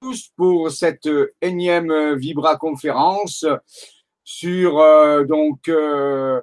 [0.00, 1.08] tous pour cette
[1.42, 3.44] énième Vibra conférence
[4.24, 6.40] sur euh, donc euh,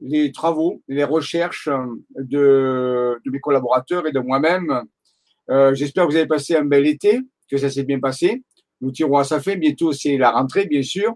[0.00, 1.68] les travaux, les recherches
[2.16, 4.84] de, mes collaborateurs et de moi-même.
[5.50, 8.42] Euh, J'espère que vous avez passé un bel été, que ça s'est bien passé.
[8.80, 9.56] Nous tirons à sa fin.
[9.56, 11.14] Bientôt, c'est la rentrée, bien sûr.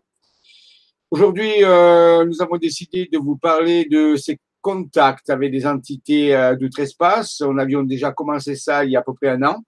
[1.11, 6.57] Aujourd'hui, euh, nous avons décidé de vous parler de ces contacts avec des entités euh,
[6.57, 7.41] d'outre-espace.
[7.41, 9.63] On avions déjà commencé ça il y a à peu près un an.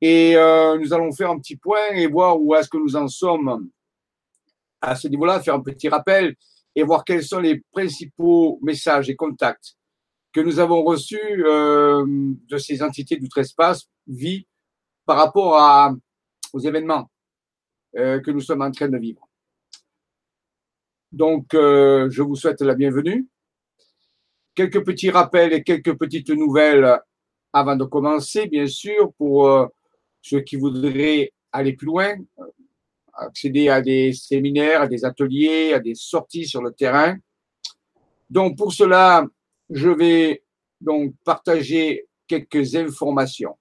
[0.00, 3.08] Et euh, nous allons faire un petit point et voir où est-ce que nous en
[3.08, 3.68] sommes
[4.80, 6.34] à ce niveau-là, faire un petit rappel
[6.74, 9.76] et voir quels sont les principaux messages et contacts
[10.32, 14.46] que nous avons reçus euh, de ces entités d'outre-espace, vie,
[15.04, 15.92] par rapport à,
[16.52, 17.10] aux événements
[17.96, 19.28] euh, que nous sommes en train de vivre.
[21.10, 23.26] Donc, euh, je vous souhaite la bienvenue.
[24.54, 27.00] Quelques petits rappels et quelques petites nouvelles
[27.52, 29.66] avant de commencer, bien sûr, pour euh,
[30.22, 32.14] ceux qui voudraient aller plus loin,
[33.14, 37.16] accéder à des séminaires, à des ateliers, à des sorties sur le terrain.
[38.28, 39.26] Donc, pour cela,
[39.68, 40.42] je vais
[40.80, 43.56] donc partager quelques informations.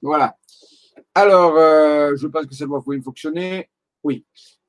[0.00, 0.36] Voilà.
[1.14, 3.70] Alors, euh, je pense que ça doit fonctionner.
[4.02, 4.24] Oui.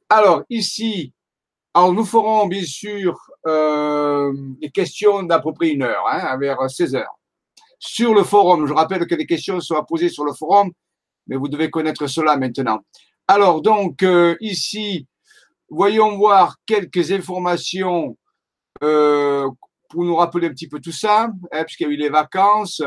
[0.08, 1.14] Alors, ici,
[1.74, 6.70] alors nous ferons bien sûr euh, les questions d'à peu près une heure, hein, vers
[6.70, 7.20] 16 heures
[7.80, 8.66] sur le forum.
[8.66, 10.72] Je rappelle que les questions sont posées sur le forum,
[11.28, 12.80] mais vous devez connaître cela maintenant.
[13.28, 15.08] Alors, donc, euh, ici,
[15.70, 18.18] voyons voir quelques informations
[18.84, 19.50] euh,
[19.90, 22.82] pour nous rappeler un petit peu tout ça, hein, puisqu'il y a eu les vacances.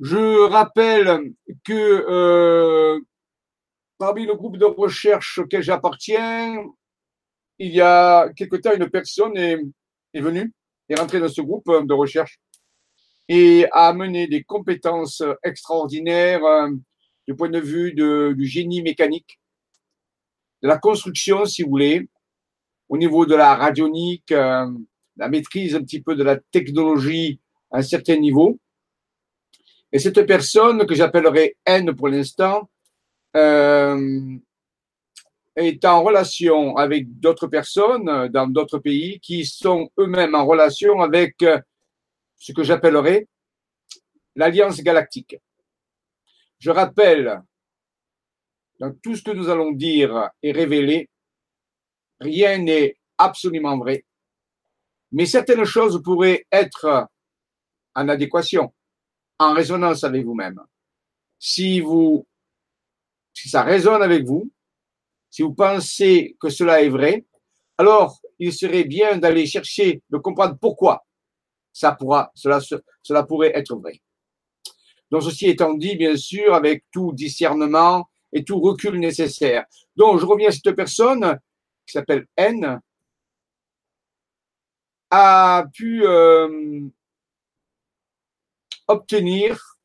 [0.00, 1.32] Je rappelle
[1.64, 3.00] que euh,
[3.98, 6.64] parmi le groupe de recherche auquel j'appartiens,
[7.58, 9.58] il y a quelque temps, une personne est,
[10.14, 10.52] venue,
[10.88, 12.38] est rentrée dans ce groupe de recherche
[13.28, 16.70] et a amené des compétences extraordinaires euh,
[17.26, 19.40] du point de vue du génie mécanique,
[20.62, 22.08] de la construction, si vous voulez,
[22.88, 24.70] au niveau de la radionique, euh,
[25.16, 27.40] la maîtrise un petit peu de la technologie
[27.72, 28.58] à un certain niveau.
[29.92, 32.70] Et cette personne, que j'appellerai N pour l'instant,
[33.36, 34.38] euh,
[35.56, 41.36] est en relation avec d'autres personnes dans d'autres pays qui sont eux-mêmes en relation avec
[42.36, 43.26] ce que j'appellerais
[44.34, 45.36] l'Alliance galactique.
[46.58, 47.42] Je rappelle,
[48.78, 51.08] dans tout ce que nous allons dire et révéler,
[52.20, 54.04] rien n'est absolument vrai,
[55.12, 57.08] mais certaines choses pourraient être
[57.94, 58.74] en adéquation,
[59.38, 60.60] en résonance avec vous-même.
[61.38, 62.26] Si vous,
[63.32, 64.50] si ça résonne avec vous,
[65.30, 67.24] si vous pensez que cela est vrai,
[67.78, 71.04] alors il serait bien d'aller chercher de comprendre pourquoi
[71.72, 72.60] ça pourra, cela,
[73.02, 74.00] cela pourrait être vrai.
[75.10, 79.64] Donc, ceci étant dit, bien sûr, avec tout discernement et tout recul nécessaire.
[79.94, 81.38] Donc, je reviens à cette personne
[81.86, 82.80] qui s'appelle N,
[85.10, 86.80] a pu euh,
[88.88, 89.78] obtenir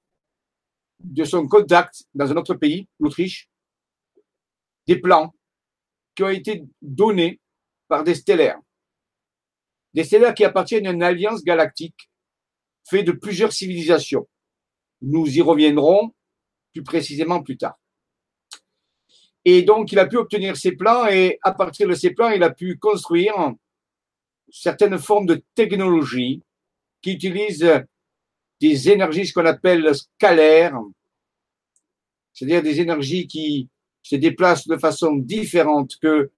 [1.00, 3.51] de son contact dans un autre pays, l'Autriche,
[4.94, 5.34] des plans
[6.16, 7.40] qui ont été donnés
[7.88, 8.60] par des stellaires
[9.94, 12.10] des stellaires qui appartiennent à une alliance galactique
[12.90, 14.28] faite de plusieurs civilisations.
[15.02, 16.14] Nous y reviendrons
[16.74, 17.78] plus précisément plus tard.
[19.44, 22.44] Et donc, il a pu obtenir ces plans et à partir de ces plans, il
[22.44, 23.34] a pu construire
[24.50, 26.42] certaines formes de technologie
[27.02, 27.84] qui utilisent
[28.60, 30.80] des énergies, ce qu'on appelle scalaires,
[32.34, 33.70] c'est-à-dire des énergies qui
[34.04, 36.32] se déplacent de façon différente que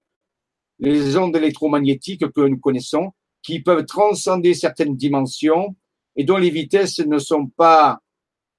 [0.78, 3.12] les ondes électromagnétiques que nous connaissons
[3.42, 5.76] qui peuvent transcender certaines dimensions
[6.16, 8.00] et dont les vitesses ne sont pas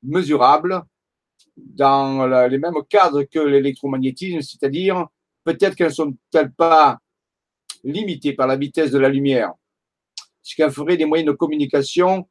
[0.04, 0.84] mesurables
[1.57, 5.08] dans les mêmes cadres que l'électromagnétisme, c'est-à-dire
[5.44, 7.00] peut-être qu'elles ne sont-elles pas
[7.84, 9.54] limitées par la vitesse de la lumière,
[10.42, 12.28] ce qui ferait des moyens de communication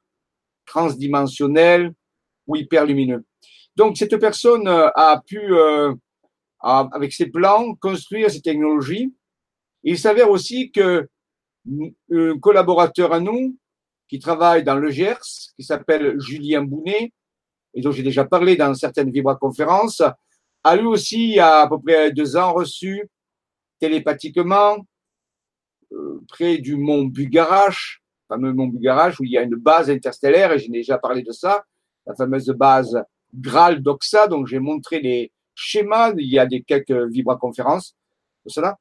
[0.67, 1.95] transdimensionnels
[2.47, 3.25] ou hyperlumineux.
[3.77, 5.95] Donc cette personne a pu, euh,
[6.65, 9.15] avec ses plans, construire ces technologies.
[9.83, 11.09] Il s'avère aussi que
[12.11, 13.57] un collaborateur à nous
[14.09, 17.13] qui travaille dans le Gers, qui s'appelle Julien Bounet,
[17.75, 20.03] et dont j'ai déjà parlé dans certaines vibra-conférences,
[20.63, 23.09] a lui aussi, il y a à peu près deux ans, reçu
[23.81, 24.79] télépathiquement,
[25.93, 30.53] euh, près du mont Bugarache, fameux mont Bugarache, où il y a une base interstellaire,
[30.53, 31.65] et j'ai déjà parlé de ça,
[32.07, 33.03] la fameuse base
[33.35, 37.97] Graal d'Oxa, donc j'ai montré les schémas, il y a des quelques vibra-conférences
[38.47, 38.79] cela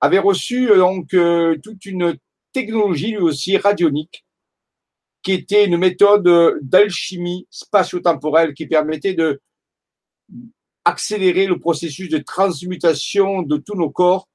[0.00, 2.16] avait reçu euh, donc euh, toute une
[2.52, 4.24] technologie lui aussi radionique
[5.22, 9.40] qui était une méthode d'alchimie spatio-temporelle qui permettait de
[10.84, 14.28] accélérer le processus de transmutation de tous nos corps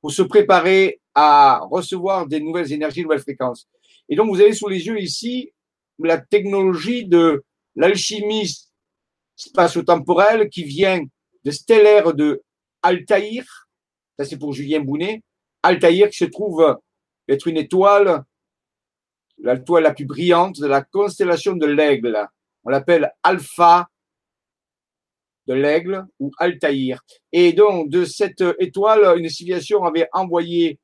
[0.00, 3.68] pour se préparer à recevoir des nouvelles énergies, nouvelles fréquences.
[4.08, 5.52] Et donc, vous avez sous les yeux ici
[5.98, 7.44] la technologie de
[7.76, 8.50] l'alchimie
[9.48, 11.02] spatio-temporelle qui vient
[11.44, 12.42] de stellaire de
[12.82, 13.44] Altaïr.
[14.18, 15.22] Ça, c'est pour Julien Bounet.
[15.62, 16.78] Altaïr qui se trouve
[17.28, 18.24] être une étoile,
[19.38, 22.26] l'étoile la plus brillante de la constellation de l'aigle.
[22.64, 23.88] On l'appelle Alpha
[25.46, 27.00] de l'aigle ou Altaïr.
[27.32, 30.78] Et donc, de cette étoile, une civilisation avait envoyé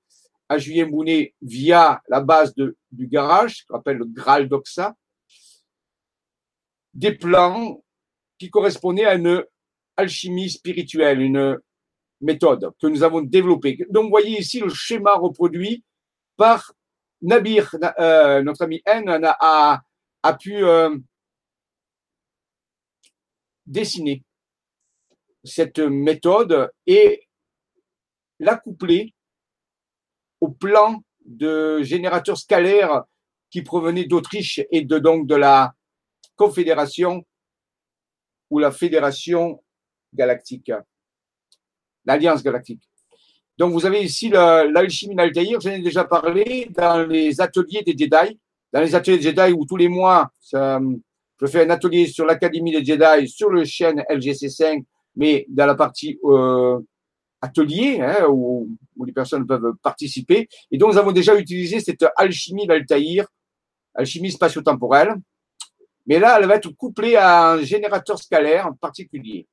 [0.48, 4.94] à Julien Bounet via la base de, du garage, qu'on appelle le Graal d'Oxa,
[6.94, 7.80] des plans
[8.38, 9.44] qui correspondaient à une
[9.96, 11.58] alchimie spirituelle, une
[12.20, 13.78] méthode que nous avons développée.
[13.90, 15.84] Donc, vous voyez ici le schéma reproduit
[16.36, 16.72] par
[17.20, 19.82] Nabir, euh, notre ami N, a,
[20.22, 20.96] a pu euh,
[23.66, 24.22] dessiner
[25.44, 27.26] cette méthode et
[28.38, 29.14] l'accoupler
[30.40, 33.02] au plan de générateurs scalaires
[33.50, 35.74] qui provenaient d'Autriche et de donc de la
[36.36, 37.26] Confédération
[38.50, 39.62] ou la Fédération
[40.14, 40.72] galactique,
[42.04, 42.82] l'Alliance galactique.
[43.58, 48.38] Donc vous avez ici l'alchimie d'Altaïr, j'en ai déjà parlé dans les ateliers des Jedi,
[48.72, 52.72] dans les ateliers des Jedi où tous les mois, je fais un atelier sur l'Académie
[52.72, 54.84] des Jedi, sur le chaîne LGC5,
[55.16, 56.78] mais dans la partie euh,
[57.40, 60.48] atelier, hein, où, où, les personnes peuvent participer.
[60.70, 63.26] Et donc nous avons déjà utilisé cette alchimie d'Altaïr,
[63.94, 65.14] alchimie spatio-temporelle,
[66.08, 69.46] mais là, elle va être couplée à un générateur scalaire particulier.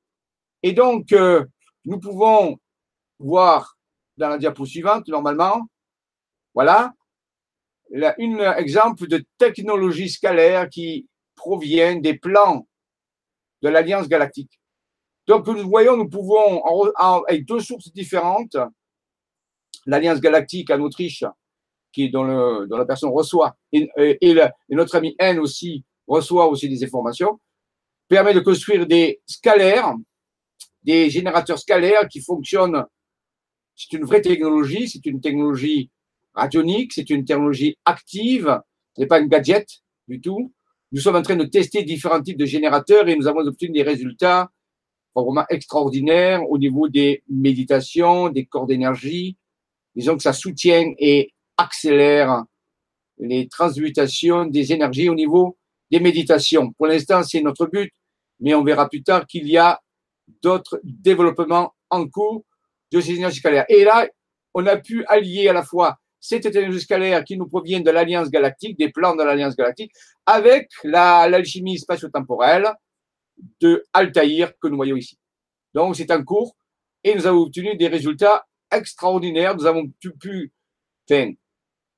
[0.62, 1.44] Et donc, euh,
[1.84, 2.58] nous pouvons
[3.18, 3.76] voir
[4.16, 5.68] dans la diapo suivante, normalement,
[6.54, 6.94] voilà,
[7.94, 12.66] un exemple de technologie scalaire qui provient des plans
[13.60, 14.58] de l'Alliance galactique.
[15.26, 16.62] Donc, nous voyons, nous pouvons,
[17.28, 18.56] avec deux sources différentes,
[19.84, 21.24] l'Alliance galactique en Autriche,
[21.92, 23.90] qui dont, la personne reçoit, et,
[24.70, 27.40] notre ami N aussi reçoit aussi des informations,
[28.08, 29.94] permet de construire des scalaires,
[30.82, 32.84] des générateurs scalaires qui fonctionnent.
[33.74, 35.90] C'est une vraie technologie, c'est une technologie
[36.34, 38.60] radionique, c'est une technologie active,
[38.94, 39.66] ce n'est pas un gadget
[40.08, 40.52] du tout.
[40.92, 43.82] Nous sommes en train de tester différents types de générateurs et nous avons obtenu des
[43.82, 44.50] résultats
[45.14, 49.36] vraiment extraordinaires au niveau des méditations, des corps d'énergie.
[49.94, 52.44] Disons que ça soutient et accélère
[53.18, 55.56] les transmutations des énergies au niveau
[55.90, 56.72] des méditations.
[56.72, 57.92] Pour l'instant, c'est notre but,
[58.40, 59.80] mais on verra plus tard qu'il y a
[60.42, 62.44] d'autres développements en cours
[62.92, 63.64] de ces énergies scalaires.
[63.68, 64.08] Et là,
[64.54, 68.30] on a pu allier à la fois cette énergie scalaire qui nous provient de l'Alliance
[68.30, 69.92] galactique, des plans de l'Alliance galactique,
[70.24, 72.66] avec l'alchimie spatio-temporelle
[73.60, 75.18] de Altaïr que nous voyons ici.
[75.74, 76.56] Donc, c'est en cours
[77.04, 79.54] et nous avons obtenu des résultats extraordinaires.
[79.56, 80.52] Nous avons pu, pu
[81.08, 81.32] enfin,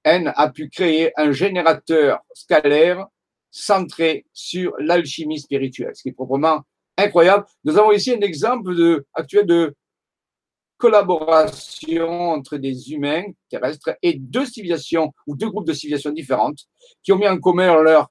[0.05, 3.07] N a pu créer un générateur scalaire
[3.51, 6.63] centré sur l'alchimie spirituelle, ce qui est proprement
[6.97, 7.47] incroyable.
[7.65, 9.75] Nous avons ici un exemple de, actuel de
[10.77, 16.61] collaboration entre des humains terrestres et deux civilisations ou deux groupes de civilisations différentes
[17.03, 18.09] qui ont mis en commun leur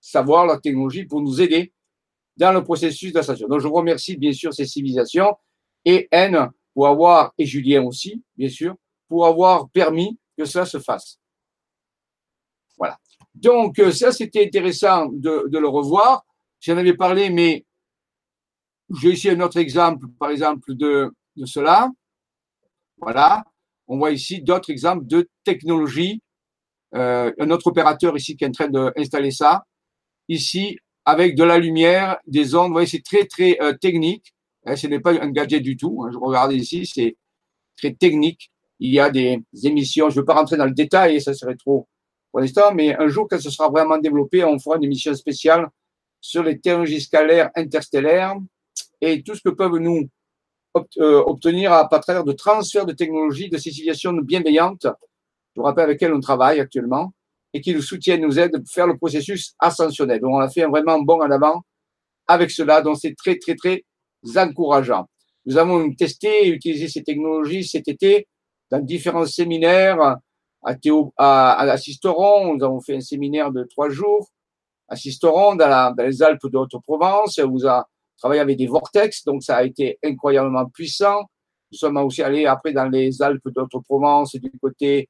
[0.00, 1.72] savoir, leur technologie pour nous aider
[2.36, 3.48] dans le processus d'ascension.
[3.48, 5.36] Donc, je remercie bien sûr ces civilisations
[5.84, 8.74] et N pour avoir, et Julien aussi, bien sûr,
[9.08, 11.18] pour avoir permis que cela se fasse.
[13.40, 16.24] Donc, euh, ça, c'était intéressant de, le revoir.
[16.60, 17.64] J'en avais parlé, mais
[19.00, 21.88] j'ai ici un autre exemple, par exemple, de, de cela.
[22.96, 23.44] Voilà.
[23.86, 26.20] On voit ici d'autres exemples de technologie.
[26.96, 29.64] Euh, un autre opérateur ici qui est en train d'installer ça.
[30.28, 32.68] Ici, avec de la lumière, des ondes.
[32.68, 34.34] Vous voyez, c'est très, très euh, technique.
[34.66, 36.02] Hein, ce n'est pas un gadget du tout.
[36.02, 36.10] Hein.
[36.12, 37.16] Je regarde ici, c'est
[37.76, 38.50] très technique.
[38.80, 40.10] Il y a des émissions.
[40.10, 41.86] Je ne veux pas rentrer dans le détail, ça serait trop
[42.30, 45.68] pour l'instant, mais un jour, quand ce sera vraiment développé, on fera une émission spéciale
[46.20, 48.36] sur les technologies scalaires interstellaires
[49.00, 50.08] et tout ce que peuvent nous
[50.98, 55.84] euh, obtenir à travers de transfert de technologies de ces civilisations bienveillantes, je vous rappelle
[55.84, 57.12] avec lesquelles on travaille actuellement,
[57.54, 60.20] et qui nous soutiennent, nous aident à faire le processus ascensionnel.
[60.20, 61.62] Donc, on a fait un vraiment bon en avant
[62.26, 63.82] avec cela, donc c'est très, très, très
[64.36, 65.08] encourageant.
[65.46, 68.28] Nous avons testé et utilisé ces technologies cet été
[68.70, 70.18] dans différents séminaires
[70.70, 72.54] à, Théo, à, à Sisteron.
[72.54, 74.24] Nous avons fait un séminaire de trois jours
[74.92, 77.40] à Sisteron, dans, dans les Alpes de Haute-Provence.
[77.40, 77.86] Vous a
[78.20, 81.20] travaillé avec des vortex, donc ça a été incroyablement puissant.
[81.70, 85.08] Nous sommes aussi allés après dans les Alpes de Haute-Provence du côté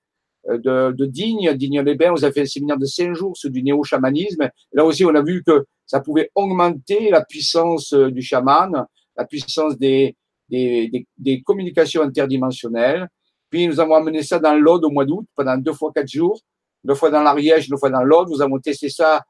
[0.67, 4.49] de, de Digne, Digne-les-Bains, vous avez fait un séminaire de cinq jours sur du néo-chamanisme.
[4.73, 8.87] Là aussi, on a vu que ça pouvait augmenter la puissance du chaman,
[9.17, 10.17] la puissance des,
[10.49, 13.09] des, des communications interdimensionnelles.
[13.50, 16.40] Puis nous avons amené ça dans l'Aude au mois d'août pendant deux fois quatre jours,
[16.85, 18.28] deux fois dans l'Ariège, deux fois dans l'Aude.
[18.31, 19.25] Nous avons testé ça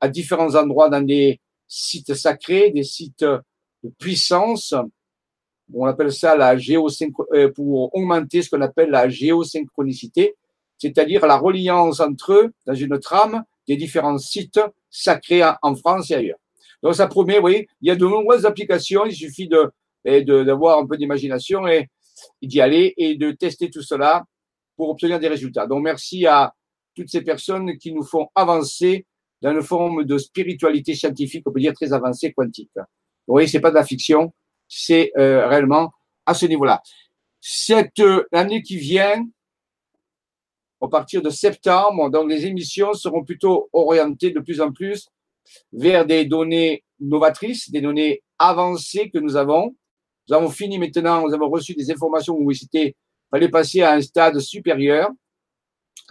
[0.00, 4.74] à différents endroits dans des sites sacrés, des sites de puissance.
[5.72, 10.34] On appelle ça la géosynchronicité, euh, pour augmenter ce qu'on appelle la géosynchronicité,
[10.78, 14.60] c'est-à-dire la reliance entre eux dans une trame des différents sites
[14.90, 16.38] sacrés en France et ailleurs.
[16.82, 19.70] Donc ça promet, oui, il y a de nombreuses applications, il suffit de
[20.02, 21.90] d'avoir un peu d'imagination et
[22.42, 24.24] d'y aller et de tester tout cela
[24.76, 25.66] pour obtenir des résultats.
[25.66, 26.54] Donc merci à
[26.94, 29.06] toutes ces personnes qui nous font avancer
[29.42, 32.70] dans une forme de spiritualité scientifique, on peut dire très avancée, quantique.
[32.76, 34.32] Vous voyez, c'est pas de la fiction,
[34.68, 35.92] c'est euh, réellement
[36.26, 36.82] à ce niveau-là.
[37.40, 39.24] Cette euh, année qui vient,
[40.82, 45.08] à partir de septembre, donc les émissions seront plutôt orientées de plus en plus
[45.72, 49.74] vers des données novatrices, des données avancées que nous avons.
[50.30, 52.94] Nous avons fini maintenant, nous avons reçu des informations où il
[53.30, 55.10] fallait passer à un stade supérieur.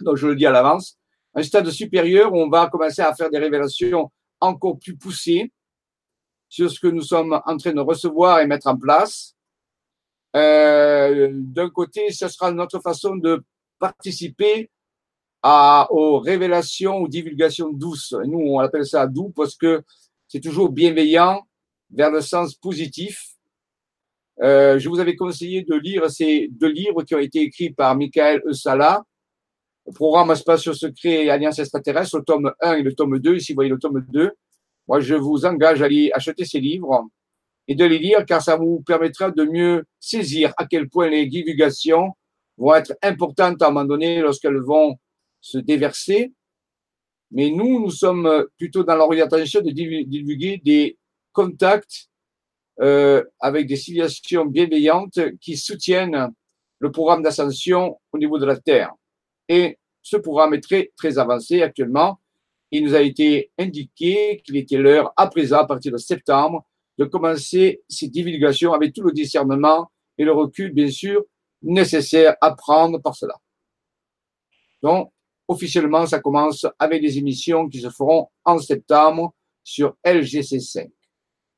[0.02, 0.98] Donc, je le dis à l'avance
[1.34, 4.10] un stade supérieur où on va commencer à faire des révélations
[4.40, 5.50] encore plus poussées
[6.50, 9.36] sur ce que nous sommes en train de recevoir et mettre en place.
[10.36, 13.42] Euh, D'un côté, ce sera notre façon de
[13.78, 14.70] participer
[15.42, 18.14] à, aux révélations, aux divulgations douces.
[18.26, 19.82] Nous, on appelle ça doux parce que
[20.28, 21.46] c'est toujours bienveillant
[21.90, 23.29] vers le sens positif.
[24.42, 27.94] Euh, je vous avais conseillé de lire ces deux livres qui ont été écrits par
[27.94, 29.04] Michael Eusala,
[29.94, 33.36] programme Espace Secret et Alliance Extraterrestre, le tome 1 et le tome 2.
[33.36, 34.32] Ici, vous voyez le tome 2.
[34.88, 37.06] Moi, je vous engage à aller acheter ces livres
[37.68, 41.26] et de les lire car ça vous permettra de mieux saisir à quel point les
[41.26, 42.12] divulgations
[42.56, 44.96] vont être importantes à un moment donné lorsqu'elles vont
[45.40, 46.32] se déverser.
[47.30, 50.98] Mais nous, nous sommes plutôt dans l'orientation de divulguer des
[51.32, 52.09] contacts
[52.80, 56.30] euh, avec des civilisations bienveillantes qui soutiennent
[56.78, 58.92] le programme d'ascension au niveau de la Terre.
[59.48, 62.20] Et ce programme est très, très avancé actuellement.
[62.70, 66.64] Il nous a été indiqué qu'il était l'heure, à présent, à partir de septembre,
[66.98, 71.24] de commencer ces divulgations avec tout le discernement et le recul, bien sûr,
[71.62, 73.34] nécessaire à prendre par cela.
[74.82, 75.12] Donc,
[75.48, 80.90] officiellement, ça commence avec des émissions qui se feront en septembre sur LGC5.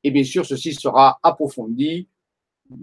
[0.03, 2.07] Et bien sûr, ceci sera approfondi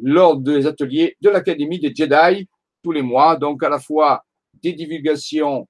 [0.02, 2.48] lors des ateliers de l'Académie des Jedi
[2.82, 4.24] tous les mois, donc à la fois
[4.54, 5.68] des divulgations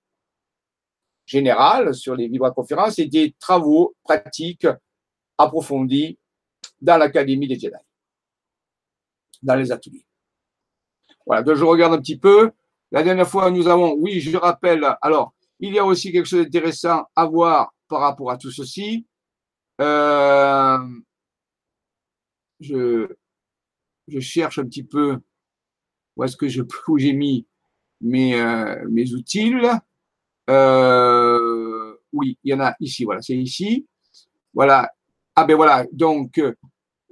[1.26, 4.66] générales sur les vibra-conférences et des travaux pratiques
[5.38, 6.19] approfondis
[6.80, 7.76] dans l'Académie des Jedi,
[9.42, 10.04] dans les ateliers.
[11.26, 12.50] Voilà, donc je regarde un petit peu.
[12.92, 16.45] La dernière fois, nous avons, oui, je rappelle, alors, il y a aussi quelque chose
[16.45, 19.07] d'intéressant à voir par rapport à tout ceci.
[19.80, 20.78] Euh,
[22.61, 23.09] je,
[24.09, 25.19] je cherche un petit peu
[26.17, 27.47] où est-ce que je, où j'ai mis
[28.00, 29.52] mes, euh, mes outils.
[30.49, 33.87] Euh, oui, il y en a ici, voilà, c'est ici.
[34.52, 34.90] Voilà.
[35.37, 36.40] Ah ben voilà, donc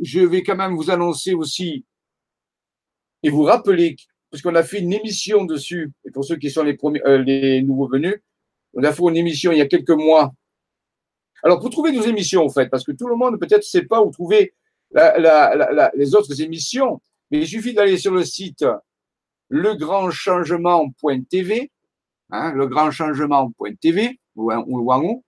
[0.01, 1.85] je vais quand même vous annoncer aussi
[3.23, 3.97] et vous rappeler,
[4.31, 7.19] parce qu'on a fait une émission dessus, et pour ceux qui sont les, premiers, euh,
[7.19, 8.17] les nouveaux venus,
[8.75, 10.33] on a fait une émission il y a quelques mois.
[11.43, 13.87] Alors, pour trouver nos émissions, en fait, parce que tout le monde peut-être ne sait
[13.87, 14.55] pas où trouver
[14.93, 18.65] les autres émissions, mais il suffit d'aller sur le site
[19.51, 21.71] legrandchangement.tv,
[22.31, 25.23] hein, legrandchangement.tv, ou, ou,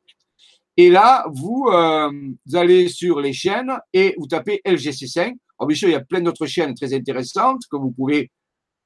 [0.77, 2.11] et là, vous, euh,
[2.55, 5.37] allez sur les chaînes et vous tapez LGC5.
[5.59, 8.31] Alors, bien sûr, il y a plein d'autres chaînes très intéressantes que vous pouvez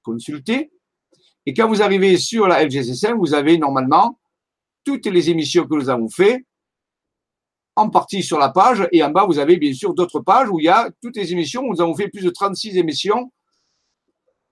[0.03, 0.73] consulter.
[1.47, 4.19] Et quand vous arrivez sur la LGC5, vous avez normalement
[4.85, 6.43] toutes les émissions que nous avons faites
[7.77, 10.61] en partie sur la page et en bas, vous avez bien sûr d'autres pages où
[10.61, 11.63] il y a toutes les émissions.
[11.63, 13.33] Nous avons fait plus de 36 émissions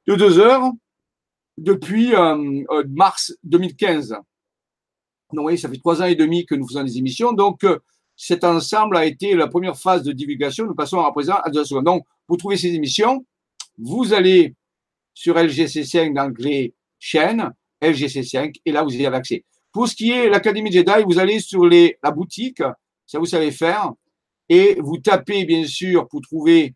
[0.06, 0.72] de deux heures
[1.56, 4.16] depuis euh, euh, mars 2015.
[5.32, 7.32] Donc, oui, ça fait trois ans et demi que nous faisons des émissions.
[7.32, 7.78] Donc, euh,
[8.16, 10.66] cet ensemble a été la première phase de divulgation.
[10.66, 11.84] Nous passons à présent à deux secondes.
[11.84, 13.24] Donc, vous trouvez ces émissions,
[13.78, 14.54] vous allez
[15.14, 17.52] sur LGC5 dans les chaînes,
[17.82, 19.44] LGC5, et là, vous y avez accès.
[19.72, 22.62] Pour ce qui est l'Académie Jedi, vous allez sur les, la boutique,
[23.12, 23.92] ça vous savez faire,
[24.48, 26.74] et vous tapez, bien sûr, pour trouver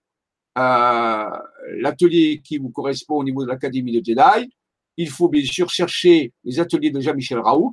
[0.59, 1.31] euh,
[1.79, 4.53] l'atelier qui vous correspond au niveau de l'Académie de Jedi.
[4.99, 7.73] Il faut bien sûr chercher les ateliers de Jean-Michel Raoux,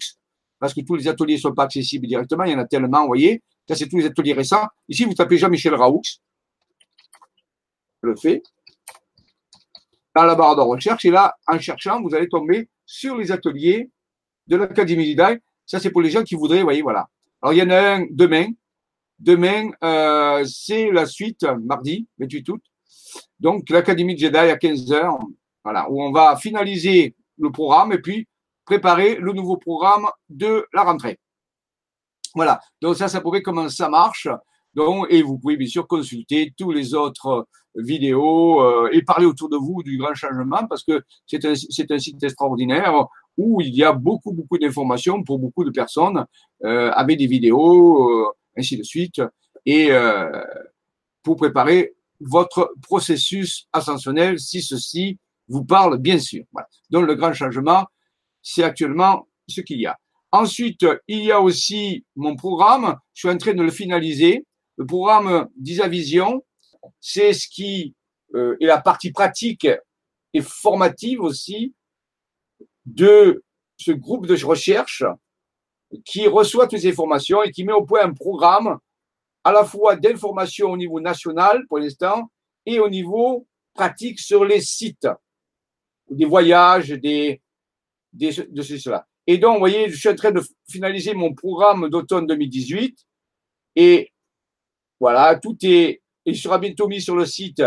[0.60, 3.02] parce que tous les ateliers ne sont pas accessibles directement, il y en a tellement,
[3.02, 3.42] vous voyez.
[3.68, 4.66] Ça, c'est tous les ateliers récents.
[4.88, 6.02] Ici, vous tapez Jean-Michel Raoux.
[8.02, 8.44] Je le fais.
[10.16, 13.90] Dans la barre de recherche, et là, en cherchant, vous allez tomber sur les ateliers
[14.48, 15.40] de l'Académie Jedi.
[15.66, 17.10] Ça, c'est pour les gens qui voudraient, vous voyez, voilà.
[17.44, 18.48] Alors, il y en a un demain.
[19.20, 22.62] Demain, euh, c'est la suite, mardi, 28 août.
[23.38, 25.20] Donc, l'Académie Jedi à 15 heures,
[25.62, 28.30] voilà, où on va finaliser le programme et puis
[28.64, 31.20] préparer le nouveau programme de la rentrée.
[32.34, 32.62] Voilà.
[32.82, 34.30] Donc, ça, ça pouvait comment ça marche.
[34.74, 37.46] Donc, et vous pouvez bien sûr consulter tous les autres
[37.76, 41.56] vidéos euh, et parler autour de vous du grand changement parce que c'est un
[42.00, 43.06] site extraordinaire
[43.38, 46.26] où il y a beaucoup, beaucoup d'informations pour beaucoup de personnes
[46.64, 49.22] euh, avec des vidéos, euh, ainsi de suite,
[49.66, 50.30] et euh,
[51.24, 56.44] pour préparer votre processus ascensionnel si ceci vous parle, bien sûr.
[56.52, 56.68] Voilà.
[56.90, 57.86] Donc, le grand changement,
[58.42, 59.98] c'est actuellement ce qu'il y a.
[60.32, 62.96] Ensuite, il y a aussi mon programme.
[63.14, 64.46] Je suis en train de le finaliser.
[64.78, 66.44] Le programme d'Isa Vision,
[67.00, 67.94] c'est ce qui
[68.36, 69.68] euh, est la partie pratique
[70.34, 71.74] et formative aussi
[72.86, 73.44] de
[73.78, 75.04] ce groupe de recherche
[76.06, 78.78] qui reçoit toutes ces informations et qui met au point un programme
[79.44, 82.30] à la fois d'information au niveau national pour l'instant
[82.66, 85.08] et au niveau pratique sur les sites,
[86.10, 87.42] des voyages, des,
[88.14, 89.08] de cela.
[89.26, 92.98] Et donc, vous voyez, je suis en train de finaliser mon programme d'automne 2018
[93.76, 94.12] et
[95.00, 97.64] voilà, tout est, il sera bientôt mis sur le site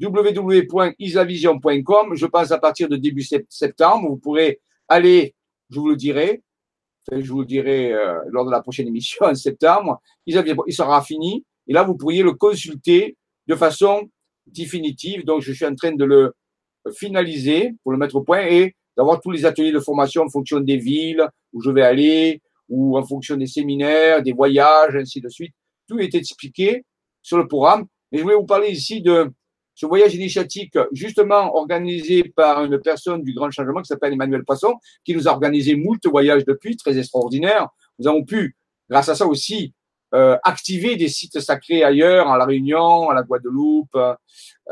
[0.00, 2.14] www.isavision.com.
[2.14, 4.08] Je pense à partir de début septembre.
[4.08, 5.34] Vous pourrez aller,
[5.70, 6.42] je vous le dirai,
[7.12, 10.00] je vous le dirai euh, lors de la prochaine émission en septembre.
[10.26, 10.34] Il
[10.70, 11.44] sera fini.
[11.66, 14.08] Et là, vous pourriez le consulter de façon
[14.46, 15.24] définitive.
[15.24, 16.34] Donc, je suis en train de le
[16.92, 20.60] finaliser pour le mettre au point et d'avoir tous les ateliers de formation en fonction
[20.60, 25.28] des villes où je vais aller ou en fonction des séminaires, des voyages, ainsi de
[25.28, 25.54] suite.
[25.86, 26.84] Tout est expliqué
[27.22, 27.86] sur le programme.
[28.10, 29.30] Mais je voulais vous parler ici de
[29.78, 34.74] ce voyage initiatique justement organisé par une personne du Grand Changement qui s'appelle Emmanuel Poisson,
[35.04, 37.68] qui nous a organisé moult voyages depuis, très extraordinaire.
[38.00, 38.56] Nous avons pu,
[38.90, 39.72] grâce à ça aussi,
[40.16, 43.96] euh, activer des sites sacrés ailleurs, à La Réunion, à la Guadeloupe,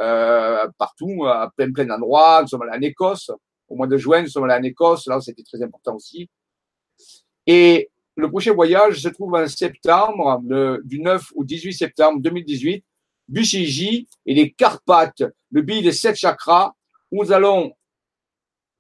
[0.01, 2.43] euh, partout, à plein, plein d'endroits.
[2.43, 3.31] Nous sommes allés en Écosse.
[3.69, 5.07] Au mois de juin, nous sommes allés en Écosse.
[5.07, 6.29] Là, c'était très important aussi.
[7.47, 10.41] Et le prochain voyage se trouve en septembre,
[10.83, 12.85] du 9 au 18 septembre 2018
[13.29, 16.73] BCJ et les Carpates, le billet des sept chakras,
[17.11, 17.73] où nous allons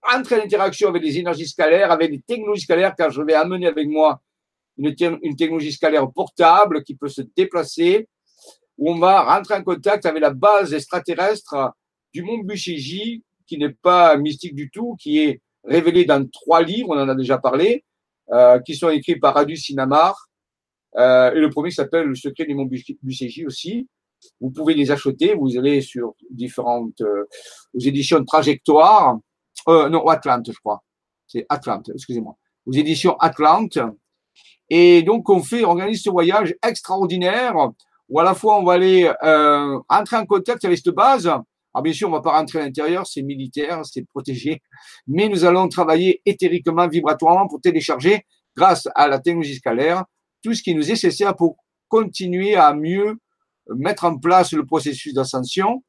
[0.02, 3.66] entrer en interaction avec les énergies scalaires, avec les technologies scalaires, car je vais amener
[3.66, 4.20] avec moi
[4.78, 8.08] une, technologie scalaire portable qui peut se déplacer,
[8.78, 11.72] où on va rentrer en contact avec la base extraterrestre
[12.12, 16.90] du monde BCJ, qui n'est pas mystique du tout, qui est révélé dans trois livres,
[16.90, 17.84] on en a déjà parlé,
[18.32, 20.28] euh, qui sont écrits par Adu Sinamar,
[20.96, 23.86] euh, et le premier s'appelle Le secret du monde BCJ aussi.
[24.40, 25.34] Vous pouvez les acheter.
[25.34, 27.24] Vous allez sur différentes euh,
[27.74, 29.18] éditions Trajectoire.
[29.68, 30.82] Euh, non, Atlante, je crois.
[31.26, 32.36] C'est Atlante, excusez-moi.
[32.66, 33.78] Aux éditions Atlante.
[34.68, 37.54] Et donc, on fait, on organise ce voyage extraordinaire
[38.08, 41.26] où à la fois on va aller euh, entrer en contact avec cette base.
[41.26, 44.62] Alors bien sûr, on va pas rentrer à l'intérieur, c'est militaire, c'est protégé,
[45.06, 48.24] mais nous allons travailler éthériquement, vibratoirement pour télécharger,
[48.56, 50.04] grâce à la technologie scalaire,
[50.42, 51.56] tout ce qui nous est nécessaire pour
[51.88, 53.18] continuer à mieux
[53.74, 55.82] mettre en place le processus d'ascension.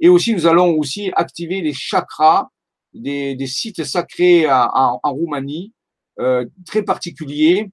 [0.00, 2.48] Et aussi, nous allons aussi activer les chakras
[2.92, 5.72] des, sites sacrés en, Roumanie,
[6.18, 7.70] euh, très particuliers,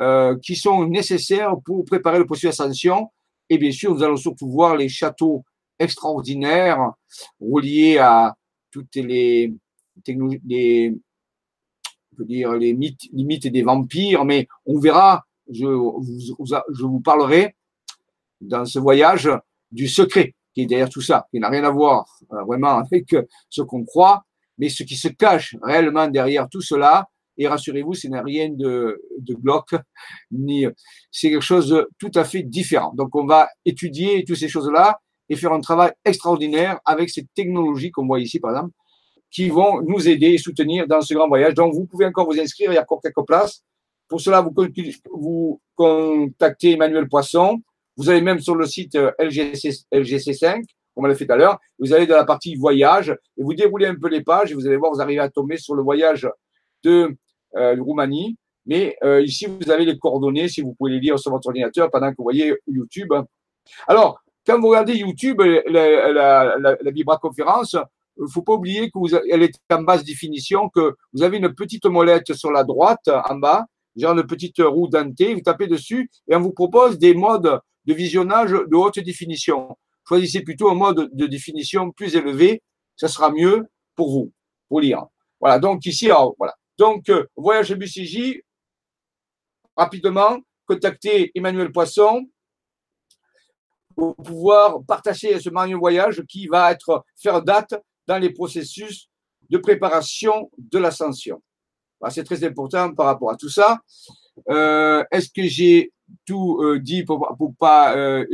[0.00, 3.10] euh, qui sont nécessaires pour préparer le processus d'ascension.
[3.48, 5.44] Et bien sûr, nous allons surtout voir les châteaux
[5.78, 6.92] extraordinaires
[7.40, 8.34] reliés à
[8.70, 9.54] toutes les
[10.06, 10.92] les,
[12.18, 17.54] je dire, les mythes, les mythes des vampires, mais on verra, je, je vous parlerai
[18.40, 19.30] dans ce voyage
[19.70, 23.12] du secret qui est derrière tout ça, qui n'a rien à voir euh, vraiment avec
[23.12, 24.24] euh, ce qu'on croit,
[24.58, 27.08] mais ce qui se cache réellement derrière tout cela.
[27.38, 29.74] Et rassurez-vous, ce n'est rien de, de bloc,
[30.30, 30.64] ni
[31.10, 32.94] c'est quelque chose de tout à fait différent.
[32.94, 37.90] Donc, on va étudier toutes ces choses-là et faire un travail extraordinaire avec ces technologies
[37.90, 38.72] qu'on voit ici, par exemple,
[39.30, 41.52] qui vont nous aider et soutenir dans ce grand voyage.
[41.52, 43.62] Donc, vous pouvez encore vous inscrire, il y a encore quelques places.
[44.08, 44.54] Pour cela, vous,
[45.12, 47.60] vous contactez Emmanuel Poisson
[47.96, 50.62] vous allez même sur le site euh, LGC, LGC5,
[50.96, 53.86] on l'a fait tout à l'heure, vous allez dans la partie voyage et vous déroulez
[53.86, 56.28] un peu les pages et vous allez voir, vous arrivez à tomber sur le voyage
[56.82, 57.16] de,
[57.56, 58.36] euh, Roumanie.
[58.64, 61.90] Mais euh, ici, vous avez les coordonnées, si vous pouvez les lire sur votre ordinateur
[61.90, 63.12] pendant que vous voyez YouTube.
[63.86, 67.76] Alors, quand vous regardez YouTube, la, la, la, la Vibra conférence,
[68.18, 71.54] il faut pas oublier que vous, elle est en basse définition, que vous avez une
[71.54, 76.10] petite molette sur la droite, en bas, genre une petite roue dentée, vous tapez dessus
[76.28, 79.76] et on vous propose des modes de visionnage de haute définition.
[80.06, 82.62] Choisissez plutôt un mode de définition plus élevé,
[82.96, 84.32] ça sera mieux pour vous,
[84.68, 85.06] pour lire.
[85.40, 86.54] Voilà, donc ici, voilà.
[86.78, 88.42] Donc, euh, voyage BCJ,
[89.76, 92.26] rapidement, contactez Emmanuel Poisson
[93.94, 97.74] pour pouvoir partager ce manuel voyage qui va être faire date
[98.06, 99.08] dans les processus
[99.48, 101.42] de préparation de l'ascension.
[102.10, 103.80] C'est très important par rapport à tout ça.
[104.50, 105.92] Euh, est-ce que j'ai
[106.24, 108.24] tout euh, dit pour, pour pas euh,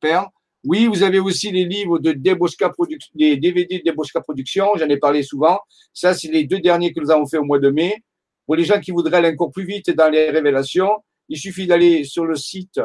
[0.00, 0.30] perdre
[0.64, 4.88] Oui, vous avez aussi les livres de Debosca Production, les DVD de Debosca Production, j'en
[4.88, 5.58] ai parlé souvent.
[5.92, 8.02] Ça, c'est les deux derniers que nous avons fait au mois de mai.
[8.46, 10.90] Pour les gens qui voudraient aller encore plus vite dans les révélations,
[11.28, 12.80] il suffit d'aller sur le site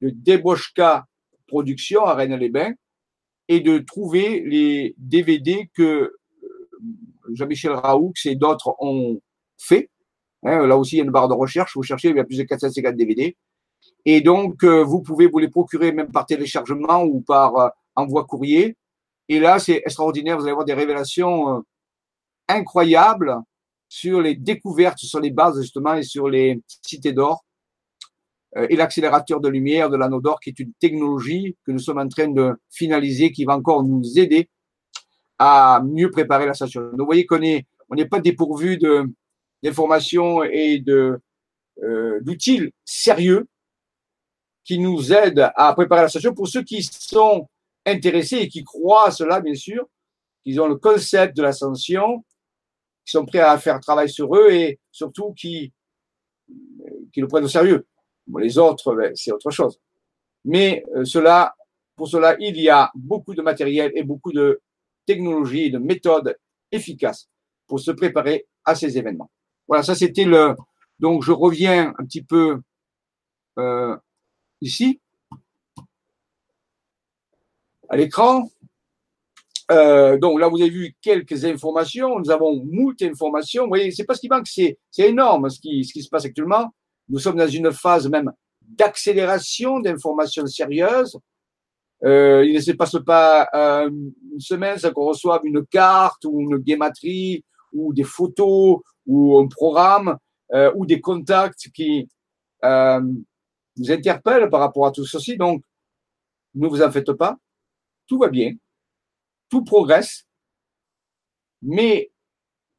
[0.00, 1.06] de Deboschka
[1.46, 2.74] Production à Rennes-les-Bains
[3.48, 6.14] et de trouver les DVD que euh,
[7.32, 9.20] Jean-Michel Raoux et d'autres ont
[9.58, 9.90] fait.
[10.44, 11.74] Hein, là aussi, il y a une barre de recherche.
[11.74, 13.36] Vous cherchez, il y a plus de 450 DVD.
[14.04, 18.24] Et donc, euh, vous pouvez vous les procurer même par téléchargement ou par euh, envoi
[18.24, 18.76] courrier.
[19.28, 20.36] Et là, c'est extraordinaire.
[20.36, 21.64] Vous allez avoir des révélations
[22.48, 23.36] incroyables
[23.88, 27.44] sur les découvertes, sur les bases justement et sur les cités d'or
[28.56, 31.98] euh, et l'accélérateur de lumière de l'anneau d'or, qui est une technologie que nous sommes
[31.98, 34.48] en train de finaliser, qui va encore nous aider
[35.38, 36.82] à mieux préparer la station.
[36.82, 37.40] Donc, vous voyez qu'on
[37.90, 39.04] on n'est pas dépourvu de,
[39.64, 41.18] d'informations et de,
[41.82, 43.48] euh, d'outils sérieux
[44.62, 47.48] qui nous aident à préparer la station pour ceux qui sont
[47.84, 49.88] intéressés et qui croient à cela, bien sûr,
[50.42, 52.24] qu'ils ont le concept de l'ascension,
[53.04, 55.72] qui sont prêts à faire travail sur eux et surtout qui,
[57.12, 57.86] qui le prennent au sérieux
[58.38, 59.78] les autres, ben, c'est autre chose.
[60.44, 61.54] Mais euh, cela,
[61.96, 64.60] pour cela, il y a beaucoup de matériel et beaucoup de
[65.06, 66.36] technologies de méthodes
[66.70, 67.28] efficaces
[67.66, 69.30] pour se préparer à ces événements.
[69.68, 70.54] Voilà, ça c'était le.
[70.98, 72.60] Donc je reviens un petit peu
[73.58, 73.96] euh,
[74.60, 75.00] ici
[77.88, 78.48] à l'écran.
[79.70, 82.18] Euh, donc là, vous avez vu quelques informations.
[82.18, 83.62] Nous avons moult informations.
[83.64, 86.24] Vous voyez, c'est pas ce qui manque, c'est énorme ce qui, ce qui se passe
[86.24, 86.74] actuellement.
[87.08, 91.18] Nous sommes dans une phase même d'accélération d'informations sérieuses.
[92.04, 96.58] Euh, il ne se passe pas une semaine sans qu'on reçoive une carte ou une
[96.58, 97.44] guématrie
[97.74, 100.18] ou des photos ou un programme
[100.52, 102.08] euh, ou des contacts qui
[102.64, 103.00] euh,
[103.76, 105.36] nous interpellent par rapport à tout ceci.
[105.36, 105.62] Donc,
[106.54, 107.36] ne vous en faites pas.
[108.06, 108.52] Tout va bien.
[109.48, 110.26] Tout progresse.
[111.62, 112.10] Mais,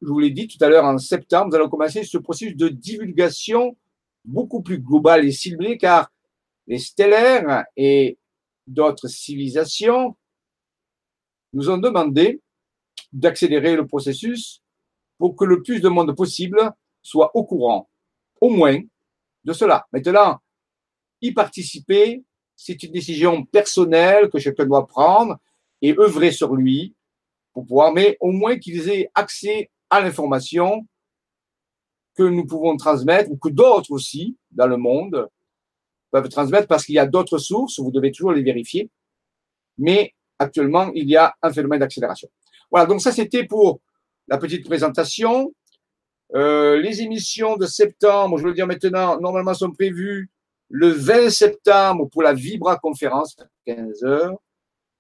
[0.02, 2.70] je vous l'ai dit tout à l'heure, en septembre, nous allons commencer ce processus de
[2.70, 3.76] divulgation
[4.24, 6.12] beaucoup plus global et ciblé car
[6.68, 8.18] les stellaires et
[8.66, 10.18] d'autres civilisations
[11.54, 12.42] nous ont demandé
[13.14, 14.62] d'accélérer le processus
[15.18, 17.90] pour que le plus de monde possible soit au courant,
[18.42, 18.80] au moins,
[19.44, 19.86] de cela.
[19.94, 20.40] Maintenant,
[21.22, 22.24] y participer,
[22.56, 25.38] c'est une décision personnelle que chacun doit prendre
[25.82, 26.96] et œuvrer sur lui
[27.54, 30.86] pour pouvoir, mais au moins qu'ils aient accès à l'information
[32.16, 35.30] que nous pouvons transmettre ou que d'autres aussi dans le monde
[36.12, 38.90] peuvent transmettre parce qu'il y a d'autres sources, vous devez toujours les vérifier.
[39.78, 42.30] Mais actuellement, il y a un phénomène d'accélération.
[42.72, 43.82] Voilà, donc ça c'était pour
[44.28, 45.54] la petite présentation.
[46.34, 50.30] Euh, les émissions de septembre, je veux dire maintenant, normalement sont prévues
[50.70, 53.36] le 20 septembre pour la Vibra conférence,
[53.66, 54.38] 15 heures.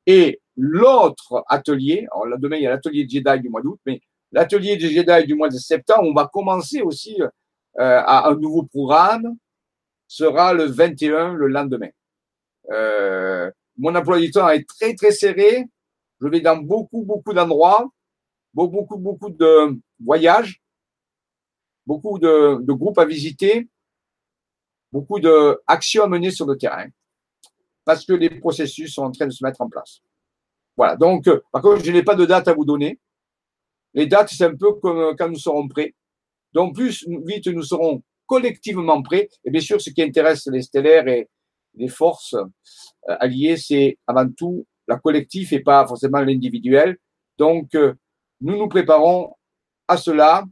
[0.05, 3.99] Et l'autre atelier, alors demain il y a l'atelier Jedi du mois d'août, mais
[4.31, 7.29] l'atelier du Jedi du mois de septembre, on va commencer aussi euh,
[7.77, 9.35] à un nouveau programme,
[10.07, 11.89] sera le 21, le lendemain.
[12.71, 15.65] Euh, mon emploi du temps est très, très serré.
[16.21, 17.89] Je vais dans beaucoup, beaucoup d'endroits,
[18.55, 20.61] beaucoup, beaucoup, de voyages,
[21.85, 23.67] beaucoup de, de groupes à visiter,
[24.91, 26.87] beaucoup d'actions à mener sur le terrain,
[27.83, 30.01] parce que les processus sont en train de se mettre en place.
[30.77, 30.95] Voilà.
[30.95, 32.99] Donc, euh, par contre, je n'ai pas de date à vous donner.
[33.93, 35.93] Les dates, c'est un peu comme euh, quand nous serons prêts.
[36.53, 41.07] Donc, plus vite nous serons collectivement prêts, et bien sûr, ce qui intéresse les stellaires
[41.07, 41.29] et
[41.75, 46.97] les forces euh, alliées, c'est avant tout la collective et pas forcément l'individuel.
[47.37, 47.93] Donc, euh,
[48.45, 49.36] nous nous préparons
[49.88, 50.43] à cela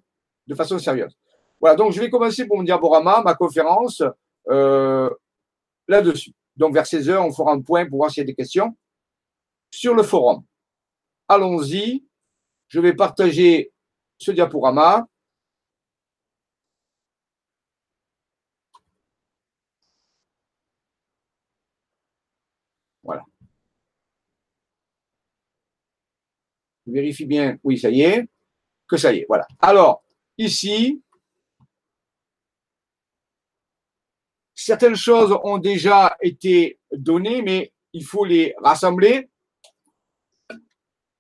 [0.47, 1.15] de façon sérieuse.
[1.61, 4.03] Voilà, donc je vais commencer pour mon diaporama, ma conférence,
[4.49, 5.09] euh,
[5.87, 6.33] là-dessus.
[6.55, 8.75] Donc, vers 16 heures, on fera un point pour voir s'il y a des questions
[9.71, 10.43] sur le forum.
[11.27, 12.03] Allons-y
[12.73, 13.71] je vais partager
[14.17, 15.07] ce diaporama.
[23.03, 23.23] Voilà.
[26.71, 27.57] Je vérifie bien.
[27.63, 28.25] Oui, ça y est.
[28.87, 29.25] Que ça y est.
[29.27, 29.47] Voilà.
[29.59, 30.03] Alors,
[30.37, 31.01] ici,
[34.53, 39.29] certaines choses ont déjà été données, mais il faut les rassembler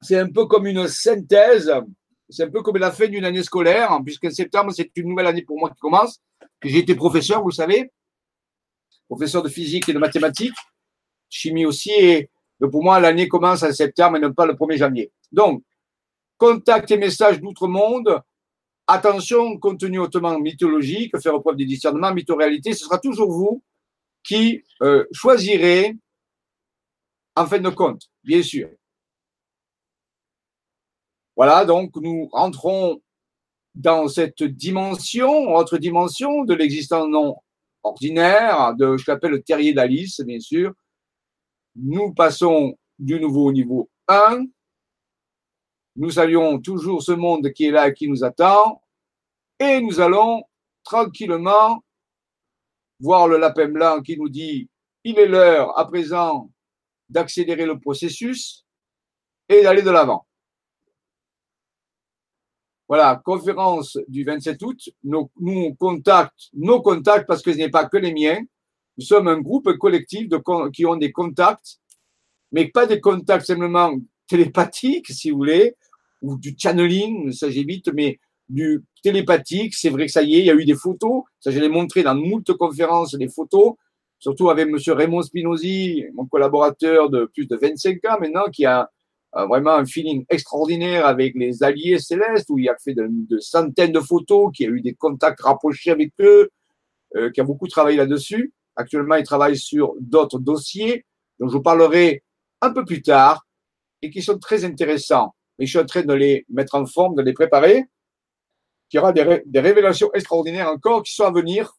[0.01, 1.71] c'est un peu comme une synthèse
[2.29, 5.43] c'est un peu comme la fin d'une année scolaire, puisqu'en septembre, c'est une nouvelle année
[5.43, 6.19] pour moi qui commence.
[6.63, 7.91] J'ai été professeur, vous savez,
[9.07, 10.55] professeur de physique et de mathématiques,
[11.29, 12.29] chimie aussi, et
[12.67, 15.11] pour moi, l'année commence en septembre et non pas le 1er janvier.
[15.31, 15.63] Donc,
[16.37, 18.21] contact et messages d'outre-monde,
[18.87, 23.63] attention, contenu hautement mythologique, faire preuve de discernement, mytho-réalité, ce sera toujours vous
[24.23, 25.95] qui euh, choisirez
[27.35, 28.69] en fin de compte, bien sûr.
[31.35, 33.01] Voilà, donc nous rentrons
[33.73, 37.37] dans cette dimension, autre dimension de l'existence non
[37.81, 40.73] ordinaire, de ce qu'appelle le terrier d'Alice, bien sûr.
[41.75, 44.45] Nous passons du nouveau au niveau 1.
[45.95, 48.81] Nous saluons toujours ce monde qui est là et qui nous attend.
[49.59, 50.43] Et nous allons
[50.83, 51.83] tranquillement
[52.99, 54.69] voir le lapin blanc qui nous dit
[55.03, 56.49] il est l'heure à présent
[57.09, 58.65] d'accélérer le processus
[59.49, 60.25] et d'aller de l'avant.
[62.87, 64.79] Voilà, conférence du 27 août.
[65.03, 68.39] Nous contacts, nos contacts, parce que ce n'est pas que les miens.
[68.97, 70.27] Nous sommes un groupe collectif
[70.73, 71.79] qui ont des contacts,
[72.51, 73.93] mais pas des contacts simplement
[74.27, 75.75] télépathiques, si vous voulez,
[76.21, 79.73] ou du channeling, ça j'évite, mais du télépathique.
[79.73, 81.23] C'est vrai que ça y est, il y a eu des photos.
[81.39, 83.73] Ça, je l'ai montré dans moult conférences, des photos,
[84.19, 88.89] surtout avec monsieur Raymond Spinozzi, mon collaborateur de plus de 25 ans maintenant, qui a
[89.33, 93.99] vraiment un feeling extraordinaire avec les alliés célestes, où il a fait de, centaines de
[93.99, 96.49] photos, qui a eu des contacts rapprochés avec eux,
[97.15, 98.53] euh, qui a beaucoup travaillé là-dessus.
[98.75, 101.05] Actuellement, il travaille sur d'autres dossiers,
[101.39, 102.23] dont je vous parlerai
[102.61, 103.45] un peu plus tard,
[104.01, 105.33] et qui sont très intéressants.
[105.57, 107.85] Mais je suis en train de les mettre en forme, de les préparer.
[108.91, 109.23] Il y aura des,
[109.59, 111.71] révélations extraordinaires encore qui sont à venir,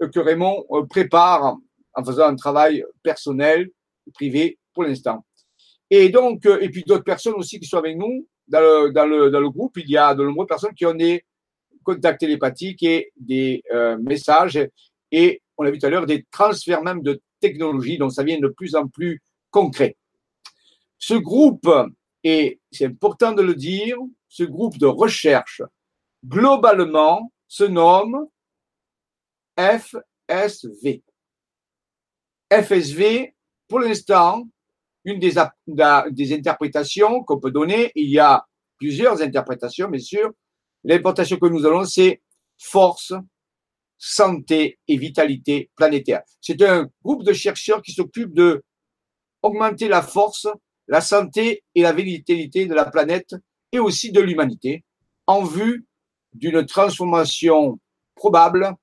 [0.00, 1.56] euh, que Raymond euh, prépare
[1.94, 3.68] en faisant un travail personnel,
[4.14, 5.26] privé pour l'instant.
[5.90, 9.06] Et donc, euh, et puis d'autres personnes aussi qui sont avec nous dans le, dans
[9.06, 9.76] le, dans le groupe.
[9.76, 11.24] Il y a de nombreuses personnes qui ont des
[11.82, 13.62] contacts télépathiques et des
[14.00, 14.58] messages
[15.12, 18.38] et on l'a vu tout à l'heure, des transferts même de technologie, donc ça vient
[18.38, 19.96] de plus en plus concret.
[20.98, 21.68] Ce groupe,
[22.24, 23.96] et c'est important de le dire,
[24.28, 25.62] ce groupe de recherche,
[26.24, 28.26] globalement, se nomme
[29.56, 31.02] FSV.
[32.50, 33.34] FSV,
[33.68, 34.46] pour l'instant,
[35.04, 35.38] une des,
[36.32, 38.44] interprétations qu'on peut donner, il y a
[38.76, 40.32] plusieurs interprétations, bien sûr.
[40.84, 42.20] L'importation que nous allons, c'est
[42.58, 43.12] force,
[43.98, 46.22] santé et vitalité planétaire.
[46.40, 48.62] C'est un groupe de chercheurs qui s'occupe de
[49.42, 50.46] augmenter la force,
[50.88, 53.34] la santé et la vitalité de la planète
[53.72, 54.84] et aussi de l'humanité
[55.26, 55.86] en vue
[56.32, 57.80] d'une transformation
[58.14, 58.74] probable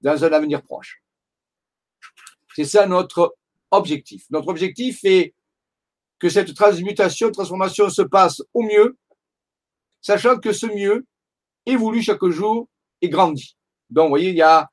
[0.00, 1.02] dans un avenir proche.
[2.54, 3.36] C'est ça notre
[3.70, 4.26] objectif.
[4.30, 5.34] Notre objectif est
[6.18, 8.96] que cette transmutation, transformation se passe au mieux,
[10.00, 11.06] sachant que ce mieux
[11.66, 12.68] évolue chaque jour
[13.00, 13.56] et grandit.
[13.92, 14.70] Donc, vous voyez, il y a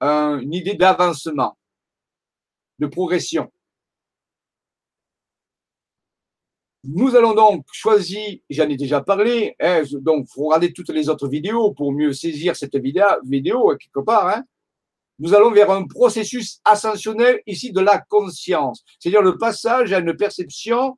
[0.00, 1.58] une idée d'avancement,
[2.78, 3.50] de progression.
[6.84, 11.10] Nous allons donc choisir, j'en ai déjà parlé, hein, donc il faut regarder toutes les
[11.10, 14.28] autres vidéos pour mieux saisir cette vidéo, vidéo quelque part.
[14.28, 14.44] Hein.
[15.18, 20.16] Nous allons vers un processus ascensionnel ici de la conscience, c'est-à-dire le passage à une
[20.16, 20.96] perception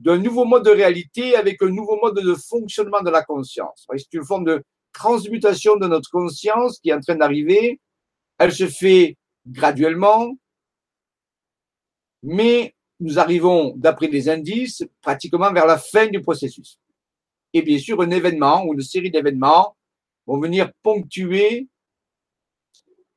[0.00, 3.86] d'un nouveau mode de réalité avec un nouveau mode de fonctionnement de la conscience.
[3.96, 7.80] C'est une forme de transmutation de notre conscience qui est en train d'arriver.
[8.38, 10.36] Elle se fait graduellement,
[12.22, 16.78] mais nous arrivons, d'après les indices, pratiquement vers la fin du processus.
[17.52, 19.76] Et bien sûr, un événement ou une série d'événements
[20.26, 21.68] vont venir ponctuer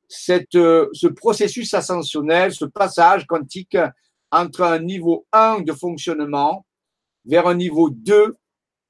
[0.08, 3.76] cette, euh, ce processus ascensionnel, ce passage quantique
[4.30, 6.66] entre un niveau 1 de fonctionnement
[7.24, 8.36] vers un niveau 2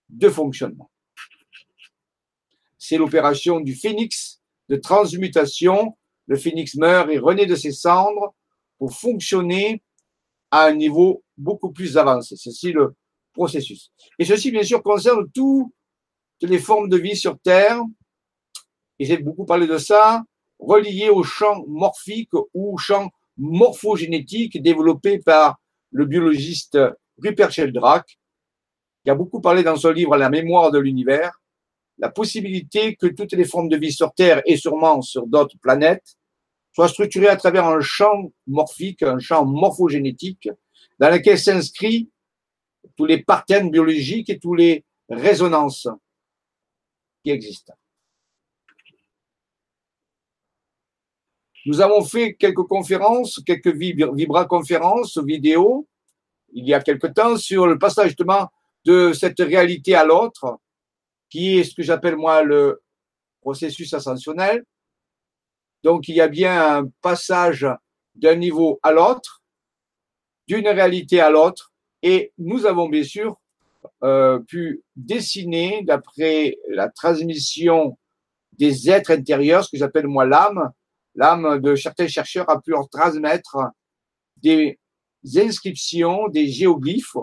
[0.09, 0.91] de fonctionnement.
[2.87, 5.97] C'est l'opération du phénix de transmutation.
[6.27, 8.35] Le phénix meurt et renaît de ses cendres
[8.77, 9.83] pour fonctionner
[10.51, 12.37] à un niveau beaucoup plus avancé.
[12.37, 12.95] C'est le
[13.33, 13.91] processus.
[14.19, 15.73] Et ceci, bien sûr, concerne toutes
[16.43, 17.81] les formes de vie sur Terre.
[18.99, 20.23] Et j'ai beaucoup parlé de ça,
[20.59, 25.59] relié au champ morphique ou champ morphogénétique développé par
[25.91, 26.79] le biologiste
[27.17, 28.19] Rupert Sheldrake,
[29.03, 31.41] qui a beaucoup parlé dans son livre La mémoire de l'univers,
[31.99, 36.17] la possibilité que toutes les formes de vie sur Terre et sûrement sur d'autres planètes
[36.73, 40.49] soient structurées à travers un champ morphique, un champ morphogénétique,
[40.99, 42.11] dans lequel s'inscrit
[42.97, 45.89] tous les patterns biologiques et tous les résonances
[47.23, 47.75] qui existent.
[51.67, 55.89] Nous avons fait quelques conférences, quelques vibra-conférences vidéo,
[56.53, 58.49] il y a quelque temps, sur le passage justement
[58.85, 60.59] de cette réalité à l'autre,
[61.35, 62.81] qui est ce que j'appelle moi le
[63.41, 64.65] processus ascensionnel.
[65.83, 67.67] Donc, il y a bien un passage
[68.15, 69.43] d'un niveau à l'autre,
[70.47, 71.73] d'une réalité à l'autre,
[72.05, 73.37] et nous avons bien sûr
[74.05, 77.99] euh, pu dessiner, d'après la transmission
[78.53, 80.71] des êtres intérieurs, ce que j'appelle moi l'âme,
[81.17, 83.57] l'âme de certains chercheurs a pu leur transmettre
[84.37, 84.79] des
[85.35, 87.17] inscriptions, des géoglyphes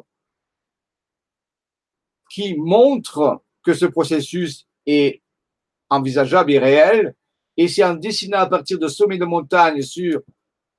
[2.30, 5.22] qui montrent que ce processus est
[5.90, 7.16] envisageable et réel.
[7.58, 10.22] Et c'est en dessinant à partir de sommets de montagne sur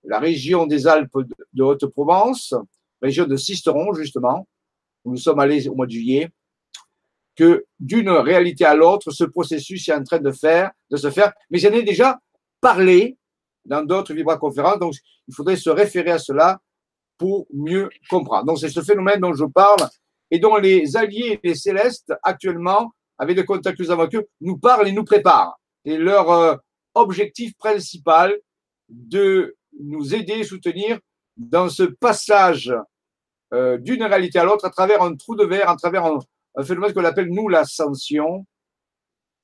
[0.05, 1.19] la région des Alpes
[1.53, 2.55] de Haute-Provence,
[3.01, 4.49] région de Sisteron justement,
[5.05, 6.31] où nous sommes allés au mois de juillet,
[7.37, 11.33] que d'une réalité à l'autre, ce processus est en train de faire, de se faire.
[11.51, 12.19] Mais j'en ai déjà
[12.61, 13.17] parlé
[13.65, 14.95] dans d'autres vibra-conférences, donc
[15.29, 16.61] il faudrait se référer à cela
[17.17, 18.47] pour mieux comprendre.
[18.47, 19.89] Donc c'est ce phénomène dont je parle
[20.33, 24.27] et dont les alliés, les célestes, actuellement, avec le contact que nous avons avec eux,
[24.41, 25.61] nous parlent et nous préparent.
[25.85, 26.57] Et leur euh,
[26.95, 28.35] objectif principal
[28.89, 30.99] de nous aider et soutenir
[31.37, 32.75] dans ce passage
[33.53, 36.19] euh, d'une réalité à l'autre à travers un trou de verre, à travers un,
[36.65, 38.47] phénomène qu'on appelle, nous, l'ascension.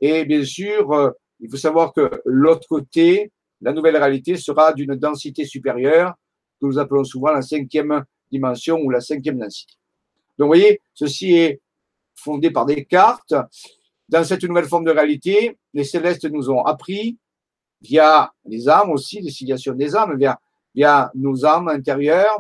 [0.01, 4.94] Et bien sûr, euh, il faut savoir que l'autre côté, la nouvelle réalité sera d'une
[4.94, 6.14] densité supérieure,
[6.59, 9.74] que nous appelons souvent la cinquième dimension ou la cinquième densité.
[10.38, 11.61] Donc, vous voyez, ceci est
[12.14, 13.35] fondé par des cartes.
[14.09, 17.18] Dans cette nouvelle forme de réalité, les célestes nous ont appris,
[17.81, 20.38] via les âmes aussi, les filiations des âmes, via,
[20.74, 22.38] via nos âmes intérieures,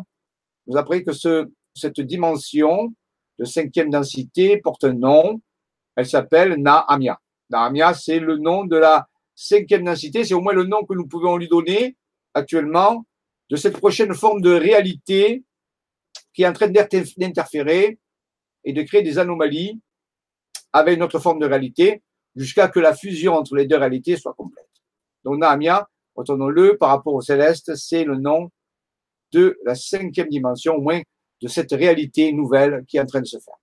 [0.66, 2.92] nous appris que ce, cette dimension
[3.38, 5.40] de cinquième densité porte un nom.
[5.96, 7.18] Elle s'appelle Naamia.
[7.50, 10.24] Naamia, c'est le nom de la cinquième densité.
[10.24, 11.96] C'est au moins le nom que nous pouvons lui donner
[12.34, 13.04] actuellement
[13.50, 15.44] de cette prochaine forme de réalité
[16.38, 17.98] qui est en train d'interférer
[18.62, 19.80] et de créer des anomalies
[20.72, 22.00] avec notre forme de réalité
[22.36, 24.68] jusqu'à que la fusion entre les deux réalités soit complète.
[25.24, 28.52] Donc Naamia, retenons-le, par rapport au céleste, c'est le nom
[29.32, 31.00] de la cinquième dimension, au moins
[31.42, 33.58] de cette réalité nouvelle qui est en train de se faire.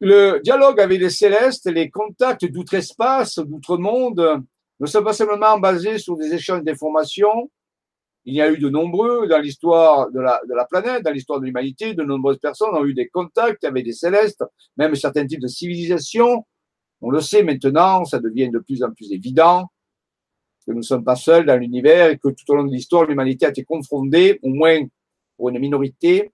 [0.00, 4.42] Le dialogue avec les célestes, les contacts d'outre-espace, d'outre-monde,
[4.80, 7.48] ne sont pas simplement basés sur des échanges d'informations.
[8.24, 11.94] Il y a eu de nombreux dans l'histoire de la, planète, dans l'histoire de l'humanité,
[11.94, 14.44] de nombreuses personnes ont eu des contacts avec des célestes,
[14.76, 16.44] même certains types de civilisations.
[17.00, 19.68] On le sait maintenant, ça devient de plus en plus évident
[20.66, 23.04] que nous ne sommes pas seuls dans l'univers et que tout au long de l'histoire,
[23.04, 24.80] l'humanité a été confrontée, au moins
[25.36, 26.30] pour une minorité,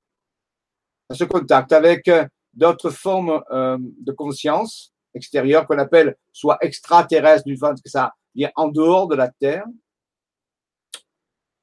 [1.09, 2.11] à ce contact avec
[2.53, 8.51] d'autres formes euh, de conscience extérieure qu'on appelle soit extraterrestre, du fait que ça vient
[8.57, 9.65] en dehors de la Terre.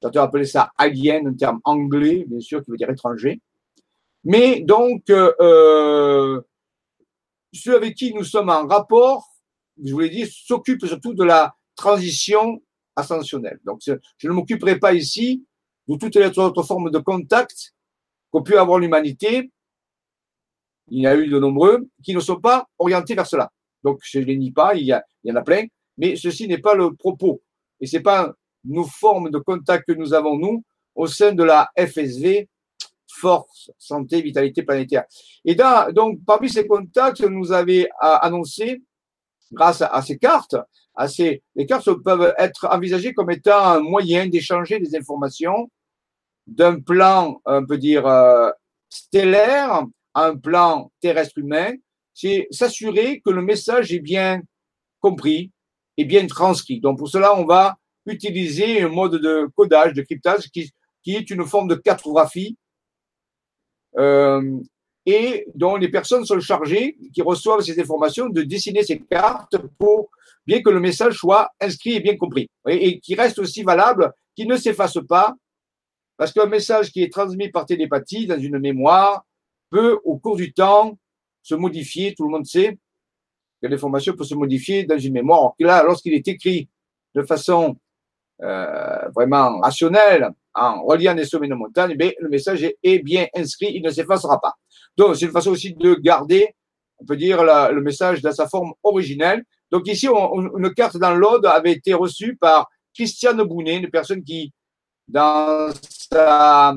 [0.03, 3.39] Certains appellent ça alien, un terme anglais, bien sûr, qui veut dire étranger.
[4.25, 6.41] Mais donc, euh, euh
[7.53, 9.25] ceux avec qui nous sommes en rapport,
[9.81, 12.61] je vous l'ai dit, s'occupent surtout de la transition
[12.97, 13.61] ascensionnelle.
[13.63, 15.45] Donc, je ne m'occuperai pas ici
[15.87, 17.73] de toutes les autres formes de contact
[18.29, 19.51] qu'ont pu avoir l'humanité.
[20.89, 23.53] Il y a eu de nombreux qui ne sont pas orientés vers cela.
[23.83, 25.63] Donc, je ne les nie pas, il y, il y en a plein,
[25.97, 27.41] mais ceci n'est pas le propos.
[27.79, 30.63] Et c'est pas nos formes de contact que nous avons, nous,
[30.95, 32.47] au sein de la FSV,
[33.07, 35.05] Force, Santé, Vitalité Planétaire.
[35.45, 38.81] Et donc, parmi ces contacts, nous avait annoncé,
[39.51, 40.55] grâce à ces cartes,
[41.55, 45.69] les cartes peuvent être envisagées comme étant un moyen d'échanger des informations
[46.47, 48.51] d'un plan, on peut dire, euh,
[48.89, 51.71] stellaire à un plan terrestre humain.
[52.13, 54.41] C'est s'assurer que le message est bien
[54.99, 55.51] compris
[55.97, 56.79] et bien transcrit.
[56.79, 60.71] Donc, pour cela, on va utiliser un mode de codage, de cryptage qui,
[61.03, 62.57] qui est une forme de cartographie
[63.97, 64.59] euh,
[65.05, 70.09] et dont les personnes sont chargées, qui reçoivent ces informations, de dessiner ces cartes pour
[70.45, 74.45] bien que le message soit inscrit et bien compris, et, qui reste aussi valable, qui
[74.45, 75.35] ne s'efface pas,
[76.17, 79.25] parce qu'un message qui est transmis par télépathie dans une mémoire
[79.69, 80.97] peut, au cours du temps,
[81.41, 82.13] se modifier.
[82.15, 82.77] Tout le monde sait
[83.61, 85.53] que l'information peut se modifier dans une mémoire.
[85.59, 86.69] Là, lorsqu'il est écrit
[87.15, 87.77] de façon
[88.43, 93.71] euh, vraiment rationnelle, en reliant des sommets de montagne, eh le message est, bien inscrit,
[93.73, 94.53] il ne s'effacera pas.
[94.97, 96.53] Donc, c'est une façon aussi de garder,
[96.99, 101.47] on peut dire, le message dans sa forme originelle, donc ici, une carte dans l'Aude
[101.47, 104.53] avait été reçue par Christiane Bounet, une personne qui,
[105.07, 106.75] dans, sa,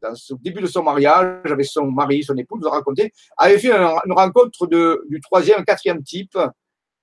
[0.00, 3.58] dans ce début de son mariage, avec son mari, son épouse, nous a raconté, avait
[3.58, 6.38] fait une, rencontre du troisième, quatrième type,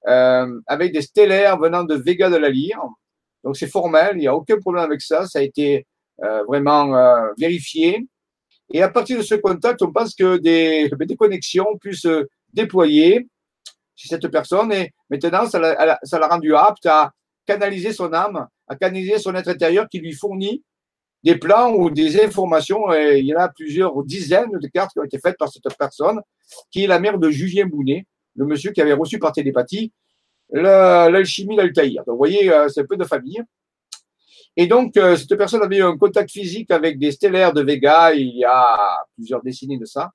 [0.07, 2.81] euh, avec des stellaires venant de Vega de la Lyre.
[3.47, 5.87] Donc c'est formel, il n'y a aucun problème avec ça, ça a été
[6.21, 8.05] euh, vraiment euh, vérifié.
[8.73, 13.25] Et à partir de ce contact, on pense que des, des connexions puissent se déployer
[13.95, 14.73] chez cette personne.
[14.73, 17.13] Et maintenant, ça l'a rendu apte à
[17.45, 20.61] canaliser son âme, à canaliser son être intérieur qui lui fournit
[21.23, 22.93] des plans ou des informations.
[22.93, 25.63] Et il y en a plusieurs dizaines de cartes qui ont été faites par cette
[25.79, 26.19] personne,
[26.69, 29.93] qui est la mère de Julien Bounet, le monsieur qui avait reçu par télépathie
[30.49, 32.03] l'alchimie d'Altaïr.
[32.05, 33.41] Donc, vous voyez, euh, c'est un peu de famille.
[34.55, 38.13] Et donc, euh, cette personne avait eu un contact physique avec des stellaires de Vega
[38.13, 40.11] il y a plusieurs décennies de ça.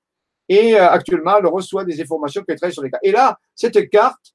[0.49, 3.05] Et euh, actuellement, elle reçoit des informations qui travaille sur les cartes.
[3.05, 4.33] Et là, cette carte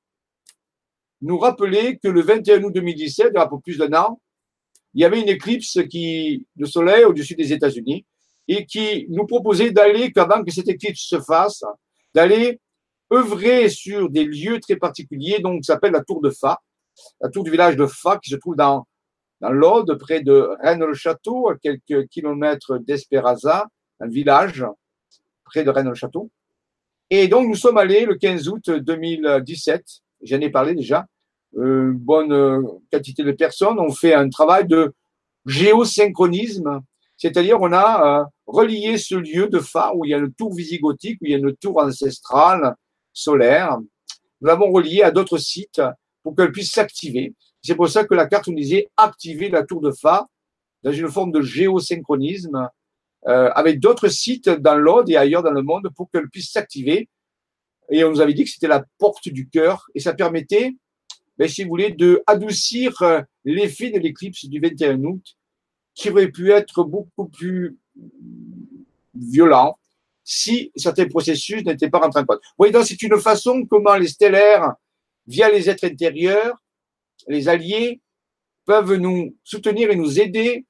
[1.21, 4.21] nous rappelait que le 21 août 2017, il y a peu plus d'un an,
[4.95, 8.07] il y avait une éclipse qui, de soleil au-dessus des États-Unis
[8.47, 11.63] et qui nous proposait d'aller, qu'avant que cette éclipse se fasse,
[12.15, 12.61] d'aller
[13.13, 16.61] œuvrer sur des lieux très particuliers, donc s'appelle la tour de Fa,
[17.21, 18.87] la tour du village de Fa qui se trouve dans,
[19.41, 23.67] dans l'Aude, près de Rennes-le-Château, à quelques kilomètres d'Esperaza,
[24.01, 24.65] un village
[25.45, 26.31] près de Rennes-le-Château.
[27.11, 29.85] Et donc nous sommes allés le 15 août 2017,
[30.23, 31.07] j'en ai parlé déjà,
[31.57, 34.93] une bonne quantité de personnes ont fait un travail de
[35.47, 36.83] géosynchronisme,
[37.17, 40.55] c'est-à-dire on a euh, relié ce lieu de Fa où il y a une tour
[40.55, 42.75] visigothique, où il y a une tour ancestrale,
[43.13, 43.79] solaire.
[44.41, 45.83] Nous l'avons relié à d'autres sites
[46.23, 47.35] pour qu'elle puisse s'activer.
[47.63, 50.29] C'est pour ça que la carte nous disait activer la tour de Fa
[50.83, 52.69] dans une forme de géosynchronisme
[53.27, 57.09] euh, avec d'autres sites dans l'Aude et ailleurs dans le monde pour qu'elle puisse s'activer.
[57.91, 60.77] Et on nous avait dit que c'était la porte du cœur et ça permettait,
[61.37, 65.37] ben, si vous voulez, de adoucir euh, l'effet de l'éclipse du 21 août
[65.95, 67.77] qui aurait pu être beaucoup plus
[69.15, 69.77] violent
[70.31, 72.41] si certains processus n'étaient pas rentrés en compte.
[72.43, 74.75] Vous voyez, donc c'est une façon comment les stellaires,
[75.27, 76.55] via les êtres intérieurs,
[77.29, 78.03] les alliés,
[78.67, 80.67] peuvent nous soutenir et nous aider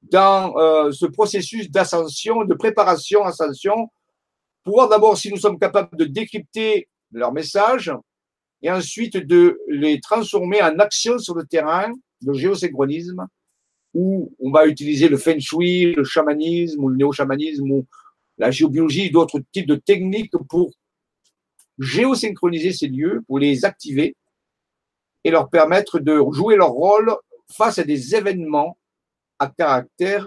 [0.00, 3.90] dans euh, ce processus d'ascension, de préparation, ascension,
[4.64, 7.92] pour voir d'abord si nous sommes capables de décrypter leurs messages
[8.62, 11.92] et ensuite de les transformer en action sur le terrain,
[12.22, 13.26] le géosynchronisme,
[13.92, 17.86] où on va utiliser le feng shui, le chamanisme ou le néo-chamanisme ou
[18.38, 20.70] la géobiologie, d'autres types de techniques pour
[21.78, 24.16] géosynchroniser ces lieux, pour les activer
[25.24, 27.14] et leur permettre de jouer leur rôle
[27.52, 28.78] face à des événements
[29.38, 30.26] à caractère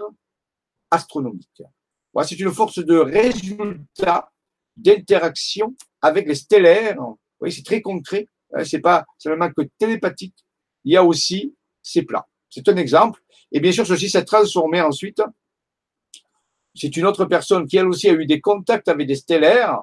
[0.90, 1.62] astronomique.
[2.12, 4.30] Voilà, c'est une force de résultat,
[4.76, 6.98] d'interaction avec les stellaires.
[7.40, 8.26] Vous c'est très concret.
[8.52, 10.36] Hein, c'est pas seulement que télépathique.
[10.84, 12.24] Il y a aussi ces plans.
[12.48, 13.22] C'est un exemple.
[13.52, 15.22] Et bien sûr, ceci s'est transformé ensuite
[16.74, 19.80] c'est une autre personne qui, elle aussi, a eu des contacts avec des stellaires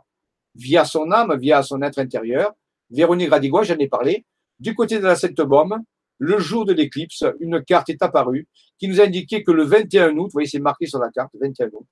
[0.56, 2.54] via son âme, via son être intérieur.
[2.90, 4.26] Véronique Radigois, j'en ai parlé.
[4.60, 5.78] Du côté de la Sainte Bombe,
[6.20, 8.48] le jour de l'éclipse, une carte est apparue
[8.80, 11.68] qui nous indiquait que le 21 août, vous voyez, c'est marqué sur la carte, 21
[11.68, 11.86] août,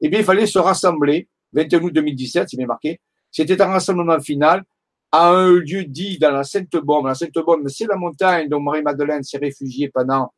[0.00, 3.00] eh bien, il fallait se rassembler, 21 août 2017, c'est bien marqué.
[3.30, 4.64] C'était un rassemblement final
[5.12, 7.06] à un lieu dit dans la Sainte Bombe.
[7.06, 10.32] La Sainte Bombe, c'est la montagne dont Marie-Madeleine s'est réfugiée pendant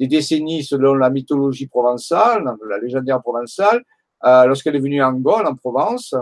[0.00, 3.84] des décennies selon la mythologie provençale, la légendaire provençale,
[4.24, 6.14] euh, lorsqu'elle est venue en Gaule, en Provence.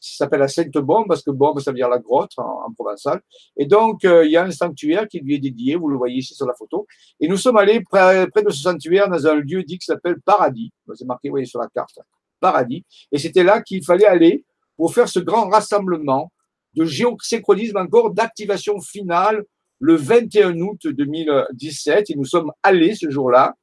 [0.00, 3.20] S'appelle la Sainte Bombe parce que Bombe, ça veut dire la grotte en, provençal.
[3.56, 6.18] Et donc, euh, il y a un sanctuaire qui lui est dédié, vous le voyez
[6.18, 6.86] ici sur la photo.
[7.18, 10.70] Et nous sommes allés près, de ce sanctuaire dans un lieu dit qui s'appelle Paradis.
[10.94, 11.98] C'est marqué, vous voyez, sur la carte.
[12.38, 12.84] Paradis.
[13.10, 14.44] Et c'était là qu'il fallait aller
[14.76, 16.30] pour faire ce grand rassemblement
[16.74, 19.44] de géosynchronisme encore, d'activation finale
[19.80, 23.54] le 21 août 2017 et nous sommes allés ce jour-là.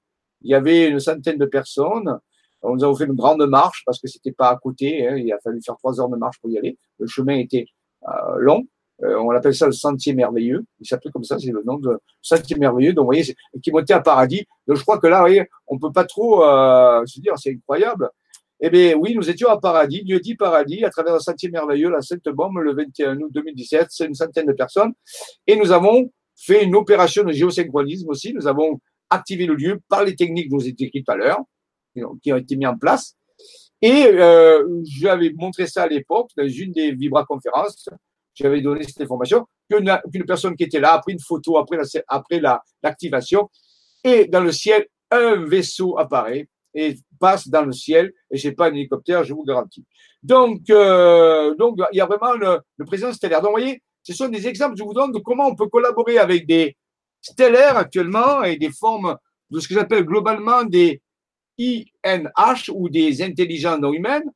[0.41, 2.19] Il y avait une centaine de personnes.
[2.63, 5.07] Nous avons fait une grande marche parce que c'était pas à côté.
[5.07, 5.17] Hein.
[5.17, 6.77] Il a fallu faire trois heures de marche pour y aller.
[6.99, 7.65] Le chemin était
[8.07, 8.65] euh, long.
[9.03, 10.63] Euh, on appelle ça le sentier merveilleux.
[10.79, 12.93] Il s'appelle comme ça, c'est le nom de sentier merveilleux.
[12.93, 14.45] Donc, vous voyez, qui montait à paradis.
[14.67, 17.51] Donc, je crois que là, vous voyez, on peut pas trop euh, se dire, c'est
[17.51, 18.09] incroyable.
[18.61, 21.89] Eh bien, oui, nous étions à Paradis, Dieu dit Paradis, à travers le sentier merveilleux,
[21.89, 23.87] la Sainte Bombe, le 21 août 2017.
[23.89, 24.93] C'est une centaine de personnes.
[25.45, 28.33] Et nous avons fait une opération de géosynchronisme aussi.
[28.33, 28.79] Nous avons
[29.09, 31.39] activé le lieu par les techniques que vous ai décrites tout à l'heure,
[32.23, 33.15] qui ont été mises en place.
[33.81, 37.89] Et euh, j'avais montré ça à l'époque dans une des Vibra-conférences.
[38.33, 41.77] J'avais donné cette information qu'une personne qui était là a pris une photo après
[42.07, 42.41] après
[42.81, 43.49] l'activation.
[44.03, 46.95] et dans le ciel, un vaisseau apparaît et
[47.47, 49.85] dans le ciel, et c'est pas un hélicoptère, je vous garantis.
[50.23, 53.41] Donc, euh, donc il y a vraiment le, le présent stellaire.
[53.41, 55.67] Donc, vous voyez, ce sont des exemples que je vous donne de comment on peut
[55.67, 56.75] collaborer avec des
[57.21, 59.17] stellaires actuellement et des formes
[59.49, 61.01] de ce que j'appelle globalement des
[61.57, 64.29] INH ou des intelligences non humaines.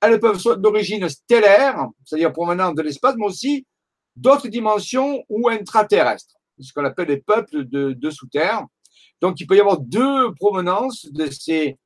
[0.00, 3.66] Elles peuvent être d'origine stellaire, c'est-à-dire provenant de l'espace, mais aussi
[4.14, 8.64] d'autres dimensions ou intraterrestres, ce qu'on appelle les peuples de, de sous terre.
[9.22, 11.78] Donc, il peut y avoir deux provenances de ces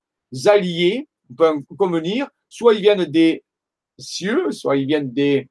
[0.47, 1.09] alliés
[1.39, 3.45] on peut convenir, soit ils viennent des
[3.99, 5.49] cieux, soit ils viennent des,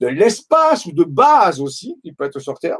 [0.00, 2.78] de l'espace ou de base aussi, qui peut être sur Terre,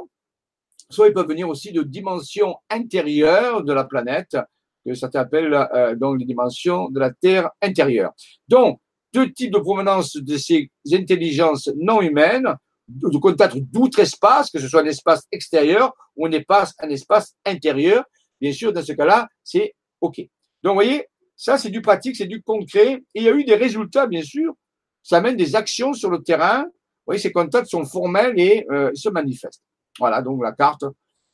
[0.91, 4.37] soit ils peuvent venir aussi de dimensions intérieures de la planète,
[4.85, 8.12] que ça s'appelle euh, donc les dimensions de la Terre intérieure.
[8.47, 8.81] Donc,
[9.12, 12.55] deux types de provenance de ces intelligences non humaines,
[12.89, 18.05] de contact d'outre-espace, que ce soit un espace extérieur ou un espace, un espace intérieur.
[18.41, 20.20] Bien sûr, dans ce cas-là, c'est OK.
[20.63, 21.07] Donc, vous voyez,
[21.37, 23.03] ça, c'est du pratique, c'est du concret.
[23.15, 24.55] Et il y a eu des résultats, bien sûr.
[25.03, 26.65] Ça amène des actions sur le terrain.
[26.65, 29.63] Vous voyez, ces contacts sont formels et euh, se manifestent.
[29.99, 30.85] Voilà, donc la carte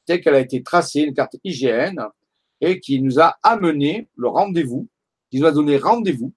[0.06, 1.96] telle qu'elle a été tracée, une carte IGN,
[2.60, 4.88] et qui nous a amené le rendez-vous,
[5.30, 6.32] qui nous a donné rendez-vous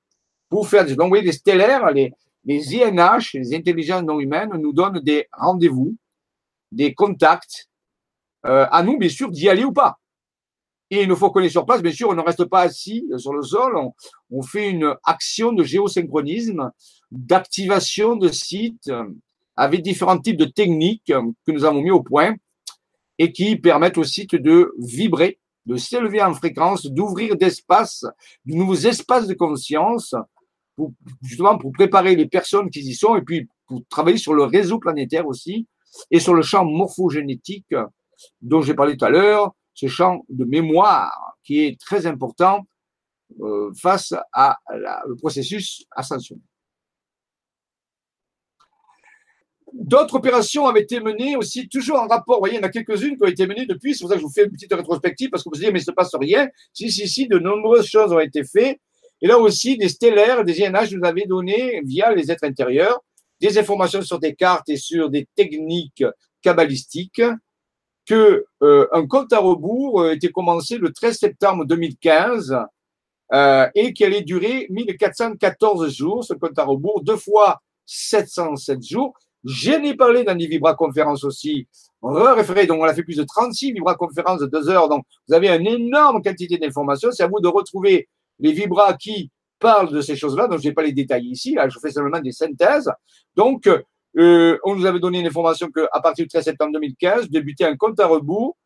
[0.50, 0.96] pour faire des.
[0.96, 2.14] Donc, vous voyez, les stellaires, les,
[2.46, 5.96] les INH, les intelligences non humaines, nous donnent des rendez-vous,
[6.72, 7.68] des contacts.
[8.46, 10.00] Euh, à nous, bien sûr, d'y aller ou pas.
[10.90, 13.34] Et une fois qu'on est sur place, bien sûr, on ne reste pas assis sur
[13.34, 13.74] le sol.
[14.32, 16.72] On, fait une action de géosynchronisme,
[17.12, 19.04] d'activation de sites euh,
[19.56, 22.36] avec différents types de techniques que nous avons mis au point
[23.18, 28.06] et qui permettent au site de vibrer, de s'élever en fréquence, d'ouvrir d'espace,
[28.46, 30.14] de nouveaux espaces de conscience
[31.24, 34.80] justement pour préparer les personnes qui y sont et puis pour travailler sur le réseau
[34.80, 35.68] planétaire aussi
[36.12, 37.74] et sur le champ morphogénétique
[38.42, 42.65] dont j'ai parlé tout à l'heure, ce champ de mémoire qui est très important
[43.41, 46.43] euh, face à la, le processus ascensionnel.
[49.71, 52.38] D'autres opérations avaient été menées aussi, toujours en rapport.
[52.38, 53.93] Vous voyez, il y en a quelques-unes qui ont été menées depuis.
[53.93, 55.71] C'est pour ça que je vous fais une petite rétrospective parce que vous vous dites,
[55.71, 56.47] mais il ne se passe rien.
[56.73, 58.80] Si, si, si, de nombreuses choses ont été faites.
[59.21, 62.99] Et là aussi, des stellaires, des INH nous avaient donné, via les êtres intérieurs,
[63.39, 66.03] des informations sur des cartes et sur des techniques
[66.41, 67.21] cabalistiques
[68.08, 72.58] que euh, un compte à rebours euh, était commencé le 13 septembre 2015
[73.34, 79.14] euh, et qu'elle allait durer 1414 jours, ce compte à rebours, deux fois 707 jours.
[79.43, 81.68] J'en ai parlé dans des vibra-conférences aussi,
[82.01, 85.49] référé, donc on a fait plus de 36 vibra-conférences de deux heures, donc vous avez
[85.49, 89.30] une énorme quantité d'informations, c'est à vous de retrouver les vibras qui
[89.60, 92.20] parlent de ces choses-là, donc je vais pas les détailler ici, là, je fais seulement
[92.20, 92.91] des synthèses.
[93.36, 93.70] Donc,
[94.18, 97.76] euh, on nous avait donné une information qu'à partir du 13 septembre 2015, débutait un
[97.76, 98.57] compte à rebours,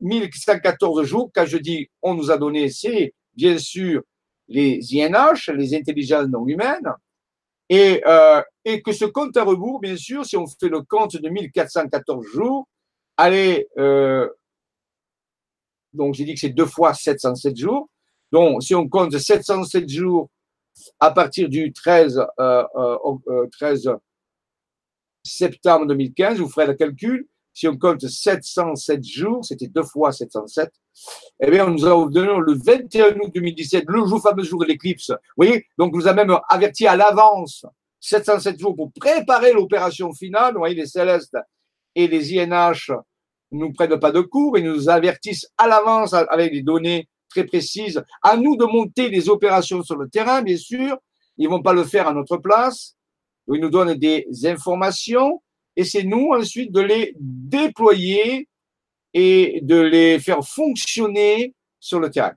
[0.00, 1.30] 1114 jours.
[1.34, 4.02] Quand je dis on nous a donné, c'est bien sûr
[4.48, 6.92] les INH, les intelligences non humaines,
[7.68, 11.16] et, euh, et que ce compte à rebours, bien sûr, si on fait le compte
[11.16, 12.66] de 1414 jours,
[13.16, 14.28] allez, euh,
[15.92, 17.88] donc j'ai dit que c'est deux fois 707 jours,
[18.32, 20.28] donc, si on compte 707 jours
[21.00, 23.96] à partir du 13, euh, euh, 13 euh,
[25.22, 27.26] septembre 2015, vous ferez le calcul.
[27.52, 30.70] Si on compte 707 jours, c'était deux fois 707,
[31.40, 34.66] eh bien, on nous a donné le 21 août 2017, le jour, fameux jour de
[34.66, 35.10] l'éclipse.
[35.10, 37.66] Vous voyez Donc, nous a même averti à l'avance
[38.00, 40.54] 707 jours pour préparer l'opération finale.
[40.54, 41.36] Vous voyez, les célestes
[41.94, 42.92] et les INH
[43.52, 48.02] nous prennent pas de cours et nous avertissent à l'avance avec des données très précises.
[48.22, 50.96] À nous de monter les opérations sur le terrain, bien sûr.
[51.36, 52.96] Ils vont pas le faire à notre place.
[53.54, 55.42] Ils nous donnent des informations
[55.76, 58.48] et c'est nous ensuite de les déployer
[59.14, 62.34] et de les faire fonctionner sur le terrain.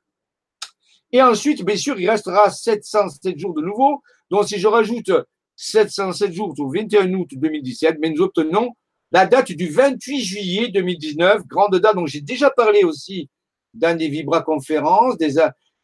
[1.12, 4.02] Et ensuite, bien sûr, il restera 707 jours de nouveau.
[4.32, 5.12] Donc, si je rajoute
[5.56, 8.72] 707 jours au 21 août 2017, mais nous obtenons
[9.12, 13.30] la date du 28 juillet 2019, grande date dont j'ai déjà parlé aussi
[13.76, 15.36] dans des vibra-conférences, des,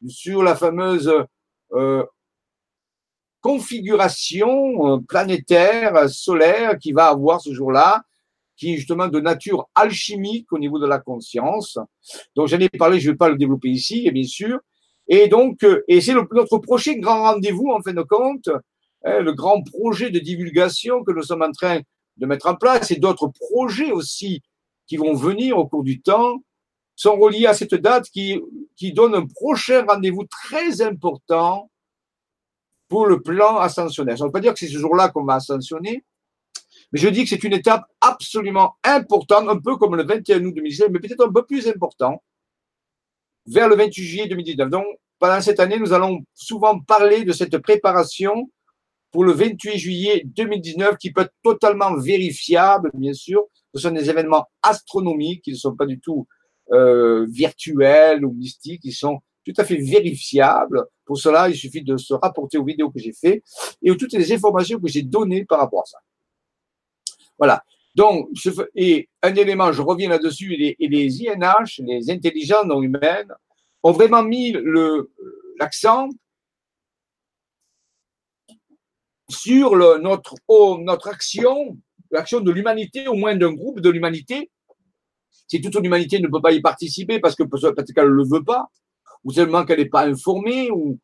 [0.08, 1.14] sur la fameuse
[1.74, 2.04] euh,
[3.42, 8.04] configuration euh, planétaire, solaire qui va avoir ce jour-là,
[8.58, 11.78] qui est justement de nature alchimique au niveau de la conscience.
[12.36, 14.60] Donc j'en ai parlé, je ne vais pas le développer ici, bien sûr.
[15.08, 18.50] Et donc, euh, et c'est notre prochain grand rendez-vous en fin de compte,
[19.06, 21.80] hein, le grand projet de divulgation que nous sommes en train
[22.18, 24.42] de mettre en place, et d'autres projets aussi
[24.88, 26.44] qui vont venir au cours du temps,
[26.96, 28.42] sont reliés à cette date qui,
[28.76, 31.70] qui donne un prochain rendez-vous très important
[32.90, 34.18] pour le plan ascensionnel.
[34.18, 36.04] Ça ne veut pas dire que c'est ce jour-là qu'on va ascensionner,
[36.92, 40.56] mais je dis que c'est une étape absolument importante, un peu comme le 21 août
[40.56, 42.22] 2019, mais peut-être un peu plus important,
[43.46, 44.70] vers le 28 juillet 2019.
[44.70, 44.86] Donc,
[45.20, 48.50] pendant cette année, nous allons souvent parler de cette préparation
[49.12, 53.46] pour le 28 juillet 2019 qui peut être totalement vérifiable, bien sûr.
[53.74, 56.28] Ce sont des événements astronomiques qui ne sont pas du tout
[56.72, 60.86] euh, virtuels ou mystiques, ils sont tout à fait vérifiables.
[61.10, 63.42] Pour cela, il suffit de se rapporter aux vidéos que j'ai fait
[63.82, 65.98] et aux toutes les informations que j'ai données par rapport à ça.
[67.36, 67.64] Voilà.
[67.96, 68.30] Donc,
[68.76, 73.34] et un élément, je reviens là-dessus, et les, INH, les intelligences non humaines,
[73.82, 74.56] ont vraiment mis
[75.60, 76.10] l'accent
[79.32, 80.36] sur notre,
[80.78, 81.76] notre action,
[82.12, 84.52] l'action de l'humanité, au moins d'un groupe de l'humanité.
[85.48, 88.44] Si toute l'humanité ne peut pas y participer parce que peut-être qu'elle ne le veut
[88.44, 88.70] pas,
[89.24, 91.00] ou seulement qu'elle n'est pas informée, ou,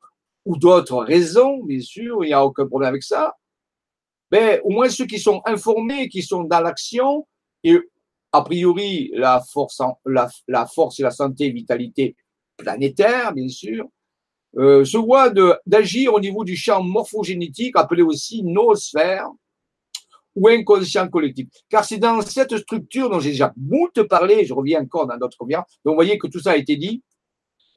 [0.46, 3.36] d'autres raisons, bien sûr, il n'y a aucun problème avec ça.
[4.32, 7.28] Mais au moins ceux qui sont informés, qui sont dans l'action,
[7.64, 7.80] et
[8.32, 12.16] a priori la force, la, force et la santé vitalité
[12.58, 13.88] planétaire, bien sûr,
[14.58, 15.32] euh, se voit
[15.66, 19.30] d'agir au niveau du champ morphogénétique, appelé aussi noosphère,
[20.36, 21.48] ou inconscient collectif.
[21.70, 25.38] Car c'est dans cette structure dont j'ai déjà beaucoup parlé, je reviens encore dans d'autres
[25.38, 27.02] conférences, donc vous voyez que tout ça a été dit,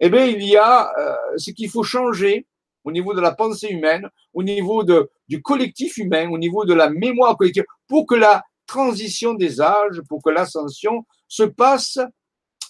[0.01, 2.47] eh bien, il y a euh, ce qu'il faut changer
[2.85, 4.83] au niveau de la pensée humaine, au niveau
[5.29, 10.01] du collectif humain, au niveau de la mémoire collective, pour que la transition des âges,
[10.09, 11.99] pour que l'ascension se passe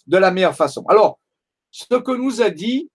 [0.07, 0.85] de la meilleure façon.
[0.89, 1.21] Alors,
[1.71, 2.91] ce que nous a dit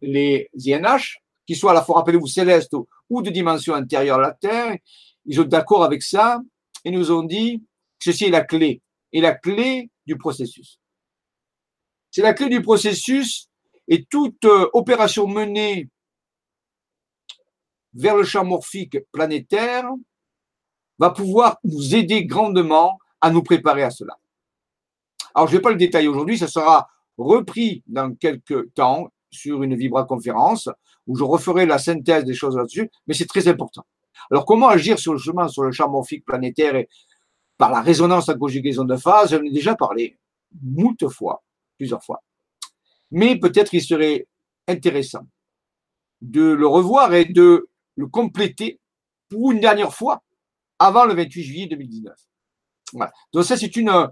[0.00, 2.74] les INH, qui soient à la fois, rappelez-vous, célestes
[3.10, 4.76] ou de dimension intérieure à la Terre,
[5.24, 6.40] ils sont d'accord avec ça
[6.84, 7.64] et nous ont dit
[7.98, 8.80] ceci est la clé,
[9.12, 10.78] et la clé du processus.
[12.10, 13.48] C'est la clé du processus
[13.86, 15.88] et toute euh, opération menée
[17.94, 19.88] vers le champ morphique planétaire
[20.98, 24.18] va pouvoir nous aider grandement à nous préparer à cela.
[25.34, 29.62] Alors, je ne vais pas le détailler aujourd'hui, ça sera repris dans quelques temps sur
[29.62, 30.68] une vibra-conférence
[31.06, 33.84] où je referai la synthèse des choses là-dessus, mais c'est très important.
[34.30, 36.88] Alors, comment agir sur le chemin, sur le champ morphique planétaire et
[37.56, 40.18] par la résonance à conjugaison de phase, j'en ai déjà parlé
[40.62, 41.42] moult fois,
[41.78, 42.22] plusieurs fois.
[43.10, 44.26] Mais peut-être il serait
[44.66, 45.26] intéressant
[46.20, 48.80] de le revoir et de le compléter
[49.28, 50.22] pour une dernière fois
[50.78, 52.14] avant le 28 juillet 2019.
[52.92, 53.12] Voilà.
[53.32, 53.90] Donc ça, c'est une...
[53.90, 54.06] Euh,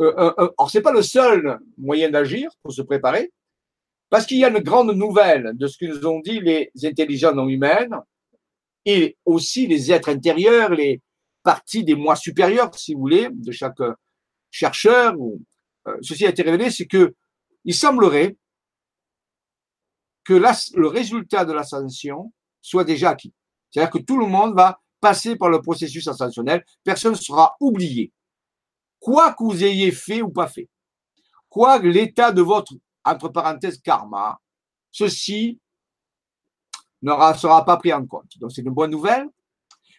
[0.00, 3.32] euh, euh, alors, c'est pas le seul moyen d'agir pour se préparer,
[4.10, 7.34] parce qu'il y a une grande nouvelle de ce que nous ont dit les intelligences
[7.34, 7.96] non humaines
[8.84, 11.00] et aussi les êtres intérieurs, les
[11.42, 13.82] parties des moi supérieurs, si vous voulez, de chaque
[14.50, 15.14] chercheur.
[16.02, 17.14] Ceci a été révélé, c'est que
[17.64, 18.36] il semblerait
[20.24, 23.34] que le résultat de l'ascension soit déjà acquis.
[23.70, 28.12] C'est-à-dire que tout le monde va passer par le processus ascensionnel, personne ne sera oublié.
[28.98, 30.70] Quoi que vous ayez fait ou pas fait,
[31.50, 32.72] quoi l'état de votre,
[33.04, 34.40] entre parenthèses, karma,
[34.90, 35.60] ceci
[37.02, 38.38] ne sera pas pris en compte.
[38.38, 39.28] Donc c'est une bonne nouvelle,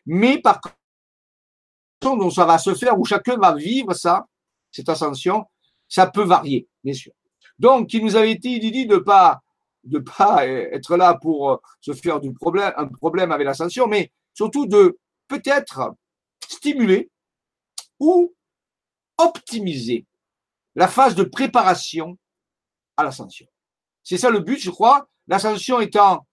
[0.07, 4.25] mais par contre, dont ça va se faire, où chacun va vivre ça,
[4.71, 5.45] cette ascension,
[5.87, 7.13] ça peut varier, bien sûr.
[7.59, 9.41] Donc, il nous avait été dit de pas
[9.85, 14.11] de pas être là pour euh, se faire du problème, un problème avec l'ascension, mais
[14.33, 15.95] surtout de peut-être
[16.47, 17.09] stimuler
[17.99, 18.33] ou
[19.17, 20.05] optimiser
[20.75, 22.17] la phase de préparation
[22.97, 23.47] à l'ascension.
[24.03, 25.07] C'est ça le but, je crois.
[25.27, 26.27] L'ascension étant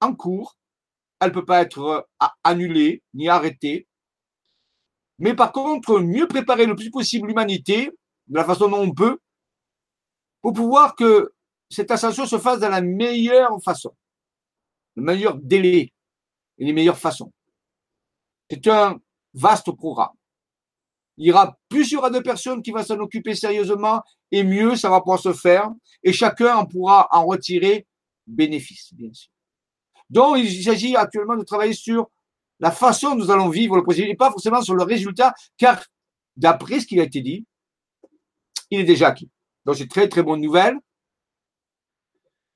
[0.00, 0.56] en cours,
[1.20, 3.86] elle ne peut pas être euh, annulée ni arrêtée.
[5.18, 7.90] Mais par contre, mieux préparer le plus possible l'humanité,
[8.32, 9.18] de la façon dont on peut,
[10.40, 11.34] pour pouvoir que
[11.68, 13.94] cette ascension se fasse de la meilleure façon,
[14.96, 15.92] le meilleur délai
[16.56, 17.30] et les meilleures façons.
[18.50, 18.98] C'est un
[19.34, 20.14] vaste programme.
[21.18, 25.00] Il y aura plusieurs de personnes qui vont s'en occuper sérieusement et mieux ça va
[25.00, 25.70] pouvoir se faire
[26.02, 27.86] et chacun en pourra en retirer
[28.26, 29.30] bénéfice, bien sûr.
[30.08, 32.10] Donc, il s'agit actuellement de travailler sur
[32.60, 35.84] la façon dont nous allons vivre le processus et pas forcément sur le résultat, car
[36.34, 37.46] d'après ce qui a été dit,
[38.72, 39.30] il est déjà acquis.
[39.66, 40.76] Donc, c'est très, très bonne nouvelle.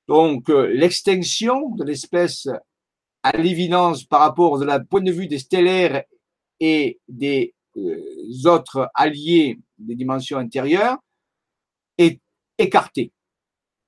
[0.07, 2.47] Donc, euh, l'extinction de l'espèce,
[3.21, 6.03] à l'évidence, par rapport de la point de vue des stellaires
[6.59, 8.01] et des euh,
[8.45, 10.97] autres alliés des dimensions intérieures,
[11.99, 12.19] est
[12.57, 13.11] écartée.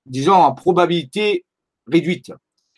[0.06, 1.46] Disons, en probabilité
[1.88, 2.32] réduite.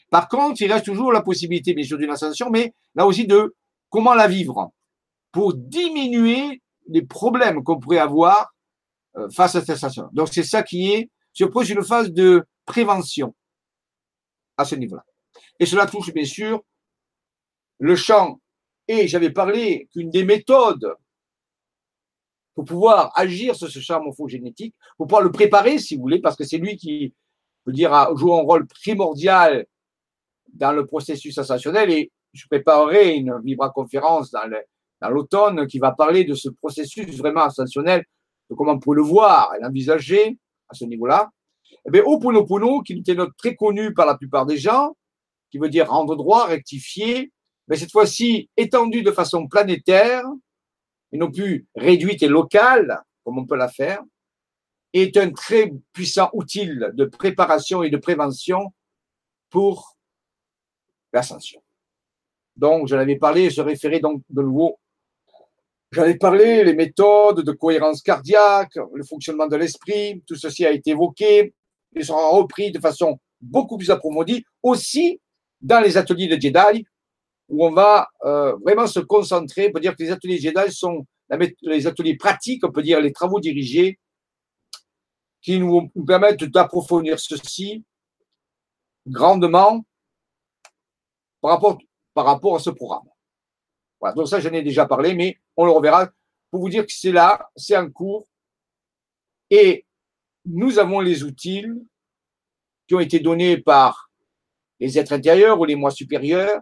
[0.09, 3.53] Par contre, il reste toujours la possibilité, bien sûr, d'une ascension, mais là aussi de
[3.89, 4.71] comment la vivre
[5.33, 8.50] pour diminuer les problèmes qu'on pourrait avoir
[9.31, 10.09] face à cette station.
[10.13, 13.35] Donc c'est ça qui est, se pose une phase de prévention
[14.57, 15.03] à ce niveau-là.
[15.59, 16.61] Et cela touche bien sûr
[17.79, 18.39] le champ.
[18.87, 20.95] Et j'avais parlé qu'une des méthodes
[22.53, 26.35] pour pouvoir agir sur ce champ morphogénétique, pour pouvoir le préparer, si vous voulez, parce
[26.35, 27.13] que c'est lui qui,
[27.65, 29.65] veut dire, joue un rôle primordial
[30.53, 31.89] dans le processus ascensionnel.
[31.91, 38.03] Et je préparerai une vibra-conférence dans l'automne qui va parler de ce processus vraiment ascensionnel
[38.55, 40.37] comment on peut le voir et l'envisager
[40.69, 41.29] à ce niveau-là?
[41.85, 44.95] Eh bien, Oponopono, qui était notre très connu par la plupart des gens,
[45.49, 47.31] qui veut dire rendre droit, rectifier,
[47.67, 50.25] mais cette fois-ci étendu de façon planétaire,
[51.11, 54.01] et non plus réduite et locale, comme on peut la faire,
[54.93, 58.73] est un très puissant outil de préparation et de prévention
[59.49, 59.97] pour
[61.13, 61.61] l'ascension.
[62.57, 64.79] Donc, j'en avais parlé, je référais donc de nouveau.
[65.93, 70.71] J'en ai parlé, les méthodes de cohérence cardiaque, le fonctionnement de l'esprit, tout ceci a
[70.71, 71.53] été évoqué
[71.93, 75.19] et sera repris de façon beaucoup plus approfondie aussi
[75.59, 76.85] dans les ateliers de Jedi
[77.49, 79.67] où on va euh, vraiment se concentrer.
[79.67, 81.05] On peut dire que les ateliers Jedi sont
[81.61, 83.99] les ateliers pratiques, on peut dire les travaux dirigés
[85.41, 87.83] qui nous, permettent d'approfondir ceci
[89.07, 89.83] grandement
[91.41, 91.77] par rapport,
[92.13, 93.09] par rapport à ce programme.
[93.99, 96.09] Voilà, donc ça, j'en ai déjà parlé, mais on le reverra
[96.49, 98.27] pour vous dire que c'est là, c'est en cours.
[99.49, 99.85] Et
[100.45, 101.65] nous avons les outils
[102.87, 104.09] qui ont été donnés par
[104.79, 106.61] les êtres intérieurs ou les mois supérieurs,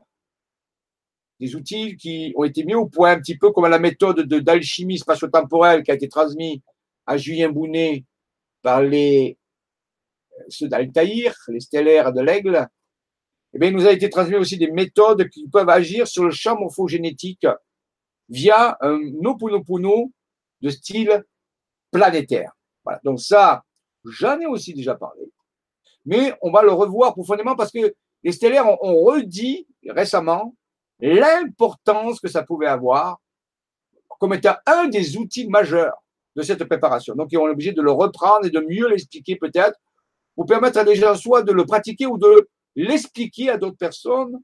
[1.39, 4.99] des outils qui ont été mis au point un petit peu comme la méthode d'alchimie
[4.99, 6.59] spatio-temporelle qui a été transmise
[7.05, 8.03] à Julien Bounet
[8.61, 9.37] par les
[10.49, 12.67] ceux d'Altaïr, les stellaires de l'aigle,
[13.53, 16.31] eh bien, il nous a été transmis aussi des méthodes qui peuvent agir sur le
[16.31, 17.45] champ morphogénétique
[18.29, 20.11] via un Noponopono
[20.61, 21.23] de style
[21.91, 22.51] planétaire.
[22.83, 22.99] Voilà.
[23.03, 23.63] Donc ça,
[24.05, 25.23] j'en ai aussi déjà parlé.
[26.05, 30.55] Mais on va le revoir profondément parce que les stellaires ont, redit récemment
[30.99, 33.19] l'importance que ça pouvait avoir
[34.19, 36.03] comme étant un des outils majeurs
[36.35, 37.15] de cette préparation.
[37.15, 39.79] Donc, on est obligé de le reprendre et de mieux l'expliquer peut-être
[40.35, 44.39] pour permettre à des gens soit de le pratiquer ou de l'expliquer à d'autres personnes,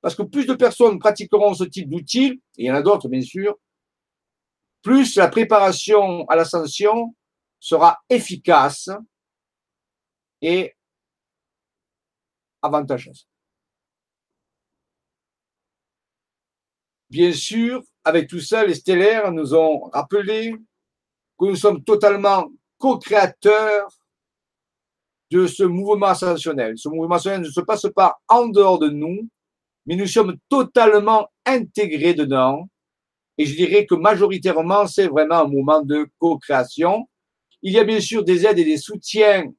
[0.00, 3.08] parce que plus de personnes pratiqueront ce type d'outils, et il y en a d'autres
[3.08, 3.56] bien sûr,
[4.82, 7.14] plus la préparation à l'ascension
[7.60, 8.88] sera efficace
[10.40, 10.74] et
[12.62, 13.28] avantageuse.
[17.10, 20.54] Bien sûr, avec tout ça, les stellaires nous ont rappelé
[21.38, 23.88] que nous sommes totalement co-créateurs
[25.30, 26.76] de ce mouvement ascensionnel.
[26.76, 29.28] Ce mouvement ascensionnel ne se passe pas en dehors de nous,
[29.88, 32.68] mais nous sommes totalement intégrés dedans.
[33.38, 37.08] Et je dirais que majoritairement, c'est vraiment un mouvement de co-création.
[37.62, 39.50] Il y a bien sûr des aides et des soutiens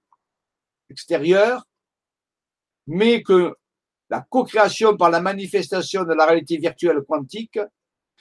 [0.87, 1.63] extérieurs,
[2.85, 3.55] mais que
[4.11, 7.59] la co-création par la manifestation de la réalité virtuelle quantique,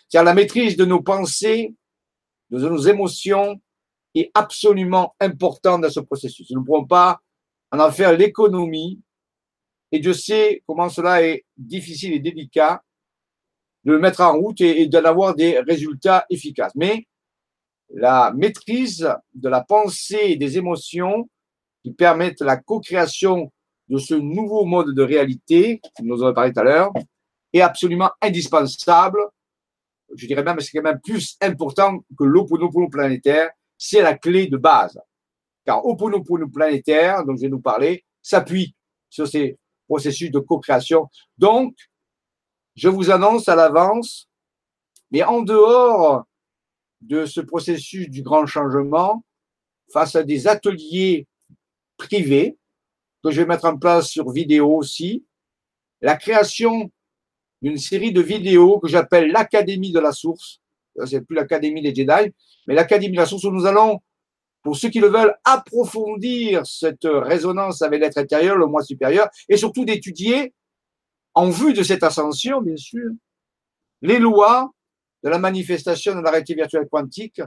[0.09, 1.75] c'est-à-dire la maîtrise de nos pensées,
[2.49, 3.61] de nos émotions,
[4.15, 6.51] est absolument importante dans ce processus.
[6.53, 7.21] Nous ne pourrons pas
[7.71, 9.03] en en faire l'économie.
[9.93, 12.83] Et je sais comment cela est difficile et délicat
[13.85, 16.75] de le mettre en route et, d'en avoir des résultats efficaces.
[16.75, 17.07] Mais
[17.95, 21.29] la maîtrise de la pensée et des émotions
[21.83, 23.51] qui permettent la co-création
[23.89, 26.93] de ce nouveau mode de réalité, nous en parlé tout à l'heure,
[27.53, 29.19] est absolument indispensable.
[30.15, 33.51] Je dirais même, c'est quand même plus important que l'Oponopono planétaire.
[33.79, 34.99] C'est la clé de base
[35.69, 38.75] car Oponopono planétaire, dont je vais nous parler, s'appuie
[39.11, 39.59] sur ces
[39.89, 41.09] processus de co-création.
[41.39, 41.75] Donc,
[42.77, 44.29] je vous annonce à l'avance,
[45.11, 46.25] mais en dehors
[47.01, 49.25] de ce processus du grand changement,
[49.93, 51.27] face à des ateliers
[51.97, 52.59] privés
[53.25, 55.25] que je vais mettre en place sur vidéo aussi,
[56.01, 56.91] la création
[57.63, 60.61] d'une série de vidéos que j'appelle l'Académie de la Source.
[61.07, 62.33] C'est plus l'Académie des Jedi,
[62.67, 64.01] mais l'Académie de la Source où nous allons
[64.63, 69.57] pour ceux qui le veulent, approfondir cette résonance avec l'être intérieur, le moi supérieur, et
[69.57, 70.53] surtout d'étudier,
[71.35, 73.11] en vue de cette ascension, bien sûr,
[74.03, 74.73] les lois
[75.23, 77.41] de la manifestation de la réalité virtuelle quantique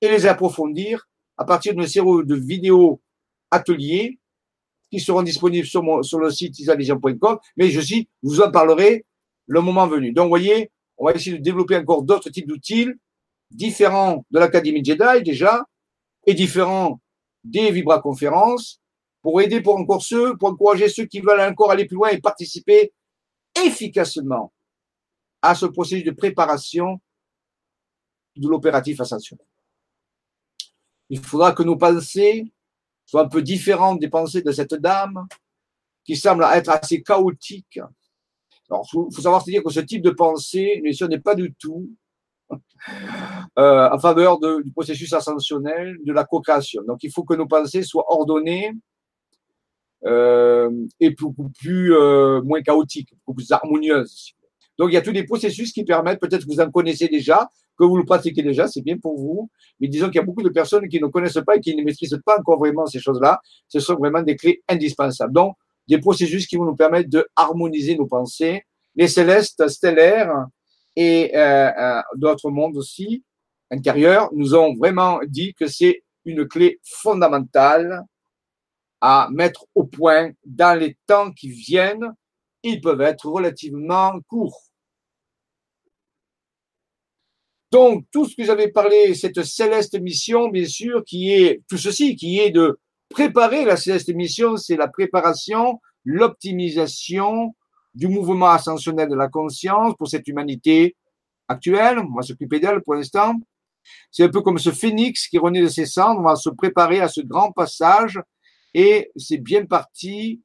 [0.00, 3.00] et les approfondir à partir d'une série de vidéos
[3.50, 4.18] ateliers
[4.90, 9.04] qui seront disponibles sur, le site isavision.com, mais je suis, vous en parlerai
[9.46, 10.12] le moment venu.
[10.12, 12.88] Donc, vous voyez, on va essayer de développer encore d'autres types d'outils
[13.50, 15.64] différents de l'Académie Jedi déjà,
[16.28, 17.00] et différents
[17.42, 18.82] des vibraconférences
[19.22, 22.20] pour aider pour encore ceux, pour encourager ceux qui veulent encore aller plus loin et
[22.20, 22.92] participer
[23.64, 24.52] efficacement
[25.40, 27.00] à ce processus de préparation
[28.36, 29.46] de l'opératif ascensionnel.
[31.08, 32.52] Il faudra que nos pensées
[33.06, 35.26] soient un peu différentes des pensées de cette dame
[36.04, 37.80] qui semble être assez chaotique.
[38.68, 41.54] Alors, il faut, savoir se dire que ce type de pensée, ce n'est pas du
[41.54, 41.90] tout
[43.58, 46.82] euh, en faveur du processus ascensionnel, de la co-création.
[46.86, 48.72] Donc, il faut que nos pensées soient ordonnées
[50.06, 50.70] euh,
[51.00, 54.32] et beaucoup plus euh, moins chaotiques, beaucoup plus harmonieuses.
[54.78, 57.48] Donc, il y a tous des processus qui permettent, peut-être que vous en connaissez déjà,
[57.76, 59.50] que vous le pratiquez déjà, c'est bien pour vous.
[59.80, 61.82] Mais disons qu'il y a beaucoup de personnes qui ne connaissent pas et qui ne
[61.82, 63.40] maîtrisent pas encore vraiment ces choses-là.
[63.68, 65.32] Ce sont vraiment des clés indispensables.
[65.32, 65.54] Donc,
[65.88, 68.62] des processus qui vont nous permettre de harmoniser nos pensées.
[68.94, 70.46] Les célestes stellaires,
[71.00, 73.22] et euh, euh, d'autres mondes aussi
[73.70, 78.02] intérieurs nous ont vraiment dit que c'est une clé fondamentale
[79.00, 82.12] à mettre au point dans les temps qui viennent
[82.64, 84.64] ils peuvent être relativement courts.
[87.70, 92.16] Donc, tout ce que j'avais parlé, cette céleste mission, bien sûr, qui est tout ceci,
[92.16, 97.54] qui est de préparer la céleste mission, c'est la préparation, l'optimisation
[97.98, 100.96] du mouvement ascensionnel de la conscience pour cette humanité
[101.48, 101.98] actuelle.
[101.98, 103.34] On va s'occuper d'elle pour l'instant.
[104.12, 106.20] C'est un peu comme ce phénix qui renaît de ses cendres.
[106.20, 108.20] On va se préparer à ce grand passage
[108.72, 110.40] et c'est bien parti.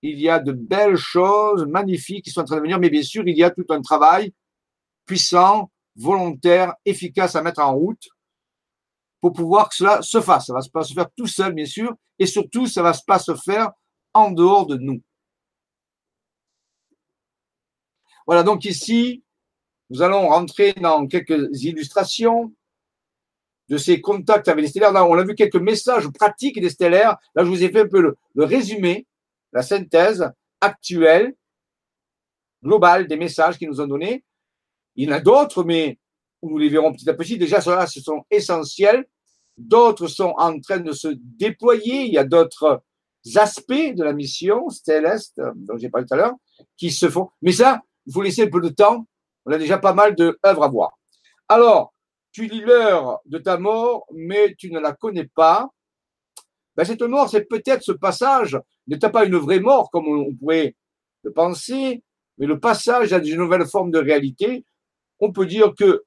[0.00, 3.02] Il y a de belles choses magnifiques qui sont en train de venir, mais bien
[3.02, 4.32] sûr, il y a tout un travail
[5.04, 8.08] puissant, volontaire, efficace à mettre en route
[9.20, 10.46] pour pouvoir que cela se fasse.
[10.46, 13.34] Ça va pas se faire tout seul, bien sûr, et surtout, ça va pas se
[13.34, 13.72] faire
[14.14, 15.02] en dehors de nous.
[18.26, 19.22] Voilà, donc ici,
[19.90, 22.52] nous allons rentrer dans quelques illustrations
[23.68, 24.92] de ces contacts avec les stellaires.
[24.94, 27.16] On a vu quelques messages pratiques des stellaires.
[27.34, 29.06] Là, je vous ai fait un peu le, résumé,
[29.52, 31.34] la synthèse actuelle,
[32.62, 34.24] globale des messages qu'ils nous ont donnés.
[34.96, 35.98] Il y en a d'autres, mais
[36.42, 37.38] nous les verrons petit à petit.
[37.38, 39.04] Déjà, ceux-là, ce sont essentiels.
[39.56, 42.04] D'autres sont en train de se déployer.
[42.04, 42.82] Il y a d'autres
[43.36, 46.34] aspects de la mission céleste, dont j'ai parlé tout à l'heure,
[46.76, 47.30] qui se font.
[47.42, 49.06] Mais ça, il faut laisser un peu de temps.
[49.46, 50.98] On a déjà pas mal d'œuvres à voir.
[51.48, 51.94] Alors,
[52.32, 55.70] tu lis l'heure de ta mort, mais tu ne la connais pas.
[56.76, 60.74] Ben, cette mort, c'est peut-être ce passage, n'est pas une vraie mort comme on pourrait
[61.22, 62.02] le penser,
[62.38, 64.64] mais le passage à une nouvelle forme de réalité.
[65.20, 66.04] On peut dire que,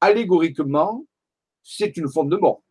[0.00, 1.04] allégoriquement,
[1.62, 2.62] c'est une forme de mort.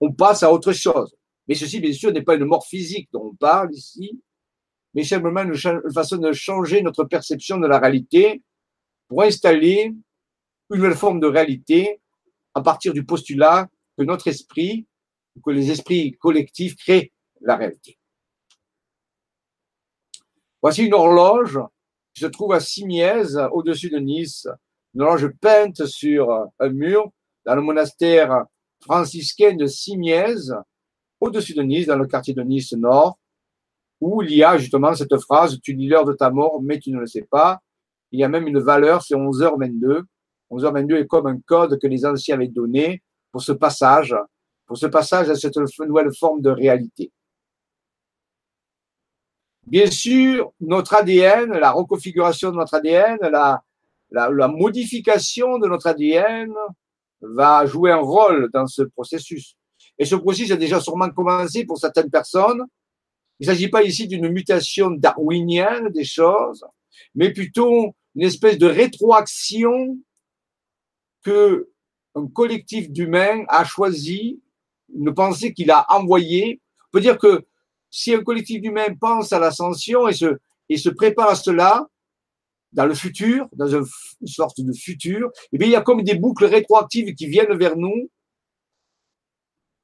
[0.00, 1.14] On passe à autre chose.
[1.46, 4.20] Mais ceci, bien sûr, n'est pas une mort physique dont on parle ici,
[4.94, 5.54] mais simplement une
[5.92, 8.42] façon de changer notre perception de la réalité
[9.08, 9.92] pour installer
[10.70, 12.00] une nouvelle forme de réalité
[12.54, 13.68] à partir du postulat
[13.98, 14.86] que notre esprit,
[15.44, 17.98] que les esprits collectifs créent la réalité.
[20.62, 21.58] Voici une horloge
[22.14, 24.48] qui se trouve à Simiez, au-dessus de Nice,
[24.94, 27.10] une horloge peinte sur un mur
[27.44, 28.44] dans le monastère
[28.80, 30.36] franciscain de Simiez,
[31.20, 33.18] au-dessus de Nice, dans le quartier de Nice Nord,
[34.04, 36.90] où il y a justement cette phrase Tu dis l'heure de ta mort, mais tu
[36.90, 37.60] ne le sais pas.
[38.12, 40.02] Il y a même une valeur, c'est 11h22.
[40.50, 43.02] 11h22 est comme un code que les anciens avaient donné
[43.32, 44.14] pour ce passage,
[44.66, 47.10] pour ce passage à cette nouvelle forme de réalité.
[49.66, 53.62] Bien sûr, notre ADN, la reconfiguration de notre ADN, la,
[54.10, 56.52] la, la modification de notre ADN
[57.22, 59.56] va jouer un rôle dans ce processus.
[59.98, 62.62] Et ce processus a déjà sûrement commencé pour certaines personnes.
[63.40, 66.64] Il ne s'agit pas ici d'une mutation darwinienne des choses,
[67.14, 69.98] mais plutôt une espèce de rétroaction
[71.22, 71.68] que
[72.14, 74.40] un collectif d'humains a choisi,
[74.94, 76.60] une pensée qu'il a envoyée.
[76.86, 77.44] On peut dire que
[77.90, 81.88] si un collectif d'humains pense à l'ascension et se, et se prépare à cela,
[82.72, 83.86] dans le futur, dans une
[84.26, 87.76] sorte de futur, eh bien, il y a comme des boucles rétroactives qui viennent vers
[87.76, 88.10] nous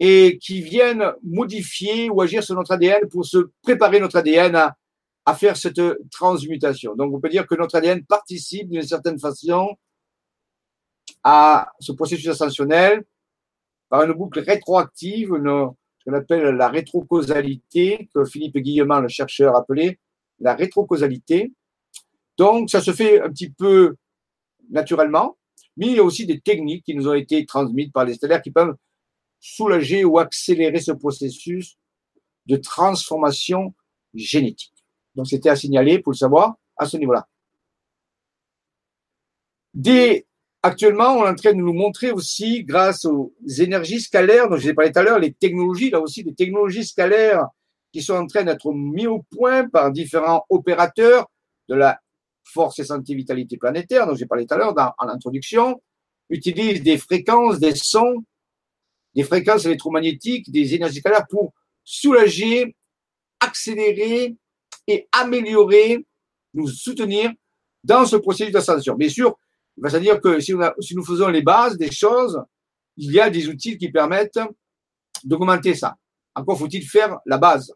[0.03, 4.77] et qui viennent modifier ou agir sur notre ADN pour se préparer notre ADN à,
[5.35, 5.81] faire cette
[6.11, 6.97] transmutation.
[6.97, 9.77] Donc, on peut dire que notre ADN participe d'une certaine façon
[11.23, 13.05] à ce processus ascensionnel
[13.89, 19.55] par une boucle rétroactive, une, ce qu'on appelle la rétrocausalité, que Philippe Guillemin, le chercheur,
[19.55, 20.01] appelait
[20.41, 21.53] la rétrocausalité.
[22.37, 23.95] Donc, ça se fait un petit peu
[24.69, 25.37] naturellement,
[25.77, 28.43] mais il y a aussi des techniques qui nous ont été transmises par les stellaires
[28.43, 28.75] qui peuvent
[29.41, 31.77] soulager ou accélérer ce processus
[32.47, 33.75] de transformation
[34.15, 34.73] génétique.
[35.15, 37.27] Donc, c'était à signaler pour le savoir à ce niveau-là.
[39.75, 40.27] Des
[40.63, 44.65] Actuellement, on est en train de nous montrer aussi, grâce aux énergies scalaires, dont je
[44.65, 47.47] vous ai parlé tout à l'heure, les technologies, là aussi, des technologies scalaires
[47.93, 51.31] qui sont en train d'être mis au point par différents opérateurs
[51.71, 51.99] de la
[52.45, 55.81] force et santé vitalité planétaire, dont j'ai parlé tout à l'heure en introduction,
[56.29, 58.23] utilisent des fréquences, des sons,
[59.15, 61.53] des fréquences électromagnétiques, des énergies scalaires pour
[61.85, 62.77] soulager,
[63.41, 64.37] accélérer
[64.87, 66.05] et améliorer,
[66.55, 67.33] nous soutenir
[67.83, 68.95] dans ce processus d'ascension.
[68.95, 69.37] Bien sûr,
[69.83, 72.41] c'est-à-dire que si, nous faisons les bases des choses,
[72.97, 74.41] il y a des outils qui permettent
[75.25, 75.97] d'augmenter ça.
[76.35, 77.73] Encore faut-il faire la base.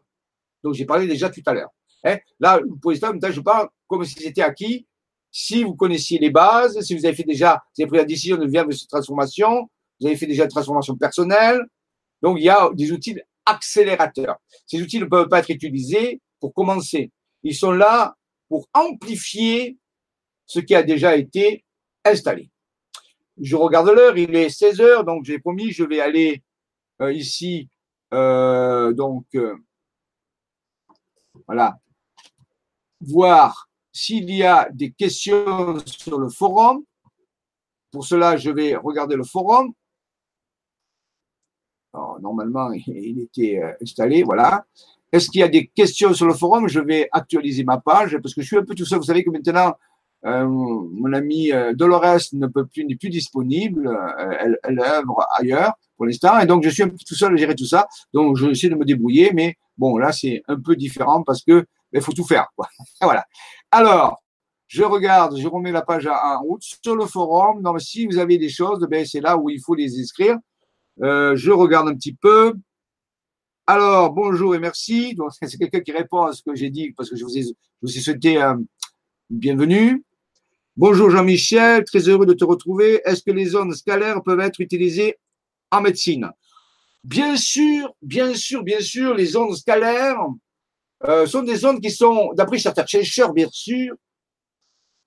[0.63, 1.69] Donc, j'ai parlé déjà tout à l'heure.
[2.03, 2.17] Hein.
[2.39, 4.87] Là, pour l'instant, je parle comme si c'était acquis.
[5.31, 8.37] Si vous connaissiez les bases, si vous avez fait déjà, vous avez pris la décision
[8.37, 9.69] de vivre cette transformation,
[9.99, 11.61] vous avez fait déjà une transformation personnelle.
[12.21, 14.37] Donc, il y a des outils accélérateurs.
[14.65, 17.11] Ces outils ne peuvent pas être utilisés pour commencer.
[17.43, 18.15] Ils sont là
[18.49, 19.77] pour amplifier
[20.45, 21.63] ce qui a déjà été
[22.03, 22.49] installé.
[23.41, 26.41] Je regarde l'heure, il est 16 heures, donc j'ai promis, je vais aller
[27.01, 27.69] euh, ici,
[28.13, 29.55] euh, donc, euh,
[31.45, 31.77] voilà,
[33.01, 36.83] voir s'il y a des questions sur le forum.
[37.91, 39.73] Pour cela, je vais regarder le forum.
[42.21, 44.65] Normalement, il était euh, installé, voilà.
[45.11, 46.67] Est-ce qu'il y a des questions sur le forum?
[46.67, 48.99] Je vais actualiser ma page parce que je suis un peu tout seul.
[48.99, 49.75] Vous savez que maintenant,
[50.25, 53.97] euh, mon ami euh, Dolores ne peut plus, n'est plus disponible.
[54.39, 56.39] elle, elle œuvre ailleurs pour l'instant.
[56.39, 57.87] Et donc, je suis un peu tout seul à gérer tout ça.
[58.13, 59.31] Donc, je essaie de me débrouiller.
[59.33, 62.47] Mais bon, là, c'est un peu différent parce que il faut tout faire.
[63.01, 63.25] Voilà.
[63.71, 64.21] Alors,
[64.67, 67.61] je regarde, je remets la page en route sur le forum.
[67.61, 70.37] Donc, si vous avez des choses, ben, c'est là où il faut les inscrire.
[71.01, 72.53] Euh, je regarde un petit peu.
[73.67, 75.17] Alors, bonjour et merci.
[75.41, 77.53] C'est quelqu'un qui répond à ce que j'ai dit parce que je vous ai, je
[77.81, 78.55] vous ai souhaité euh,
[79.29, 80.03] bienvenue.
[80.77, 83.01] Bonjour Jean-Michel, très heureux de te retrouver.
[83.05, 85.17] Est-ce que les zones scalaires peuvent être utilisées
[85.71, 86.29] en médecine?
[87.03, 90.19] Bien sûr, bien sûr, bien sûr, les zones scalaires
[91.05, 93.95] euh, sont des zones qui sont, d'après certains chercheurs, bien sûr,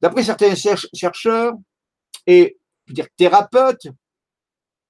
[0.00, 0.54] d'après certains
[0.94, 1.54] chercheurs
[2.26, 2.56] et
[2.88, 3.88] dire, thérapeutes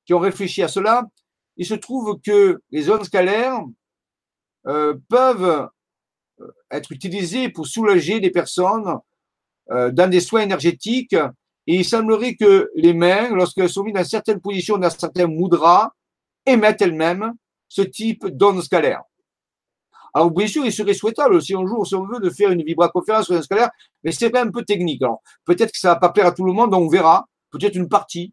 [0.09, 1.05] qui ont réfléchi à cela,
[1.59, 3.61] il se trouve que les zones scalaires
[4.67, 5.69] euh, peuvent
[6.41, 8.99] euh, être utilisées pour soulager des personnes
[9.71, 11.13] dans des soins énergétiques.
[11.67, 15.93] Et il semblerait que les mains, lorsqu'elles sont mises dans certaines positions, dans certains mudras,
[16.47, 17.35] émettent elles-mêmes
[17.69, 19.03] ce type d'ondes scalaires.
[20.15, 22.63] Alors, bien sûr, il serait souhaitable, si un jour, si on veut, de faire une
[22.63, 23.71] vibra-conférence sur un scalaire,
[24.03, 25.03] mais c'est un peu technique.
[25.03, 27.27] Alors, peut-être que ça va pas plaire à tout le monde, on verra.
[27.51, 28.33] Peut-être une partie.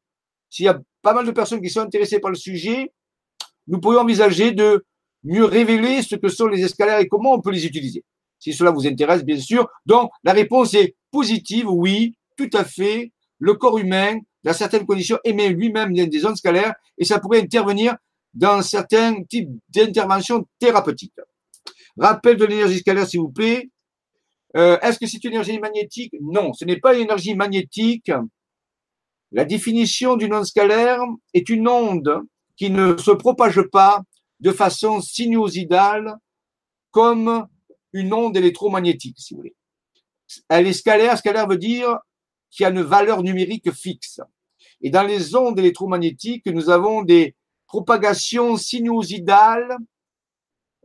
[0.50, 2.92] S'il y a pas mal de personnes qui sont intéressées par le sujet,
[3.68, 4.84] nous pourrions envisager de
[5.24, 8.04] mieux révéler ce que sont les escalaires et comment on peut les utiliser.
[8.40, 9.68] Si cela vous intéresse, bien sûr.
[9.86, 13.12] Donc, la réponse est positive, oui, tout à fait.
[13.38, 17.96] Le corps humain, dans certaines conditions, émet lui-même des ondes scalaires et ça pourrait intervenir
[18.34, 21.14] dans certains types d'interventions thérapeutiques.
[22.00, 23.70] Rappel de l'énergie scalaire, s'il vous plaît.
[24.58, 26.16] Euh, est-ce que c'est une énergie magnétique?
[26.20, 28.12] Non, ce n'est pas une énergie magnétique.
[29.36, 31.02] La définition d'une onde scalaire
[31.34, 32.22] est une onde
[32.56, 34.02] qui ne se propage pas
[34.40, 36.16] de façon sinuosidale
[36.90, 37.46] comme
[37.92, 39.56] une onde électromagnétique, si vous voulez.
[40.48, 41.18] Elle est scalaire.
[41.18, 41.98] Scalaire veut dire
[42.50, 44.22] qu'il y a une valeur numérique fixe.
[44.80, 47.36] Et dans les ondes électromagnétiques, nous avons des
[47.68, 49.76] propagations sinuosidales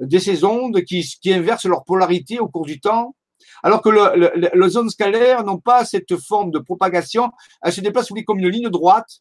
[0.00, 3.14] de ces ondes qui inversent leur polarité au cours du temps,
[3.62, 7.30] alors que le, le, les ondes scalaires n'ont pas cette forme de propagation,
[7.62, 9.20] elles se déplacent comme une ligne droite.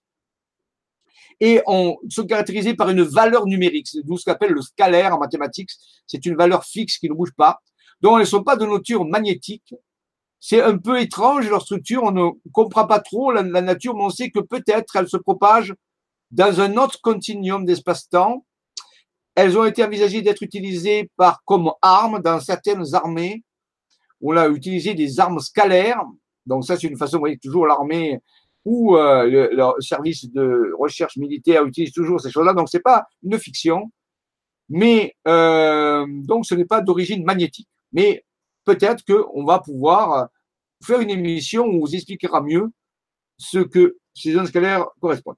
[1.41, 5.19] Et on, sont caractérisées par une valeur numérique, c'est ce qu'on appelle le scalaire en
[5.19, 5.71] mathématiques,
[6.05, 7.61] c'est une valeur fixe qui ne bouge pas,
[8.01, 9.73] donc elles ne sont pas de nature magnétique,
[10.41, 14.03] c'est un peu étrange leur structure, on ne comprend pas trop la, la nature, mais
[14.03, 15.73] on sait que peut-être elles se propagent
[16.31, 18.45] dans un autre continuum d'espace-temps,
[19.35, 23.43] elles ont été envisagées d'être utilisées par, comme armes dans certaines armées.
[24.21, 26.03] On a utilisé des armes scalaires.
[26.45, 28.19] Donc ça, c'est une façon, vous voyez, toujours l'armée
[28.65, 32.53] ou euh, le, service de recherche militaire utilise toujours ces choses-là.
[32.53, 33.91] Donc c'est pas une fiction,
[34.67, 37.69] mais euh, donc ce n'est pas d'origine magnétique.
[37.93, 38.25] Mais
[38.65, 40.27] peut-être qu'on va pouvoir
[40.83, 42.69] faire une émission où on vous expliquera mieux
[43.37, 45.37] ce que ces zones scalaires correspondent.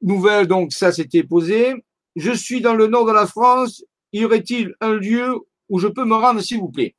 [0.00, 1.74] Nouvelle, donc ça c'était posé
[2.16, 5.34] je suis dans le nord de la France, y aurait-il un lieu
[5.68, 6.94] où je peux me rendre, s'il vous plaît?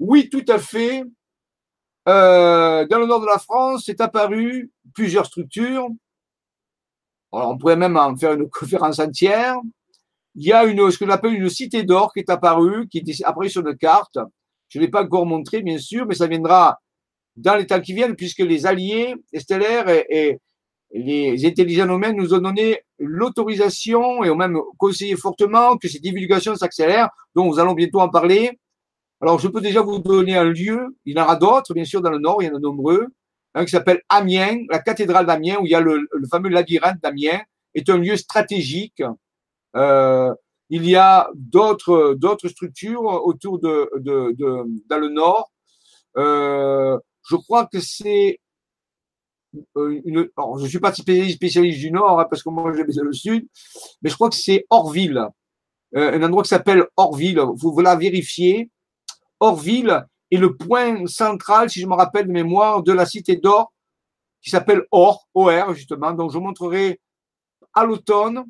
[0.00, 1.04] Oui, tout à fait.
[2.08, 5.88] Euh, dans le nord de la France, c'est apparu plusieurs structures.
[7.32, 9.58] On pourrait même en faire une conférence entière.
[10.34, 13.24] Il y a une, ce que j'appelle une cité d'or qui est apparue, qui est
[13.24, 14.16] apparue sur une carte.
[14.70, 16.80] Je ne l'ai pas encore montré, bien sûr, mais ça viendra
[17.36, 20.38] dans les temps qui viennent, puisque les alliés stellaires et, et,
[20.92, 26.56] les intelligents humains nous ont donné l'autorisation et ont même conseillé fortement que ces divulgations
[26.56, 28.58] s'accélèrent, dont nous allons bientôt en parler.
[29.20, 30.96] Alors, je peux déjà vous donner un lieu.
[31.04, 33.06] Il y en aura d'autres, bien sûr, dans le Nord, il y en a nombreux.
[33.54, 37.40] Un qui s'appelle Amiens, la cathédrale d'Amiens, où il y a le, fameux labyrinthe d'Amiens,
[37.74, 39.02] est un lieu stratégique.
[39.76, 40.32] Euh,
[40.70, 43.90] il y a d'autres d'autres structures autour de,
[44.88, 45.50] dans le Nord.
[46.16, 46.98] Euh,
[47.28, 48.40] je crois que c'est
[49.76, 53.48] euh, alors, je suis pas spécialiste du Nord, hein, parce que moi j'aime le Sud,
[54.00, 55.26] mais je crois que c'est Orville,
[55.92, 57.40] un endroit qui s'appelle Orville.
[57.56, 58.70] Vous, vous la vérifiez.
[59.40, 63.72] Orville est le point central, si je me rappelle de mémoire, de la cité d'Or,
[64.42, 66.12] qui s'appelle Or, OR justement.
[66.12, 67.00] Donc je vous montrerai
[67.74, 68.44] à l'automne.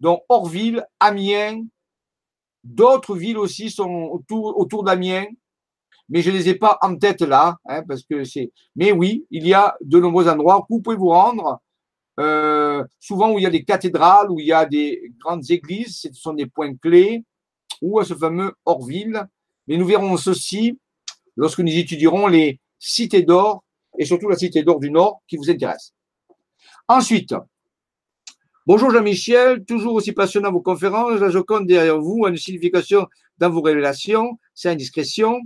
[0.00, 1.62] Donc Orville, Amiens,
[2.64, 5.26] d'autres villes aussi sont autour, d'Amiens
[6.08, 8.50] mais je les ai pas en tête là, hein, parce que c'est.
[8.76, 11.60] Mais oui, il y a de nombreux endroits où vous pouvez vous rendre.
[12.18, 16.00] Euh, souvent où il y a des cathédrales, où il y a des grandes églises,
[16.00, 17.24] ce sont des points clés,
[17.82, 19.26] ou à ce fameux Orville.
[19.68, 20.78] Mais nous verrons ceci
[21.36, 23.62] lorsque nous étudierons les cités d'or
[23.98, 25.92] et surtout la cité d'or du Nord qui vous intéresse.
[26.88, 27.34] Ensuite,
[28.66, 31.20] bonjour Jean-Michel, toujours aussi passionnant vos conférences.
[31.20, 33.06] La Joconde derrière vous a une signification
[33.36, 35.38] dans vos révélations, c'est indiscrétion.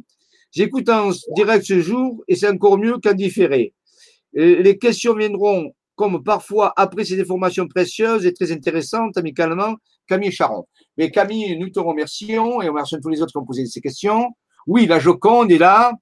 [0.53, 3.75] J'écoute en direct ce jour et c'est encore mieux qu'en différé.
[4.35, 9.77] Les questions viendront comme parfois après ces informations précieuses et très intéressantes, amicalement,
[10.13, 10.67] Camille Charon.
[10.99, 13.81] Mais Camille, nous te remercions et on remercie tous les autres qui ont posé ces
[13.81, 14.27] questions.
[14.67, 15.93] Oui, la Joconde est là.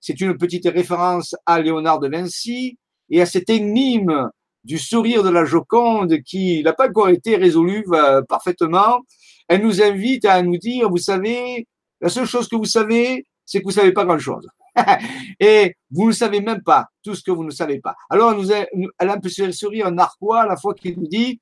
[0.00, 2.76] C'est une petite référence à Léonard de Vinci
[3.08, 4.28] et à cette énigme
[4.64, 9.00] du sourire de la Joconde qui n'a pas encore été résolue euh, parfaitement.
[9.48, 11.66] Elle nous invite à nous dire, vous savez,
[12.02, 14.46] la seule chose que vous savez, c'est que vous savez pas grand-chose.
[15.40, 17.94] et vous ne savez même pas tout ce que vous ne savez pas.
[18.10, 21.40] Alors, elle, a, un peu sourire, un narquois à la fois qui nous dit,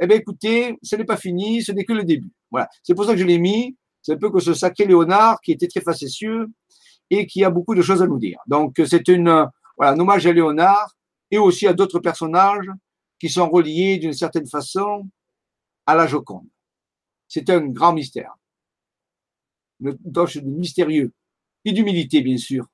[0.00, 2.30] eh bien, écoutez, ce n'est pas fini, ce n'est que le début.
[2.50, 2.68] Voilà.
[2.82, 3.76] C'est pour ça que je l'ai mis.
[4.02, 6.46] C'est un peu que ce sacré Léonard qui était très facétieux
[7.10, 8.38] et qui a beaucoup de choses à nous dire.
[8.46, 10.94] Donc, c'est une, voilà, un hommage à Léonard
[11.30, 12.70] et aussi à d'autres personnages
[13.18, 15.08] qui sont reliés d'une certaine façon
[15.86, 16.48] à la Joconde.
[17.28, 18.34] C'est un grand mystère.
[19.80, 21.12] Une touche de mystérieux
[21.64, 22.66] et d'humilité, bien sûr.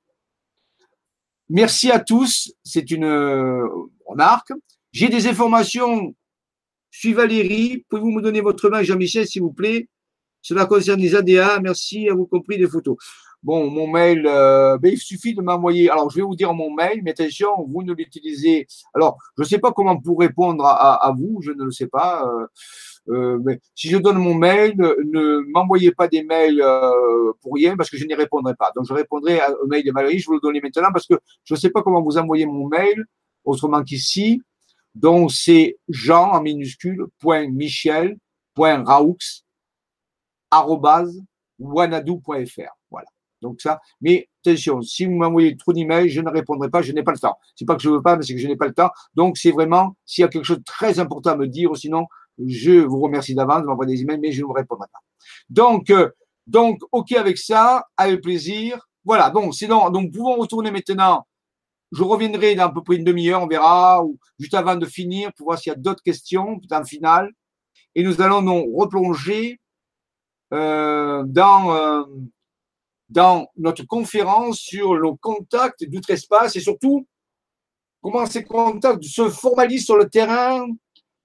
[1.49, 2.53] Merci à tous.
[2.63, 3.67] C'est une euh,
[4.05, 4.51] remarque.
[4.91, 6.13] J'ai des informations.
[6.91, 7.85] Je suis Valérie.
[7.89, 9.87] Pouvez-vous me donner votre main, Jean-Michel, s'il vous plaît?
[10.41, 11.59] Cela concerne les ADA.
[11.61, 12.97] Merci à vous compris des photos.
[13.41, 15.89] Bon, mon mail, euh, ben, il suffit de m'envoyer.
[15.89, 18.67] Alors, je vais vous dire mon mail, mais attention, vous ne l'utilisez.
[18.93, 22.27] Alors, je ne sais pas comment pour répondre à, vous, je ne le sais pas.
[22.27, 22.47] Euh,
[23.09, 26.61] euh, mais si je donne mon mail, ne m'envoyez pas des mails
[27.41, 28.71] pour rien parce que je n'y répondrai pas.
[28.75, 31.15] Donc je répondrai au mail de Valérie, je vous le donner maintenant parce que
[31.45, 33.05] je ne sais pas comment vous envoyer mon mail
[33.43, 34.41] autrement qu'ici.
[34.95, 38.17] Donc c'est Jean en minuscule point Michel
[38.53, 39.17] point Raoux
[41.59, 42.71] wanadou.fr.
[42.89, 43.07] Voilà.
[43.41, 47.03] Donc ça, mais attention, si vous m'envoyez trop d'emails, je ne répondrai pas, je n'ai
[47.03, 47.37] pas le temps.
[47.55, 48.89] C'est pas que je veux pas, mais c'est que je n'ai pas le temps.
[49.15, 52.05] Donc c'est vraiment, s'il y a quelque chose de très important à me dire, sinon
[52.47, 54.99] je vous remercie d'avance de m'envoyer des emails, mais je ne vous répondrai pas.
[55.49, 56.09] Donc, euh,
[56.47, 58.87] donc, OK avec ça, avec plaisir.
[59.05, 61.25] Voilà, donc, sinon, donc, pouvons retourner maintenant.
[61.91, 65.31] Je reviendrai dans à peu près une demi-heure, on verra, ou juste avant de finir,
[65.33, 67.31] pour voir s'il y a d'autres questions, en finale.
[67.95, 69.59] Et nous allons nous replonger
[70.53, 72.03] euh, dans, euh,
[73.09, 77.05] dans notre conférence sur le contact d'outre-espace et surtout
[78.01, 80.65] comment ces contacts se formalisent sur le terrain,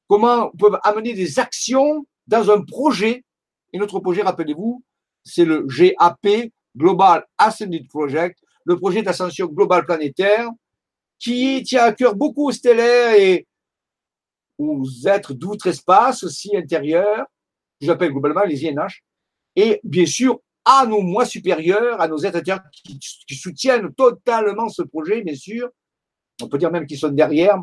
[0.09, 3.25] comment on peut amener des actions dans un projet.
[3.73, 4.83] Et notre projet, rappelez-vous,
[5.25, 10.51] c'est le GAP, Global Ascended Project, le projet d'ascension globale planétaire,
[11.19, 13.47] qui tient à cœur beaucoup aux stellaires et
[14.59, 17.27] aux êtres d'outre-espace aussi intérieurs,
[17.81, 19.03] que j'appelle globalement les INH,
[19.55, 24.68] et bien sûr à nos mois supérieurs, à nos êtres intérieurs qui, qui soutiennent totalement
[24.68, 25.71] ce projet, bien sûr.
[26.43, 27.63] On peut dire même qu'ils sont derrière,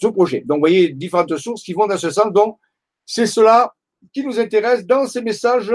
[0.00, 0.42] ce projet.
[0.44, 2.32] Donc, vous voyez différentes sources qui vont dans ce sens.
[2.32, 2.58] Donc,
[3.06, 3.74] c'est cela
[4.12, 5.74] qui nous intéresse dans ces messages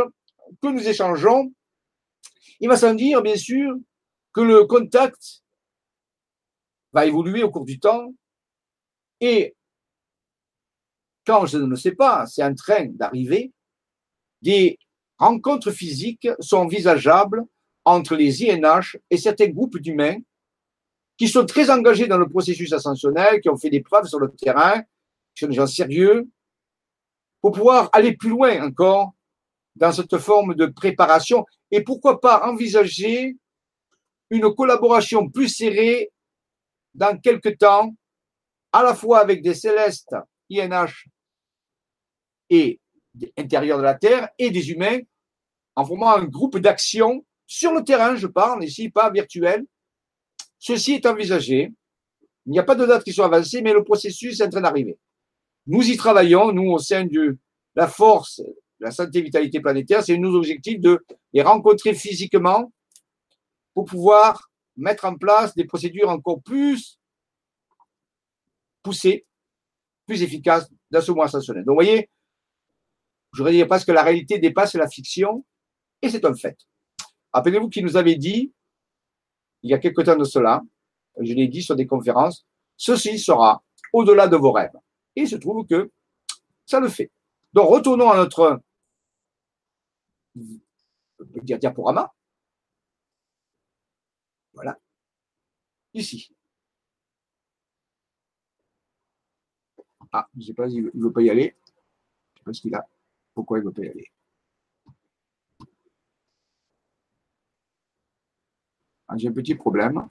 [0.61, 1.51] que nous échangeons.
[2.59, 3.75] Il va sans dire, bien sûr,
[4.33, 5.43] que le contact
[6.91, 8.13] va évoluer au cours du temps.
[9.19, 9.55] Et
[11.25, 13.51] quand je ne sais pas, c'est en train d'arriver,
[14.41, 14.77] des
[15.17, 17.45] rencontres physiques sont envisageables
[17.85, 20.17] entre les INH et certains groupes d'humains
[21.17, 24.29] qui sont très engagés dans le processus ascensionnel, qui ont fait des preuves sur le
[24.29, 24.81] terrain,
[25.35, 26.27] qui sont des gens sérieux,
[27.41, 29.13] pour pouvoir aller plus loin encore
[29.75, 33.37] dans cette forme de préparation et pourquoi pas envisager
[34.33, 36.11] une collaboration plus serrée
[36.93, 37.95] dans quelques temps,
[38.71, 40.15] à la fois avec des célestes
[40.49, 41.07] INH
[42.49, 42.79] et
[43.37, 44.99] intérieurs de la Terre et des humains,
[45.75, 49.65] en formant un groupe d'action sur le terrain, je parle ici, pas virtuel,
[50.65, 51.73] Ceci est envisagé.
[52.45, 54.61] Il n'y a pas de date qui soit avancée, mais le processus est en train
[54.61, 54.97] d'arriver.
[55.67, 57.37] Nous y travaillons, nous, au sein de
[57.75, 58.41] la force,
[58.79, 61.03] la santé vitalité planétaire, c'est nos objectifs de
[61.33, 62.71] les rencontrer physiquement
[63.73, 66.99] pour pouvoir mettre en place des procédures encore plus
[68.81, 69.25] poussées,
[70.05, 71.63] plus efficaces dans ce mois ascensionnel.
[71.63, 72.09] Donc, vous voyez,
[73.33, 75.45] je dire parce que la réalité dépasse la fiction
[76.01, 76.57] et c'est un fait.
[77.31, 78.53] Rappelez-vous qu'il nous avait dit
[79.63, 80.61] il y a quelque temps de cela,
[81.19, 82.45] je l'ai dit sur des conférences,
[82.75, 83.63] ceci sera
[83.93, 84.75] au-delà de vos rêves.
[85.15, 85.89] Et il se trouve que
[86.65, 87.11] ça le fait.
[87.53, 88.61] Donc retournons à notre
[90.35, 92.13] dire diaporama.
[94.53, 94.77] Voilà.
[95.93, 96.33] Ici.
[100.11, 101.55] Ah, je ne sais pas, il ne veut pas y aller.
[101.65, 102.87] Je ne sais pas ce qu'il a.
[103.33, 104.11] Pourquoi il ne veut pas y aller
[109.07, 110.07] Ah, j'ai un petit problème.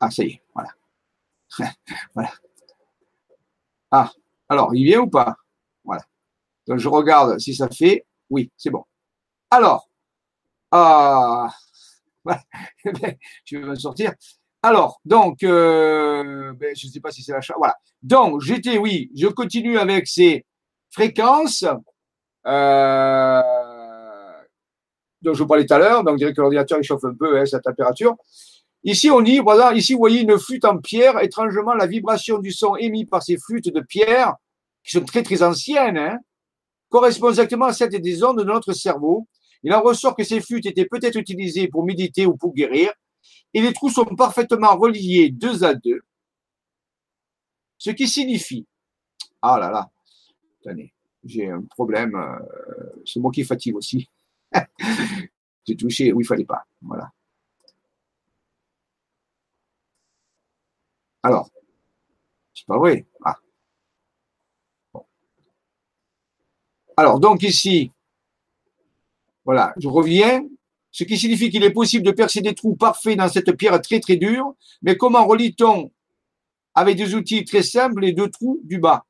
[0.00, 0.70] Ah, ça y est, voilà.
[2.14, 2.32] voilà.
[3.90, 4.12] Ah,
[4.48, 5.36] alors, il vient ou pas?
[5.84, 6.02] Voilà.
[6.66, 8.06] Donc, je regarde si ça fait.
[8.30, 8.84] Oui, c'est bon.
[9.50, 9.88] Alors,
[10.72, 11.48] ah,
[13.44, 14.12] je vais me sortir.
[14.62, 17.58] Alors, donc, euh, ben, je ne sais pas si c'est la chambre.
[17.58, 17.76] Voilà.
[18.02, 20.46] Donc, j'étais, oui, je continue avec ces
[20.90, 21.64] fréquences.
[22.46, 23.42] Euh,
[25.24, 26.04] dont je vous parlais tout à l'heure.
[26.04, 28.14] Donc, je dirais que l'ordinateur il chauffe un peu hein, sa température.
[28.84, 31.22] Ici, on dit, voilà, ici, vous voyez une flûte en pierre.
[31.22, 34.34] Étrangement, la vibration du son émis par ces flûtes de pierre,
[34.84, 36.18] qui sont très, très anciennes, hein,
[36.90, 39.26] correspond exactement à celle des ondes de notre cerveau.
[39.64, 42.92] Il en ressort que ces flûtes étaient peut-être utilisées pour méditer ou pour guérir.
[43.54, 46.02] Et les trous sont parfaitement reliés deux à deux.
[47.78, 48.66] Ce qui signifie,
[49.40, 49.90] ah là là,
[50.60, 50.92] attendez,
[51.24, 54.08] j'ai un problème, euh, c'est moi qui fatigue aussi.
[55.66, 56.64] j'ai touché où il fallait pas.
[56.82, 57.10] Voilà.
[61.22, 61.48] Alors,
[62.52, 63.06] c'est pas vrai.
[63.24, 63.38] Ah.
[66.96, 67.90] Alors, donc ici,
[69.44, 70.46] voilà, je reviens.
[70.90, 73.98] Ce qui signifie qu'il est possible de percer des trous parfaits dans cette pierre très
[73.98, 74.54] très dure.
[74.82, 75.90] Mais comment relie-t-on
[76.74, 79.04] avec des outils très simples les deux trous du bas?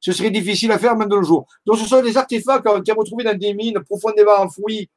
[0.00, 1.46] Ce serait difficile à faire même de le jour.
[1.66, 4.88] Donc, ce sont des artefacts qui ont été retrouvés dans des mines profondément enfouies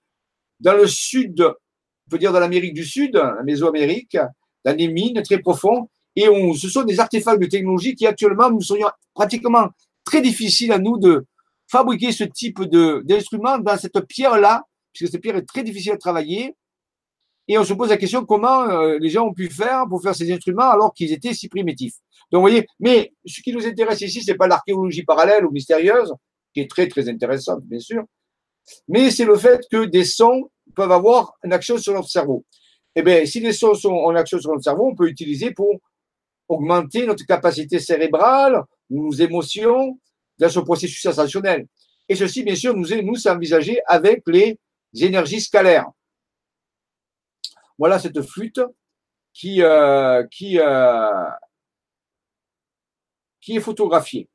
[0.60, 4.18] dans le sud, on peut dire dans l'Amérique du Sud, la Mésoamérique,
[4.64, 5.88] dans des mines très profondes.
[6.16, 6.26] Et
[6.58, 9.70] ce sont des artefacts de technologie qui actuellement nous serions pratiquement
[10.04, 11.26] très difficiles à nous de
[11.72, 16.56] fabriquer ce type d'instrument dans cette pierre-là, puisque cette pierre est très difficile à travailler.
[17.48, 20.16] Et on se pose la question comment euh, les gens ont pu faire pour faire
[20.16, 21.96] ces instruments alors qu'ils étaient si primitifs?
[22.32, 26.14] Donc, vous voyez, mais ce qui nous intéresse ici, c'est pas l'archéologie parallèle ou mystérieuse,
[26.54, 28.04] qui est très, très intéressante, bien sûr,
[28.88, 32.46] mais c'est le fait que des sons peuvent avoir une action sur notre cerveau.
[32.96, 35.80] Eh bien, si les sons sont en action sur notre cerveau, on peut utiliser pour
[36.48, 39.98] augmenter notre capacité cérébrale, nos émotions
[40.42, 41.68] dans ce processus ascensionnel.
[42.10, 44.60] Et ceci, bien sûr, nous nous envisagé avec les
[45.00, 45.88] énergies scalaires.
[47.78, 48.60] Voilà cette flûte
[49.32, 51.30] qui, euh, qui, euh,
[53.40, 54.28] qui est photographiée.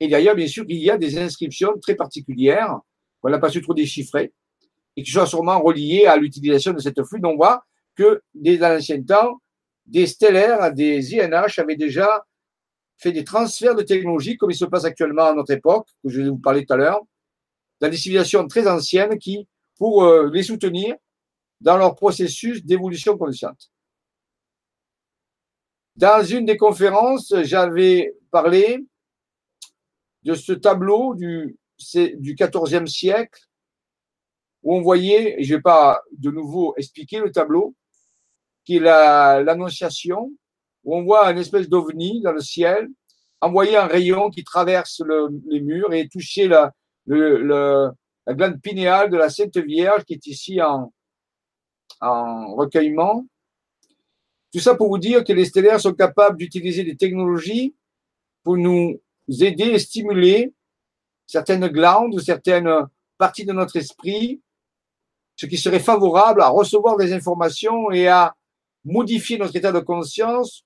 [0.00, 2.78] Et d'ailleurs, bien sûr, il y a des inscriptions très particulières
[3.20, 4.32] qu'on n'a pas su trop déchiffrer
[4.96, 7.24] et qui sont sûrement reliées à l'utilisation de cette flûte.
[7.26, 7.62] On voit
[7.94, 9.38] que dès l'ancien temps,
[9.84, 12.24] des stellaires, des INH avaient déjà
[12.98, 16.22] fait des transferts de technologie comme il se passe actuellement à notre époque, que je
[16.22, 17.00] vais vous parler tout à l'heure,
[17.80, 19.46] dans des civilisations très anciennes qui,
[19.76, 20.96] pour euh, les soutenir
[21.60, 23.70] dans leur processus d'évolution consciente.
[25.96, 28.84] Dans une des conférences, j'avais parlé
[30.22, 31.56] de ce tableau du,
[31.94, 33.40] du 14e siècle
[34.62, 37.74] où on voyait, et je ne vais pas de nouveau expliquer le tableau,
[38.64, 40.32] qui est l'annonciation,
[40.86, 42.88] où on voit une espèce d'ovni dans le ciel,
[43.40, 45.02] envoyer un rayon qui traverse
[45.48, 46.72] les murs et toucher la,
[47.06, 50.92] glande pinéale de la Sainte Vierge qui est ici en,
[52.00, 53.26] en recueillement.
[54.52, 57.74] Tout ça pour vous dire que les stellaires sont capables d'utiliser des technologies
[58.44, 60.54] pour nous aider et stimuler
[61.26, 62.70] certaines glandes ou certaines
[63.18, 64.40] parties de notre esprit,
[65.34, 68.36] ce qui serait favorable à recevoir des informations et à
[68.84, 70.65] modifier notre état de conscience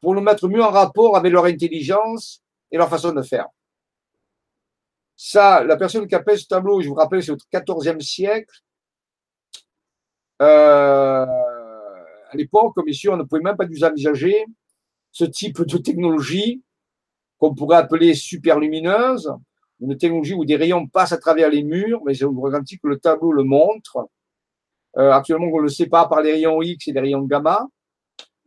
[0.00, 3.46] pour nous mettre mieux en rapport avec leur intelligence et leur façon de faire.
[5.16, 8.54] Ça, la personne qui a fait ce tableau, je vous rappelle, c'est au XIVe siècle.
[10.40, 14.46] Euh, à l'époque, comme ici, on ne pouvait même pas nous envisager
[15.12, 16.62] ce type de technologie
[17.38, 19.30] qu'on pourrait appeler super lumineuse,
[19.80, 22.86] une technologie où des rayons passent à travers les murs, mais je vous garantis que
[22.86, 24.08] le tableau le montre.
[24.96, 27.66] Euh, actuellement, on ne le sait pas par les rayons X et les rayons gamma.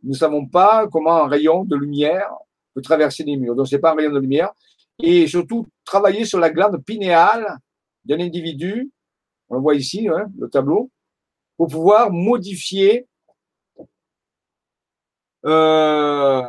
[0.04, 2.30] Nous ne savons pas comment un rayon de lumière
[2.74, 3.54] peut traverser les murs.
[3.56, 4.52] Donc, ce n'est pas un rayon de lumière.
[5.02, 7.58] Et surtout, travailler sur la glande pinéale
[8.04, 8.90] d'un individu,
[9.48, 10.90] on le voit ici, hein, le tableau,
[11.56, 13.06] pour pouvoir modifier
[15.46, 16.42] euh,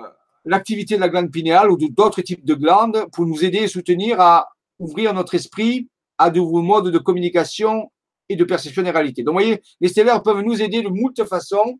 [0.44, 4.20] l'activité de la glande pinéale ou d'autres types de glandes pour nous aider et soutenir
[4.20, 4.50] à
[4.80, 5.88] ouvrir notre esprit
[6.18, 7.90] à de nouveaux modes de communication
[8.28, 9.24] et de perception des réalités.
[9.24, 11.80] Donc, vous voyez, les stellaires peuvent nous aider de moult façons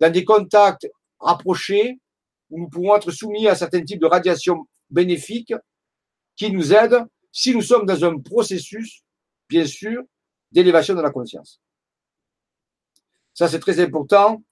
[0.00, 1.98] dans des contacts rapprochés
[2.50, 5.54] où nous pouvons être soumis à certains types de radiations bénéfiques
[6.36, 9.02] qui nous aident si nous sommes dans un processus,
[9.48, 10.02] bien sûr,
[10.50, 11.60] d'élévation de la conscience.
[13.34, 14.42] Ça, c'est très important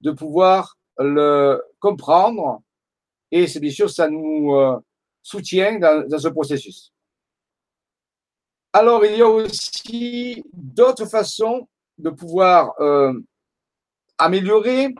[0.00, 2.62] de pouvoir le comprendre
[3.30, 4.78] et c'est bien sûr, ça nous euh,
[5.22, 6.92] soutient dans, dans, ce processus.
[8.72, 11.68] Alors, il y a aussi d'autres façons
[11.98, 13.12] de pouvoir euh,
[14.20, 14.94] améliorer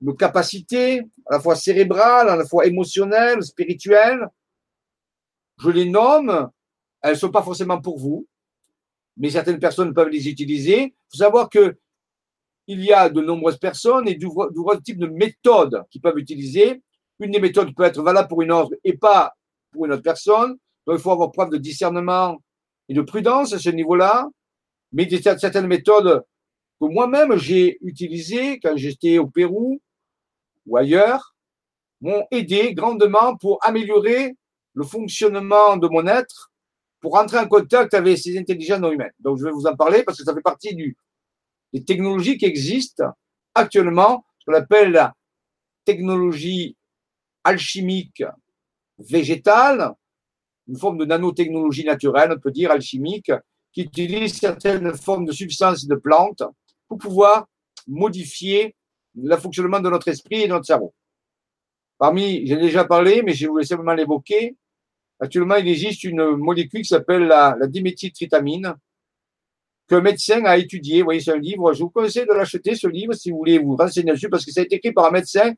[0.00, 4.28] nos capacités, à la fois cérébrales, à la fois émotionnelles, spirituelles.
[5.58, 6.50] Je les nomme,
[7.00, 8.26] elles ne sont pas forcément pour vous,
[9.16, 10.82] mais certaines personnes peuvent les utiliser.
[10.82, 11.78] Il faut savoir que
[12.66, 16.82] il y a de nombreuses personnes et de types de méthodes qu'ils peuvent utiliser.
[17.18, 19.34] Une des méthodes peut être valable pour une autre et pas
[19.70, 20.56] pour une autre personne.
[20.86, 22.38] Donc, il faut avoir preuve de discernement
[22.88, 24.28] et de prudence à ce niveau-là.
[24.92, 26.24] Mais certaines méthodes
[26.92, 29.80] moi-même j'ai utilisées quand j'étais au Pérou
[30.66, 31.34] ou ailleurs
[32.00, 34.36] m'ont aidé grandement pour améliorer
[34.74, 36.52] le fonctionnement de mon être,
[37.00, 39.12] pour entrer en contact avec ces intelligences non humaines.
[39.20, 43.04] Donc, je vais vous en parler parce que ça fait partie des technologies qui existent
[43.54, 45.14] actuellement, ce qu'on appelle la
[45.84, 46.76] technologie
[47.44, 48.22] alchimique
[48.98, 49.92] végétale,
[50.66, 53.30] une forme de nanotechnologie naturelle, on peut dire alchimique,
[53.72, 56.42] qui utilise certaines formes de substances de plantes
[56.96, 57.46] pouvoir
[57.86, 58.74] modifier
[59.14, 60.94] le fonctionnement de notre esprit et de notre cerveau.
[61.98, 64.56] Parmi, j'ai déjà parlé, mais je voulais simplement l'évoquer.
[65.20, 68.74] Actuellement, il existe une molécule qui s'appelle la, la diméthyltritamine,
[69.88, 71.00] qu'un médecin a étudié.
[71.00, 71.72] Vous voyez, c'est un livre.
[71.72, 74.50] Je vous conseille de l'acheter, ce livre, si vous voulez vous renseigner dessus, parce que
[74.50, 75.52] ça a été écrit par un médecin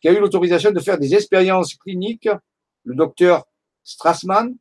[0.00, 2.28] qui a eu l'autorisation de faire des expériences cliniques,
[2.84, 3.44] le docteur
[3.84, 4.56] Strassman,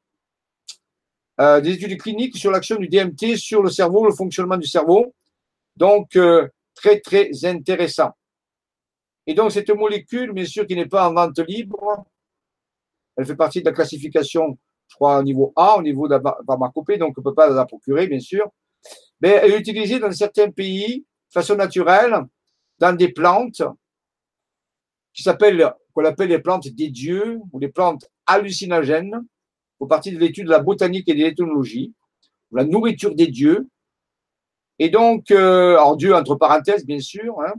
[1.40, 5.14] euh, des études cliniques sur l'action du DMT sur le cerveau, le fonctionnement du cerveau.
[5.76, 8.12] Donc, euh, très, très intéressant.
[9.28, 12.06] Et donc, cette molécule, bien sûr, qui n'est pas en vente libre,
[13.16, 14.58] elle fait partie de la classification,
[14.88, 17.50] je crois, au niveau A, au niveau de la pharmacopée, donc on ne peut pas
[17.50, 18.50] la procurer, bien sûr.
[19.22, 22.16] Mais elle est utilisée dans certains pays de façon naturelle,
[22.80, 23.62] dans des plantes
[25.14, 29.26] qui s'appellent, qu'on appelle les plantes des dieux ou les plantes hallucinogènes,
[29.80, 31.94] au partie de l'étude de la botanique et de l'éthologie,
[32.52, 33.68] la nourriture des dieux.
[34.84, 37.54] Et donc, euh, en Dieu entre parenthèses, bien sûr, hein,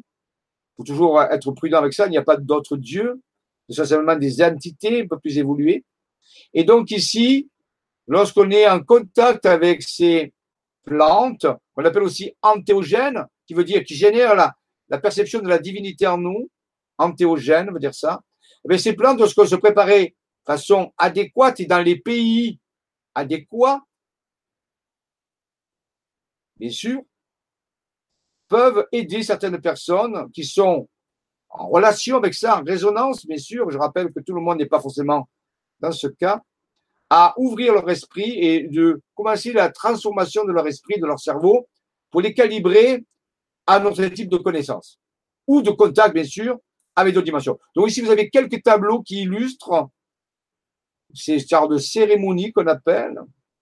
[0.77, 2.07] faut toujours être prudent avec ça.
[2.07, 3.23] Il n'y a pas d'autres dieux.
[3.69, 5.85] Ce sont simplement des entités un peu plus évoluées.
[6.53, 7.49] Et donc ici,
[8.09, 10.33] lorsqu'on est en contact avec ces
[10.83, 11.47] plantes,
[11.77, 14.57] qu'on appelle aussi antéogènes, qui veut dire qui génèrent la,
[14.89, 16.51] la perception de la divinité en nous,
[16.99, 18.21] antéogène veut dire ça.
[18.65, 22.59] Mais eh ces plantes, lorsqu'on se préparait de façon adéquate et dans les pays
[23.15, 23.81] adéquats,
[26.57, 27.05] bien sûr,
[28.53, 30.87] peuvent aider certaines personnes qui sont
[31.49, 33.71] en relation avec ça, en résonance, bien sûr.
[33.71, 35.27] Je rappelle que tout le monde n'est pas forcément
[35.81, 36.43] dans ce cas,
[37.09, 41.67] à ouvrir leur esprit et de commencer la transformation de leur esprit, de leur cerveau,
[42.11, 43.05] pour les calibrer
[43.67, 44.99] à notre type de connaissance
[45.47, 46.59] ou de contact, bien sûr,
[46.95, 47.59] avec d'autres dimensions.
[47.75, 49.89] Donc ici, vous avez quelques tableaux qui illustrent
[51.15, 53.19] ces sortes de cérémonies qu'on appelle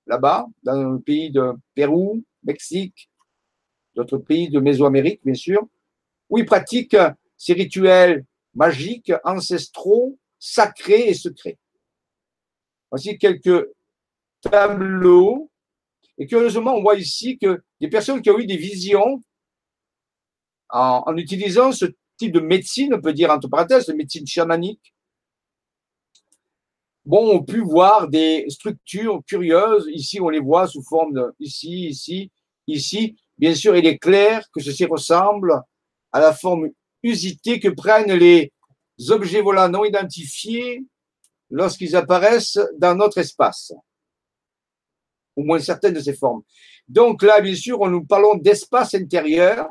[0.07, 3.10] là-bas, dans le pays de Pérou, Mexique,
[3.95, 5.67] d'autres pays de Mésoamérique, bien sûr,
[6.29, 6.97] où ils pratiquent
[7.37, 11.59] ces rituels magiques, ancestraux, sacrés et secrets.
[12.91, 13.69] Voici quelques
[14.41, 15.51] tableaux.
[16.19, 19.23] Et curieusement, on voit ici que des personnes qui ont eu des visions
[20.69, 21.87] en, utilisant ce
[22.17, 24.95] type de médecine, on peut dire entre parenthèses, de médecine chamanique,
[27.05, 29.89] bon, ont pu voir des structures curieuses.
[29.93, 32.31] Ici, on les voit sous forme de ici, ici,
[32.67, 33.17] ici.
[33.41, 35.63] Bien sûr, il est clair que ceci ressemble
[36.13, 36.69] à la forme
[37.03, 38.53] usitée que prennent les
[39.09, 40.85] objets volants non identifiés
[41.49, 43.73] lorsqu'ils apparaissent dans notre espace.
[45.37, 46.43] Au moins certaines de ces formes.
[46.87, 49.71] Donc là, bien sûr, nous parlons d'espace intérieur,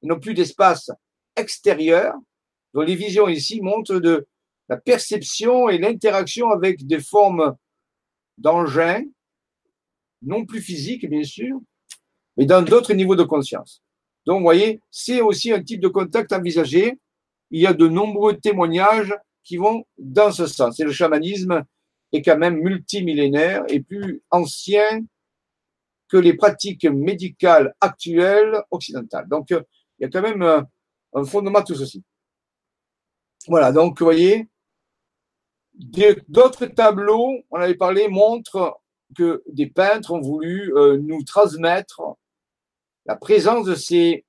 [0.00, 0.90] non plus d'espace
[1.36, 2.14] extérieur.
[2.72, 4.26] Donc les visions ici montrent de
[4.70, 7.54] la perception et l'interaction avec des formes
[8.38, 9.04] d'engins,
[10.22, 11.60] non plus physiques, bien sûr,
[12.36, 13.82] mais dans d'autres niveaux de conscience.
[14.26, 16.98] Donc, vous voyez, c'est aussi un type de contact envisagé.
[17.50, 20.80] Il y a de nombreux témoignages qui vont dans ce sens.
[20.80, 21.64] Et le chamanisme
[22.12, 25.04] est quand même multimillénaire et plus ancien
[26.08, 29.28] que les pratiques médicales actuelles occidentales.
[29.28, 29.62] Donc, il
[30.00, 32.02] y a quand même un fondement de tout ceci.
[33.46, 34.48] Voilà, donc vous voyez,
[36.28, 38.80] d'autres tableaux, on avait parlé, montrent
[39.16, 42.00] que des peintres ont voulu euh, nous transmettre
[43.06, 44.24] la présence de ces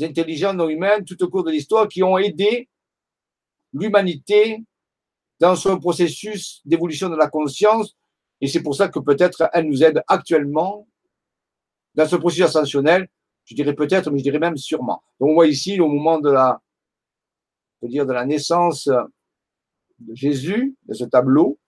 [0.00, 2.68] intelligences non humaines tout au cours de l'histoire qui ont aidé
[3.72, 4.62] l'humanité
[5.40, 7.96] dans son processus d'évolution de la conscience.
[8.40, 10.86] Et c'est pour ça que peut-être elles nous aident actuellement
[11.94, 13.08] dans ce processus ascensionnel.
[13.44, 15.02] Je dirais peut-être, mais je dirais même sûrement.
[15.18, 16.60] Donc on voit ici au moment de la,
[17.82, 18.88] dire de la naissance
[19.98, 21.58] de Jésus, de ce tableau,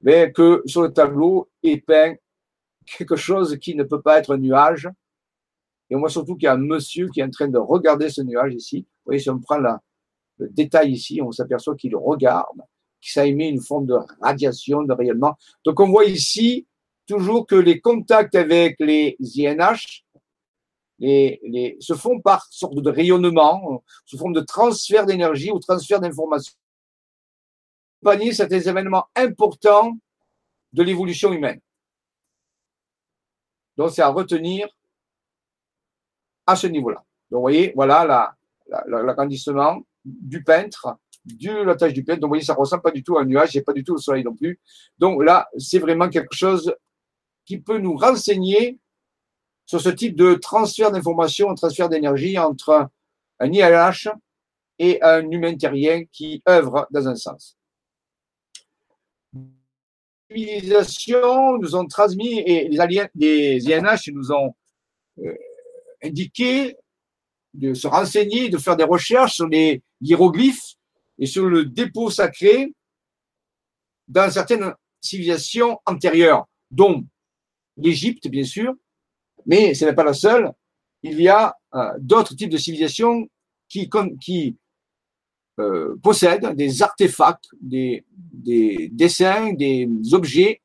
[0.00, 2.14] mais que sur le tableau est peint
[2.86, 4.88] quelque chose qui ne peut pas être un nuage,
[5.90, 8.10] Et on voit surtout qu'il y a un monsieur qui est en train de regarder
[8.10, 8.80] ce nuage ici.
[8.80, 9.74] Vous voyez, si on prend le
[10.38, 12.58] détail ici, on s'aperçoit qu'il regarde,
[13.00, 15.36] que ça émet une forme de radiation, de rayonnement.
[15.64, 16.66] Donc on voit ici
[17.06, 20.02] toujours que les contacts avec les INH
[20.98, 26.54] se font par sorte de rayonnement, sous forme de transfert d'énergie ou transfert d'information.
[28.32, 29.96] Certains événements importants
[30.72, 31.60] de l'évolution humaine.
[33.76, 34.68] Donc, c'est à retenir
[36.46, 37.04] à ce niveau-là.
[37.30, 38.34] Donc, vous voyez, voilà
[38.86, 42.20] l'agrandissement du peintre, du la tâche du peintre.
[42.20, 43.84] Donc, vous voyez, ça ne ressemble pas du tout à un nuage, et pas du
[43.84, 44.60] tout au soleil non plus.
[44.98, 46.74] Donc, là, c'est vraiment quelque chose
[47.44, 48.78] qui peut nous renseigner
[49.66, 52.88] sur ce type de transfert d'information, transfert d'énergie entre
[53.40, 54.08] un ILH
[54.78, 57.56] et un humain terrien qui œuvre dans un sens.
[60.28, 64.54] Civilisations nous ont transmis et les, INH nous ont
[65.18, 65.34] euh,
[66.02, 66.76] indiqué
[67.54, 70.74] de se renseigner, de faire des recherches sur les hiéroglyphes
[71.18, 72.72] et sur le dépôt sacré
[74.08, 77.04] dans certaines civilisations antérieures, dont
[77.76, 78.74] l'Égypte, bien sûr,
[79.46, 80.50] mais ce n'est pas la seule.
[81.02, 83.28] Il y a euh, d'autres types de civilisations
[83.68, 83.88] qui
[85.58, 90.62] euh, possèdent des artefacts, des, des dessins, des objets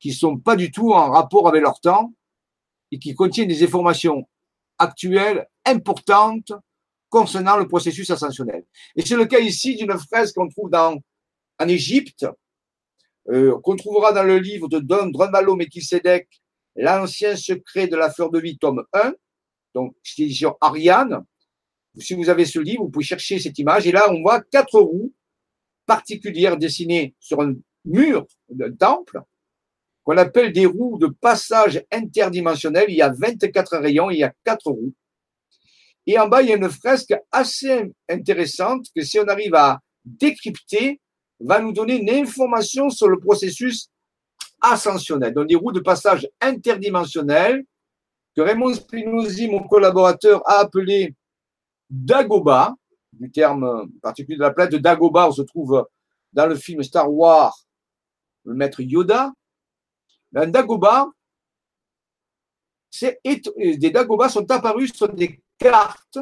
[0.00, 2.12] qui sont pas du tout en rapport avec leur temps
[2.90, 4.28] et qui contiennent des informations
[4.78, 6.52] actuelles importantes
[7.08, 8.64] concernant le processus ascensionnel.
[8.96, 10.98] Et c'est le cas ici d'une fresque qu'on trouve dans,
[11.58, 12.26] en Égypte,
[13.28, 16.28] euh, qu'on trouvera dans le livre de Don Drunvalo Melchizedek,
[16.80, 19.12] L'ancien secret de la fleur de vie, tome 1,
[19.74, 21.24] donc c'est l'édition Ariane.
[21.98, 23.86] Si vous avez ce livre, vous pouvez chercher cette image.
[23.86, 25.12] Et là, on voit quatre roues
[25.86, 27.54] particulières dessinées sur un
[27.84, 29.20] mur d'un temple
[30.04, 32.86] qu'on appelle des roues de passage interdimensionnel.
[32.88, 34.94] Il y a 24 rayons, il y a quatre roues.
[36.06, 39.80] Et en bas, il y a une fresque assez intéressante que si on arrive à
[40.04, 41.00] décrypter,
[41.40, 43.90] va nous donner une information sur le processus
[44.60, 47.64] ascensionnel, donc des roues de passage interdimensionnelles
[48.34, 51.14] que Raymond Spinozzi, mon collaborateur, a appelé
[51.90, 52.74] Dagoba,
[53.12, 55.86] du terme particulier de la planète de Dagoba, on se trouve
[56.32, 57.56] dans le film Star Wars,
[58.44, 59.32] le maître Yoda.
[60.34, 61.08] Un Dagoba,
[63.00, 66.18] des Dagoba sont apparus sur des cartes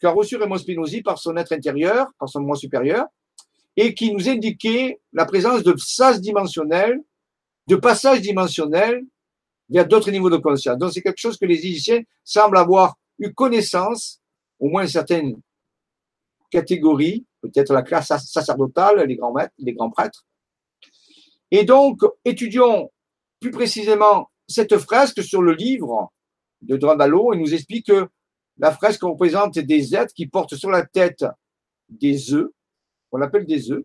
[0.00, 3.06] qu'a reçu Raymond Spinozzi par son être intérieur, par son moi supérieur,
[3.76, 7.00] et qui nous indiquaient la présence de sas dimensionnels
[7.68, 9.04] de passage dimensionnel
[9.68, 10.78] vers d'autres niveaux de conscience.
[10.78, 14.20] Donc, c'est quelque chose que les Égyptiens semblent avoir eu connaissance,
[14.58, 15.40] au moins certaines
[16.50, 19.16] catégories, peut-être la classe sacerdotale, les
[19.74, 20.24] grands prêtres.
[21.50, 22.90] Et donc, étudions
[23.40, 26.12] plus précisément cette fresque sur le livre
[26.62, 27.32] de Drandalo.
[27.34, 28.08] Il nous explique que
[28.58, 31.24] la fresque représente des êtres qui portent sur la tête
[31.88, 32.50] des œufs,
[33.12, 33.84] on appelle des œufs,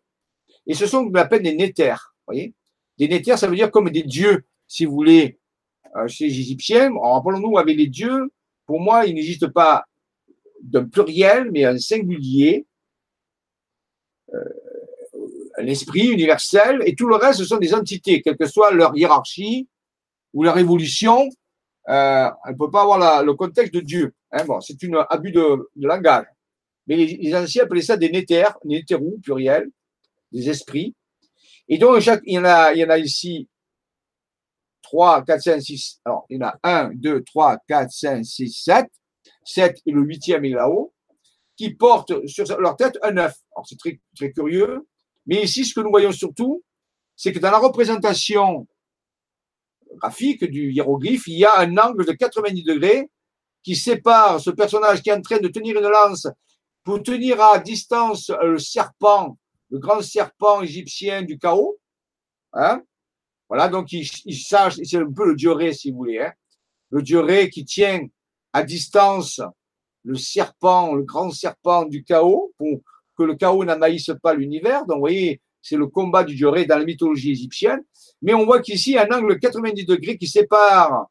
[0.66, 2.16] et ce sont qu'on appelle des néthers.
[2.28, 2.54] Voyez
[2.98, 5.40] des néthers, ça veut dire comme des dieux, si vous voulez,
[5.96, 6.92] euh, chez les Égyptiens.
[6.96, 8.32] Rappelons-nous, avec les dieux,
[8.66, 9.86] pour moi, il n'existe pas
[10.64, 12.66] d'un pluriel, mais un singulier,
[14.34, 14.40] euh,
[15.58, 18.96] un esprit universel, et tout le reste, ce sont des entités, quelle que soit leur
[18.98, 19.68] hiérarchie
[20.34, 21.30] ou leur évolution.
[21.90, 24.14] Euh, elle ne peut pas avoir le contexte de Dieu.
[24.32, 26.26] Hein, bon, c'est un abus de, langage.
[26.88, 29.70] Mais les, anciens appelaient ça des néthers, néthérou, pluriel,
[30.32, 30.96] des esprits.
[31.68, 33.48] Et donc, il, y en a, il y en a ici
[34.82, 36.02] 3, 4, 5, 6.
[36.06, 38.86] Alors, il y en a 1, 2, 3, 4, 5, 6, 7.
[39.46, 40.94] 7 et le huitième est là-haut,
[41.56, 43.34] qui portent sur leur tête un 9.
[43.56, 44.88] Alors, c'est très, curieux.
[45.26, 46.64] Mais ici, ce que nous voyons surtout,
[47.16, 48.68] c'est que dans la représentation
[49.96, 53.10] graphique du hiéroglyphe, il y a un angle de 90 degrés
[53.62, 56.28] qui sépare ce personnage qui est en train de tenir une lance
[56.84, 59.38] pour tenir à distance le serpent
[59.70, 61.80] le grand serpent égyptien du chaos.
[62.54, 62.84] Hein
[63.50, 66.20] voilà, donc il, il sache, c'est un peu le dioré, si vous voulez.
[66.20, 66.34] Hein
[66.94, 68.08] le dioré qui tient
[68.54, 69.42] à distance
[70.04, 72.82] le serpent, le grand serpent du chaos, pour
[73.18, 74.86] que le chaos n'envahisse pas l'univers.
[74.86, 77.82] Donc, vous voyez, c'est le combat du dioré dans la mythologie égyptienne.
[78.22, 81.08] Mais on voit qu'ici, un angle 90 degrés qui sépare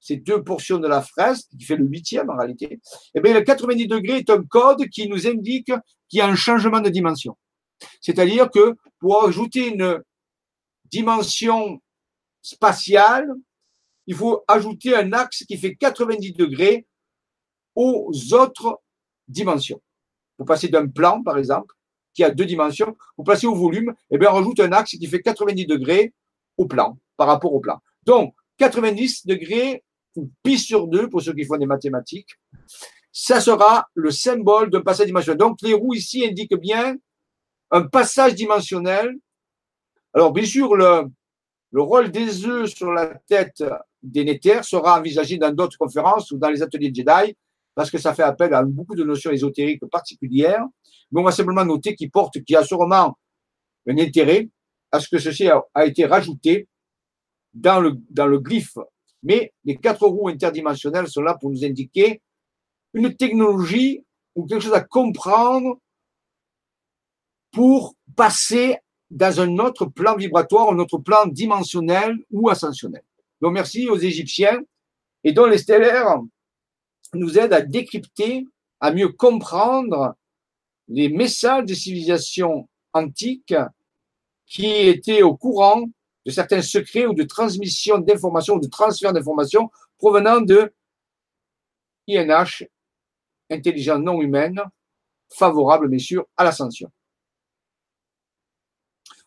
[0.00, 2.80] ces deux portions de la fresque, qui fait le huitième en réalité.
[3.14, 5.72] Eh bien, le 90 degrés est un code qui nous indique
[6.08, 7.36] qu'il y a un changement de dimension.
[8.00, 10.02] C'est-à-dire que pour ajouter une
[10.84, 11.80] dimension
[12.40, 13.28] spatiale,
[14.08, 16.86] il faut ajouter un axe qui fait 90 degrés
[17.76, 18.80] aux autres
[19.28, 19.82] dimensions.
[20.38, 21.74] Vous passez d'un plan, par exemple,
[22.14, 24.92] qui a deux dimensions, vous passez au volume, et eh bien on rajoute un axe
[24.92, 26.14] qui fait 90 degrés
[26.56, 27.80] au plan, par rapport au plan.
[28.04, 29.84] Donc, 90 degrés
[30.16, 32.30] ou pi sur 2 pour ceux qui font des mathématiques,
[33.12, 35.38] ça sera le symbole d'un passage dimensionnel.
[35.38, 36.96] Donc les roues ici indiquent bien
[37.70, 39.14] un passage dimensionnel.
[40.14, 41.04] Alors bien sûr, le,
[41.72, 43.62] le rôle des œufs sur la tête
[44.02, 47.36] des sera envisagé dans d'autres conférences ou dans les ateliers de Jedi,
[47.74, 50.64] parce que ça fait appel à beaucoup de notions ésotériques particulières.
[51.10, 53.16] Mais on va simplement noter qu'il porte, qu'il y a sûrement
[53.88, 54.48] un intérêt
[54.92, 56.68] à ce que ceci a, a été rajouté
[57.54, 58.78] dans le, dans le glyphe.
[59.22, 62.22] Mais les quatre roues interdimensionnelles sont là pour nous indiquer
[62.94, 64.04] une technologie
[64.34, 65.78] ou quelque chose à comprendre
[67.50, 68.78] pour passer
[69.10, 73.02] dans un autre plan vibratoire, un autre plan dimensionnel ou ascensionnel.
[73.40, 74.60] Donc merci aux Égyptiens
[75.24, 76.20] et dont les stellaires
[77.14, 78.46] nous aident à décrypter,
[78.80, 80.14] à mieux comprendre
[80.88, 83.54] les messages des civilisations antiques
[84.46, 85.84] qui étaient au courant
[86.24, 90.72] de certains secrets ou de transmission d'informations ou de transfert d'informations provenant de
[92.08, 92.66] INH,
[93.50, 94.60] intelligence non humaine,
[95.28, 96.90] favorable bien sûr à l'ascension.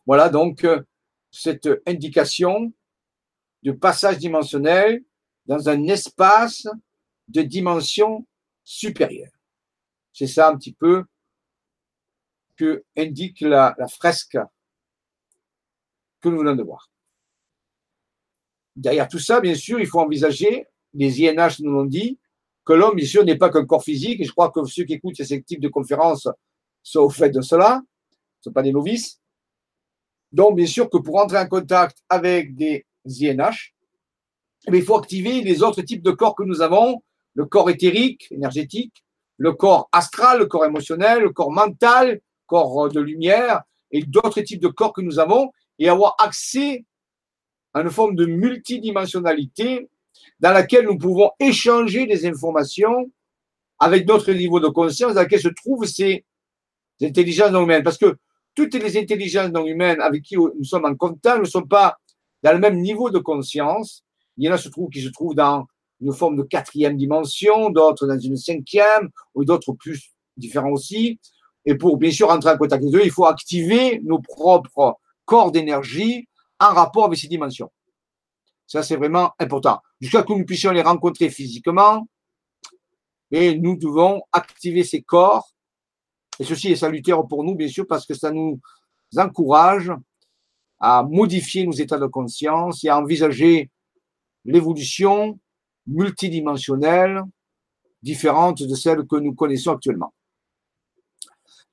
[0.06, 0.82] Voilà donc euh,
[1.30, 2.74] cette indication
[3.64, 5.04] de passage dimensionnel
[5.46, 6.68] dans un espace
[7.28, 8.28] de dimension
[8.64, 9.32] supérieure.
[10.14, 11.06] C'est ça un petit peu
[12.56, 14.38] que indique la, fresque
[16.20, 16.92] que nous venons de voir.
[18.76, 22.20] Derrière tout ça, bien sûr, il faut envisager, les INH nous l'ont dit,
[22.64, 24.94] que l'homme, bien sûr, n'est pas qu'un corps physique, et je crois que ceux qui
[24.94, 26.28] écoutent ces types de conférences
[26.84, 29.20] sont au fait de cela, ne sont pas des novices.
[30.32, 33.74] Donc, bien sûr que pour entrer en contact avec des INH,
[34.68, 37.02] eh il faut activer les autres types de corps que nous avons,
[37.34, 39.04] le corps éthérique, énergétique,
[39.38, 43.62] le corps astral, le corps émotionnel, le corps mental, corps de lumière,
[43.92, 46.86] et d'autres types de corps que nous avons, et avoir accès
[47.74, 49.90] à une forme de multidimensionnalité
[50.40, 53.12] dans laquelle nous pouvons échanger des informations
[53.80, 56.26] avec d'autres niveaux de conscience dans lesquels se trouvent ces
[57.02, 57.84] intelligences non humaines.
[57.84, 58.18] Parce que
[58.54, 61.98] toutes les intelligences non humaines avec qui nous sommes en contact ne sont pas
[62.44, 64.04] dans le même niveau de conscience.
[64.38, 65.66] Il y en a qui se trouvent dans
[66.00, 71.20] une forme de quatrième dimension, d'autres dans une cinquième, ou d'autres plus différents aussi.
[71.66, 74.96] Et pour bien sûr entrer en contact avec eux, il faut activer nos propres
[75.26, 76.28] corps d'énergie
[76.60, 77.72] en rapport avec ces dimensions.
[78.66, 79.80] Ça, c'est vraiment important.
[80.00, 82.08] Jusqu'à ce que nous puissions les rencontrer physiquement,
[83.30, 85.52] et nous devons activer ces corps
[86.40, 88.60] et ceci est salutaire pour nous, bien sûr, parce que ça nous
[89.16, 89.92] encourage
[90.82, 93.70] à modifier nos états de conscience et à envisager
[94.44, 95.40] l'évolution
[95.86, 97.22] multidimensionnelle
[98.02, 100.14] différente de celle que nous connaissons actuellement.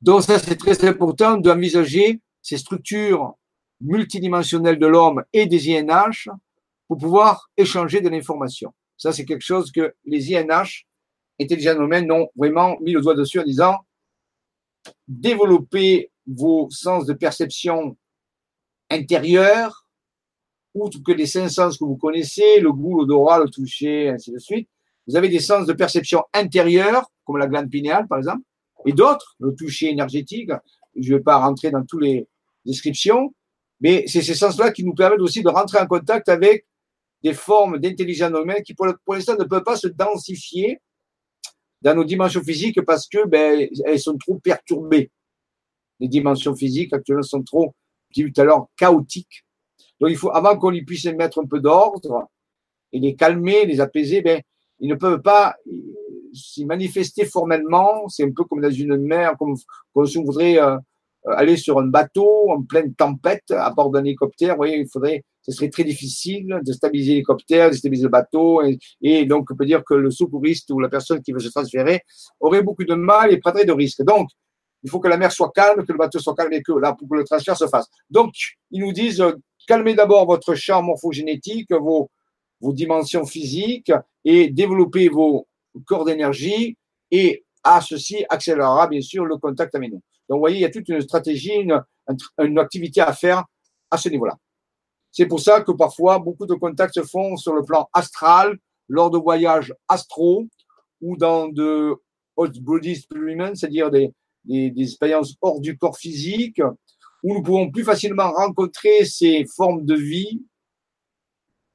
[0.03, 3.35] Donc ça, c'est très important d'envisager ces structures
[3.81, 6.29] multidimensionnelles de l'homme et des INH
[6.87, 8.73] pour pouvoir échanger de l'information.
[8.97, 10.87] Ça, c'est quelque chose que les INH,
[11.41, 13.77] intelligents humains, ont vraiment mis le doigt dessus en disant
[15.07, 17.97] développer vos sens de perception
[18.91, 19.87] intérieurs,
[20.75, 24.39] outre que les cinq sens que vous connaissez, le goût, l'odorat, le toucher, ainsi de
[24.39, 24.69] suite.
[25.07, 28.43] Vous avez des sens de perception intérieurs, comme la glande pinéale, par exemple,
[28.87, 30.51] et d'autres, le toucher énergétique.
[30.97, 32.29] Je ne vais pas rentrer dans toutes les
[32.65, 33.35] descriptions,
[33.81, 36.67] mais c'est ces sens-là qui nous permettent aussi de rentrer en contact avec
[37.23, 40.81] des formes d'intelligence humaine qui, pour l'instant, ne peuvent pas se densifier
[41.83, 45.11] dans nos dimensions physiques parce que ben, elles sont trop perturbées.
[46.01, 47.75] Les dimensions physiques actuellement sont trop,
[48.11, 49.45] j'ai vu tout à l'heure, chaotiques.
[50.01, 52.29] Donc il faut, avant qu'on y puisse mettre un peu d'ordre
[52.93, 54.41] et les calmer, les apaiser, ben,
[54.81, 55.57] ils ne peuvent pas
[56.33, 58.09] s'y manifester formellement.
[58.09, 59.57] C'est un peu comme dans une mer, comme,
[60.07, 60.77] si on voudrait euh,
[61.27, 64.55] aller sur un bateau en pleine tempête à bord d'un hélicoptère.
[64.55, 68.61] Vous voyez, il faudrait ce serait très difficile de stabiliser l'hélicoptère, de stabiliser le bateau.
[69.01, 72.03] Et, donc, on peut dire que le secouriste ou la personne qui veut se transférer
[72.39, 74.03] aurait beaucoup de mal et prendrait de risques.
[74.03, 74.29] Donc,
[74.83, 76.95] il faut que la mer soit calme, que le bateau soit calme et que là,
[76.95, 77.89] pour que le transfert se fasse.
[78.11, 78.33] Donc,
[78.71, 79.33] ils nous disent, euh,
[79.67, 82.11] calmez d'abord votre champ morphogénétique, vos,
[82.61, 83.93] vos dimensions physiques
[84.25, 85.47] et développez vos
[85.85, 86.77] corps d'énergie
[87.11, 90.03] et à ceci accélérera bien sûr le contact avec nous.
[90.29, 93.45] Donc, vous voyez, il y a toute une stratégie, une, activité à faire
[93.91, 94.37] à ce niveau-là.
[95.11, 98.57] C'est pour ça que parfois, beaucoup de contacts se font sur le plan astral,
[98.89, 100.47] lors de voyages astro
[101.01, 101.95] ou dans de
[102.37, 104.13] out body experiments, c'est-à-dire des,
[104.45, 106.61] des, expériences hors du corps physique,
[107.23, 110.43] où nous pouvons plus facilement rencontrer ces formes de vie.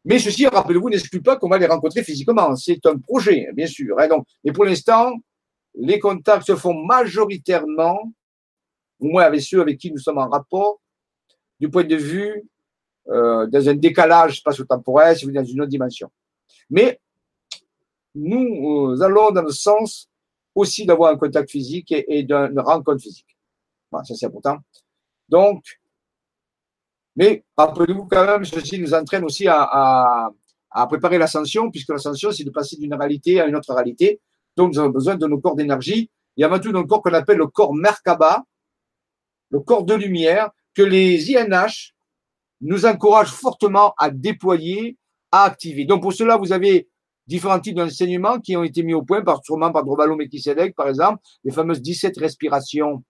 [0.06, 2.56] Mais ceci, rappelez-vous, n'exclut pas qu'on va les rencontrer physiquement.
[2.56, 3.98] C'est un projet, bien sûr.
[3.99, 4.07] Hein.
[4.07, 5.14] Donc, mais pour l'instant,
[5.76, 8.14] les contacts se font majoritairement,
[8.99, 10.81] au moins avec ceux avec qui nous sommes en rapport,
[11.60, 12.44] du point de vue
[13.10, 16.10] euh, dans un décalage spatio-temporel, si vous dans une autre dimension.
[16.69, 16.99] Mais
[18.15, 20.10] nous allons dans le sens
[20.55, 23.38] aussi d'avoir un contact physique et, et d'une rencontre physique.
[23.91, 24.57] Voilà, ça c'est important.
[25.30, 25.63] Donc,
[27.15, 30.30] mais rappelez-vous quand même, ceci nous entraîne aussi à,
[30.89, 34.19] préparer l'ascension, puisque l'ascension, c'est de passer d'une réalité à une autre réalité.
[34.55, 36.09] Donc, nous avons besoin de nos corps d'énergie.
[36.35, 38.43] Il y a tout un corps qu'on appelle le corps Merkaba,
[39.51, 41.93] le corps de lumière, que les INH
[42.61, 44.97] nous encouragent fortement à déployer,
[45.31, 45.85] à activer.
[45.85, 46.88] Donc, pour cela, vous avez
[47.27, 50.89] différents types d'enseignements qui ont été mis au point, par, sûrement par Drobalo Mekisedek, par
[50.89, 53.03] exemple, les fameuses 17 respirations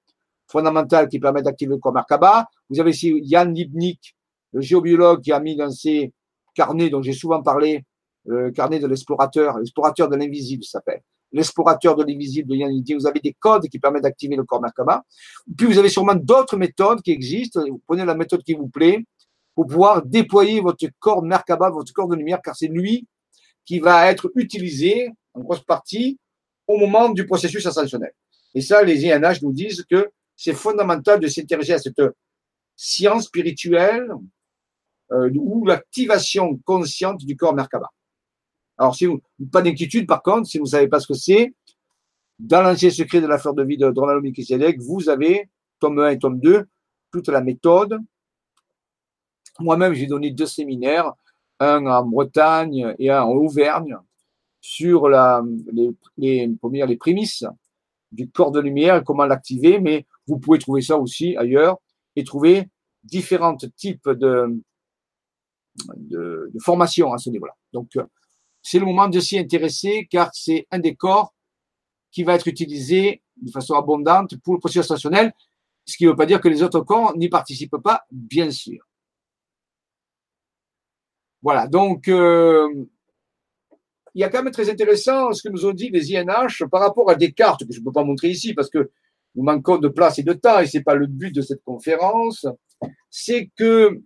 [0.48, 2.48] fondamentales qui permettent d'activer le corps Merkaba.
[2.70, 4.16] Vous avez ici Yann Lipnik,
[4.52, 6.14] le géobiologue, qui a mis dans ses
[6.54, 7.84] carnets dont j'ai souvent parlé,
[8.26, 11.02] le carnet de l'explorateur, l'explorateur de l'invisible s'appelle.
[11.32, 13.00] L'explorateur de l'invisible de Yann Lipnik.
[13.00, 15.04] Vous avez des codes qui permettent d'activer le corps Merkaba.
[15.58, 17.62] Puis vous avez sûrement d'autres méthodes qui existent.
[17.68, 19.04] Vous prenez la méthode qui vous plaît
[19.56, 23.08] pour pouvoir déployer votre corps Merkaba, votre corps de lumière, car c'est lui
[23.66, 26.20] qui va être utilisé en grosse partie
[26.68, 28.14] au moment du processus ascensionnel.
[28.56, 32.02] Et ça, les INH nous disent que c'est fondamental de s'intéresser à cette
[32.76, 34.12] science spirituelle
[35.12, 37.90] euh, ou l'activation consciente du corps Merkaba.
[38.78, 39.22] Alors, si vous,
[39.52, 41.54] pas d'inquiétude, par contre, si vous ne savez pas ce que c'est,
[42.40, 45.50] dans l'ancien secret de la fleur de vie de Donald Melchizedek, vous avez,
[45.80, 46.66] tome 1 et tome 2,
[47.12, 48.00] toute la méthode.
[49.60, 51.14] Moi-même, j'ai donné deux séminaires,
[51.60, 53.98] un en Bretagne et un en Auvergne,
[54.62, 57.46] sur les, les, prémices
[58.12, 61.78] du corps de lumière et comment l'activer, mais vous pouvez trouver ça aussi ailleurs
[62.16, 62.70] et trouver
[63.04, 64.62] différents types de,
[65.98, 67.54] de, de formations à ce niveau-là.
[67.74, 68.04] Donc, euh,
[68.62, 71.34] c'est le moment de s'y intéresser car c'est un des corps
[72.12, 75.34] qui va être utilisé de façon abondante pour le processus stationnel,
[75.86, 78.88] ce qui ne veut pas dire que les autres corps n'y participent pas, bien sûr.
[81.44, 82.70] Voilà, donc euh,
[84.16, 86.80] il y a quand même très intéressant ce que nous ont dit les INH par
[86.80, 88.90] rapport à des cartes que je ne peux pas montrer ici parce que
[89.36, 91.62] nous manquons de place et de temps, et ce n'est pas le but de cette
[91.64, 92.46] conférence,
[93.10, 94.02] c'est que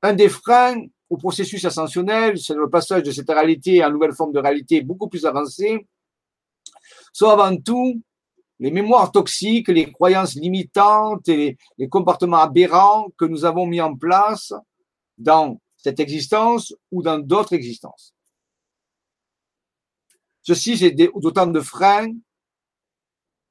[0.00, 4.14] un des freins au processus ascensionnel, c'est le passage de cette réalité à une nouvelle
[4.14, 5.86] forme de réalité beaucoup plus avancée,
[7.12, 8.00] sont avant tout
[8.58, 13.94] les mémoires toxiques, les croyances limitantes et les comportements aberrants que nous avons mis en
[13.96, 14.54] place
[15.20, 18.14] dans cette existence ou dans d'autres existences.
[20.42, 22.12] Ceci, c'est d'autant de freins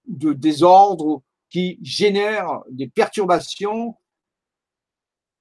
[0.07, 3.95] de désordre qui génèrent des perturbations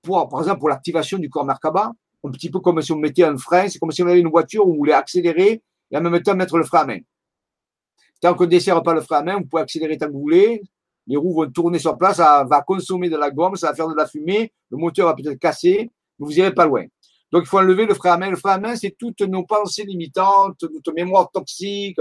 [0.02, 1.92] pour, par exemple, pour l'activation du corps Merkaba,
[2.24, 4.28] un petit peu comme si on mettait un frein, c'est comme si on avait une
[4.28, 6.98] voiture où on voulait accélérer et en même temps mettre le frein à main.
[8.20, 10.20] Tant qu'on ne dessert pas le frein à main, vous pouvez accélérer tant que vous
[10.20, 10.62] voulez,
[11.06, 13.88] les roues vont tourner sur place, ça va consommer de la gomme, ça va faire
[13.88, 16.84] de la fumée, le moteur va peut-être casser, vous n'irez pas loin.
[17.30, 18.30] Donc, il faut enlever le frein à main.
[18.30, 21.98] Le frein à main, c'est toutes nos pensées limitantes, notre mémoire toxique,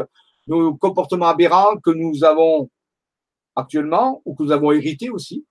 [0.47, 2.69] nos comportements aberrants que nous avons
[3.55, 5.45] actuellement ou que nous avons hérités aussi,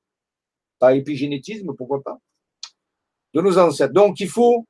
[0.79, 2.19] par épigénétisme, pourquoi pas,
[3.35, 3.93] de nos ancêtres.
[3.93, 4.67] Donc, il faut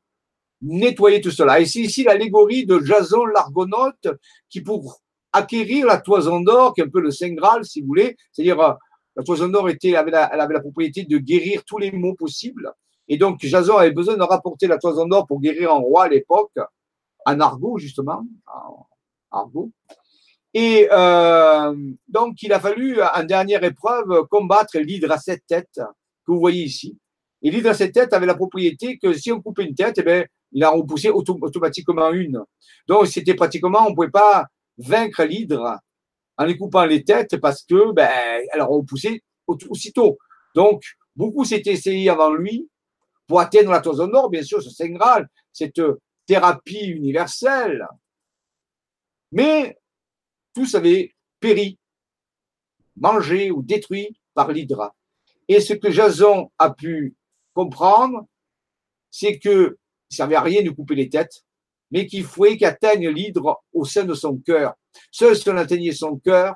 [0.62, 1.60] nettoyer tout cela.
[1.60, 4.08] Et c'est ici l'allégorie de Jason l'Argonaute
[4.48, 5.00] qui, pour
[5.32, 8.60] acquérir la toison d'or, qui est un peu le Saint Graal, si vous voulez, c'est-à-dire
[8.60, 8.72] euh,
[9.14, 12.72] la toison d'or avait la propriété de guérir tous les maux possibles.
[13.08, 16.08] Et donc, Jason avait besoin de rapporter la toison d'or pour guérir un roi à
[16.08, 16.52] l'époque,
[17.24, 18.86] en argot, justement, en
[19.30, 19.70] argot.
[20.54, 21.74] Et euh,
[22.08, 25.80] donc, il a fallu, en dernière épreuve, combattre l'hydre à sept têtes
[26.26, 26.98] que vous voyez ici.
[27.42, 30.02] Et l'hydre à sept têtes avait la propriété que si on coupait une tête, eh
[30.02, 32.42] bien, il en repoussait automatiquement une.
[32.88, 34.46] Donc, c'était pratiquement, on ne pouvait pas
[34.78, 35.78] vaincre l'hydre
[36.38, 38.08] en lui coupant les têtes parce que, ben,
[38.52, 40.18] elle repoussait aussitôt.
[40.54, 40.82] Donc,
[41.14, 42.68] beaucoup s'étaient essayés avant lui
[43.26, 45.80] pour atteindre la toison d'or, bien sûr, ce Saint Graal, cette
[46.26, 47.86] thérapie universelle.
[49.32, 49.78] Mais
[50.54, 51.78] tous avaient péri,
[52.96, 54.94] mangé ou détruit par l'hydra.
[55.48, 57.14] Et ce que Jason a pu
[57.54, 58.26] comprendre,
[59.10, 59.76] c'est que
[60.10, 61.44] ne servait à rien de couper les têtes,
[61.90, 64.74] mais qu'il fallait qu'atteigne l'hydre au sein de son cœur.
[65.10, 66.54] Seul si on atteignait son cœur,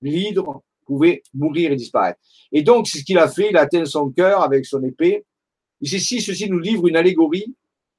[0.00, 2.18] l'hydre pouvait mourir et disparaître.
[2.52, 5.24] Et donc, c'est ce qu'il a fait, il a atteint son cœur avec son épée.
[5.82, 7.54] Et ceci, ceci nous livre une allégorie,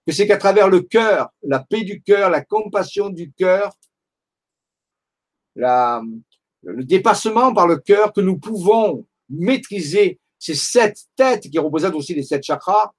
[0.06, 3.74] que c'est qu'à travers le cœur, la paix du cœur, la compassion du cœur,
[5.56, 12.14] le dépassement par le cœur que nous pouvons maîtriser ces sept têtes qui représentent aussi
[12.14, 12.92] les sept chakras,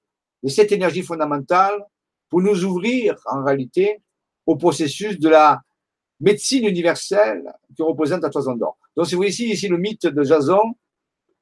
[0.42, 1.84] les sept énergies fondamentales,
[2.28, 4.00] pour nous ouvrir en réalité
[4.46, 5.60] au processus de la
[6.20, 7.42] médecine universelle
[7.76, 8.78] qui représente la toison d'or.
[8.96, 10.74] Donc, si vous voyez ici, ici le mythe de Jason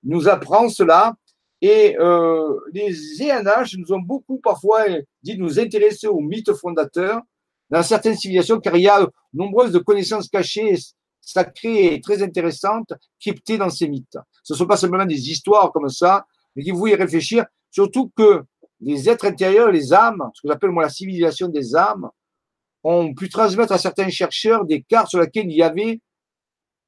[0.03, 1.15] nous apprend cela.
[1.63, 4.85] Et euh, les ENH nous ont beaucoup parfois
[5.23, 7.21] dit de nous intéresser au mythe fondateur
[7.69, 10.75] dans certaines civilisations, car il y a nombreuses de connaissances cachées,
[11.21, 14.19] sacrées et très intéressantes, cryptées dans ces mythes.
[14.43, 16.27] Ce ne sont pas simplement des histoires comme ça,
[16.57, 18.43] mais qu'il faut y réfléchir, surtout que
[18.81, 22.09] les êtres intérieurs, les âmes, ce que j'appelle moi la civilisation des âmes,
[22.83, 26.01] ont pu transmettre à certains chercheurs des cartes sur lesquelles il y avait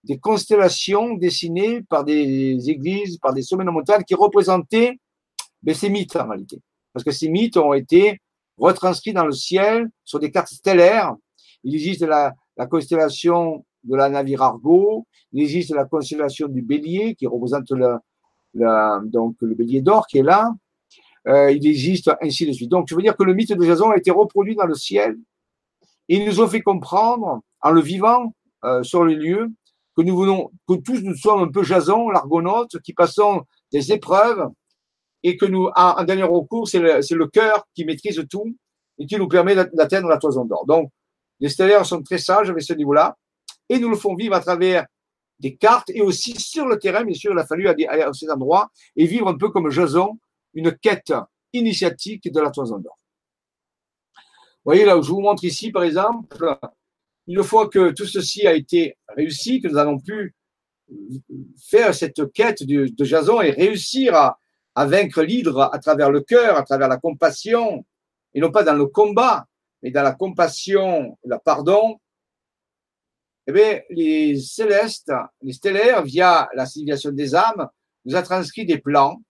[0.04, 4.98] des constellations dessinées par des églises, par des sommets de montagne qui représentaient
[5.62, 6.60] mais ben, ces mythes en réalité.
[6.92, 8.20] Parce que ces mythes ont été
[8.58, 11.14] retranscrits dans le ciel sur des cartes stellaires.
[11.62, 17.14] Il existe la, la constellation de la navire Argo, il existe la constellation du bélier
[17.14, 17.72] qui représente
[18.54, 20.52] donc le bélier d'or qui est là.
[21.28, 22.70] Euh, il existe ainsi de suite.
[22.70, 25.16] Donc, je veux dire que le mythe de Jason a été reproduit dans le ciel.
[26.08, 28.34] Ils nous ont fait comprendre, en le vivant
[28.64, 29.48] euh, sur les lieux,
[29.96, 34.48] que nous voulons, que tous nous sommes un peu Jason, l'argonaute, qui passons des épreuves
[35.22, 38.56] et que nous, en, dernier recours, c'est le, le cœur qui maîtrise tout
[38.98, 40.66] et qui nous permet d'atteindre la toison d'or.
[40.66, 40.90] Donc,
[41.40, 43.16] les stellaires sont très sages avec ce niveau-là
[43.68, 44.86] et nous le font vivre à travers
[45.38, 48.30] des cartes et aussi sur le terrain, bien sûr, il a fallu aller à ces
[48.30, 50.18] endroits et vivre un peu comme Jason,
[50.54, 51.12] une quête
[51.52, 52.98] initiatique de la toison d'or.
[54.14, 56.56] Vous voyez là, je vous montre ici, par exemple,
[57.26, 60.34] une fois que tout ceci a été réussi, que nous avons pu
[61.58, 66.62] faire cette quête de, Jason et réussir à, vaincre l'hydre à travers le cœur, à
[66.62, 67.84] travers la compassion,
[68.34, 69.46] et non pas dans le combat,
[69.82, 71.98] mais dans la compassion, le pardon,
[73.46, 75.12] eh bien, les célestes,
[75.42, 77.68] les stellaires, via la civilisation des âmes,
[78.04, 79.20] nous a transcrit des plans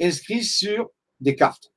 [0.00, 0.90] inscrits sur
[1.20, 1.70] des cartes.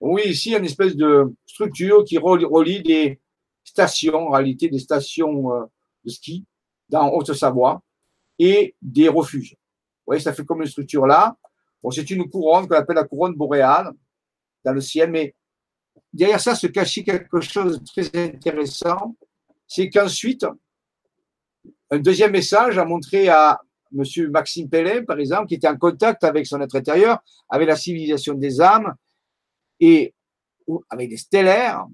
[0.00, 3.20] Oui, ici, une espèce de structure qui relie, des
[3.64, 5.64] stations, en réalité des stations euh,
[6.04, 6.44] de ski
[6.88, 7.82] dans Haute-Savoie
[8.38, 9.52] et des refuges.
[9.52, 11.36] Vous voyez, ça fait comme une structure là.
[11.82, 13.92] Bon, c'est une couronne qu'on appelle la couronne boréale
[14.64, 15.34] dans le ciel, mais
[16.12, 19.16] derrière ça se cachait quelque chose de très intéressant.
[19.66, 20.46] C'est qu'ensuite,
[21.90, 23.60] un deuxième message a montré à
[23.96, 24.30] M.
[24.30, 27.18] Maxime Pellin, par exemple, qui était en contact avec son être intérieur,
[27.48, 28.94] avec la civilisation des âmes
[29.80, 30.14] et
[30.90, 31.86] avec des stellaires,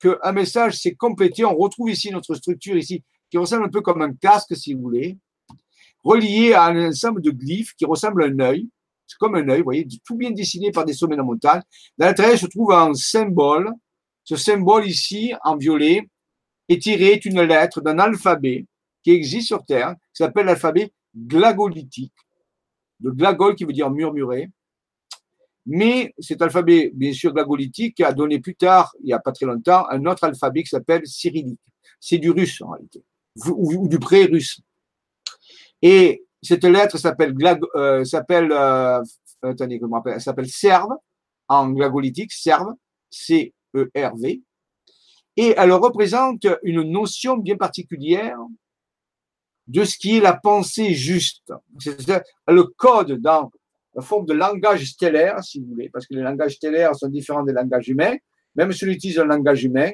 [0.00, 1.44] qu'un message s'est complété.
[1.44, 4.82] On retrouve ici notre structure ici, qui ressemble un peu comme un casque, si vous
[4.82, 5.18] voulez,
[6.02, 8.68] relié à un ensemble de glyphes qui ressemble à un œil.
[9.06, 11.62] C'est comme un œil, vous voyez, tout bien dessiné par des sommets de montagne.
[11.96, 13.70] L'intérieur se trouve un symbole.
[14.24, 16.08] Ce symbole ici, en violet,
[16.68, 18.66] est tiré est une lettre d'un alphabet
[19.02, 22.12] qui existe sur Terre, qui s'appelle l'alphabet glagolitique.
[23.00, 24.50] Le glagol qui veut dire murmurer.
[25.70, 29.44] Mais cet alphabet, bien sûr, glagolitique, a donné plus tard, il n'y a pas très
[29.44, 31.60] longtemps, un autre alphabet qui s'appelle cyrillique.
[32.00, 33.04] C'est du russe en réalité,
[33.44, 34.62] ou, du pré-russe.
[35.82, 37.34] Et cette lettre s'appelle
[37.76, 39.02] euh, s'appelle euh,
[40.18, 40.92] s'appelle serve
[41.48, 42.72] en glagolitique serve
[43.10, 44.42] C E R V
[45.36, 48.38] et elle représente une notion bien particulière
[49.66, 51.52] de ce qui est la pensée juste.
[51.78, 53.50] C'est le code dans
[54.02, 57.52] forme de langage stellaire, si vous voulez, parce que les langages stellaires sont différents des
[57.52, 58.16] langages humains.
[58.54, 59.90] Même si on utilise un langage humain,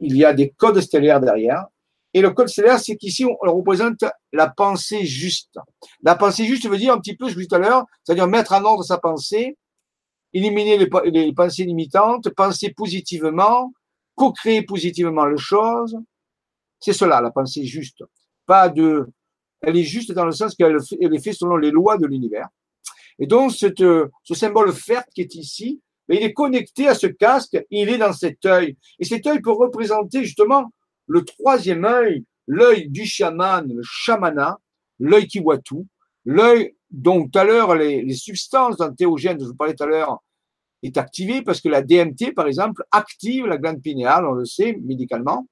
[0.00, 1.66] il y a des codes stellaires derrière.
[2.12, 5.58] Et le code stellaire, c'est qu'ici, on représente la pensée juste.
[6.02, 8.52] La pensée juste veut dire un petit peu, je vous tout à l'heure, c'est-à-dire mettre
[8.52, 9.56] en ordre sa pensée,
[10.32, 13.72] éliminer les, pensées limitantes, penser positivement,
[14.16, 15.96] co-créer positivement les choses.
[16.80, 18.02] C'est cela, la pensée juste.
[18.46, 19.06] Pas de,
[19.60, 22.48] elle est juste dans le sens qu'elle est faite selon les lois de l'univers.
[23.20, 27.06] Et donc, cette, ce symbole fer qui est ici, ben, il est connecté à ce
[27.06, 28.76] casque, il est dans cet œil.
[28.98, 30.72] Et cet œil peut représenter justement
[31.06, 34.58] le troisième œil, l'œil du chaman, le chamana,
[34.98, 35.86] l'œil qui voit tout,
[36.24, 40.18] l'œil dont tout à l'heure les, substances antéogènes dont je vous parlais tout à l'heure
[40.82, 44.78] est activé parce que la DMT, par exemple, active la glande pinéale, on le sait
[44.82, 45.46] médicalement.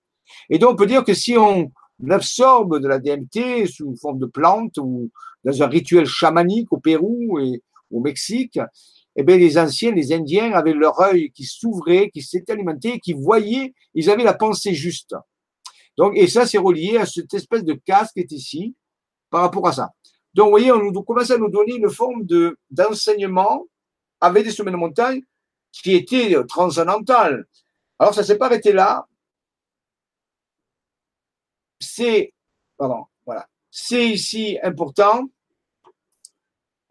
[0.51, 1.71] Et donc, on peut dire que si on
[2.09, 5.11] absorbe de la DMT sous forme de plante ou
[5.45, 8.59] dans un rituel chamanique au Pérou et au Mexique,
[9.17, 13.15] eh bien, les anciens, les Indiens avaient leur œil qui s'ouvrait, qui s'était alimenté, qui
[13.15, 15.17] voyait, ils avaient la pensée juste.
[15.97, 18.77] Donc, et ça, c'est relié à cette espèce de casque qui est ici
[19.31, 19.91] par rapport à ça.
[20.35, 23.67] Donc, vous voyez, on nous commence à nous donner une forme de, d'enseignement
[24.21, 25.23] avec des sommets de montagne
[25.73, 27.47] qui était transcendantal.
[27.99, 29.09] Alors, ça ne s'est pas arrêté là.
[31.81, 32.33] C'est,
[32.77, 33.47] pardon, voilà.
[33.71, 35.25] C'est ici important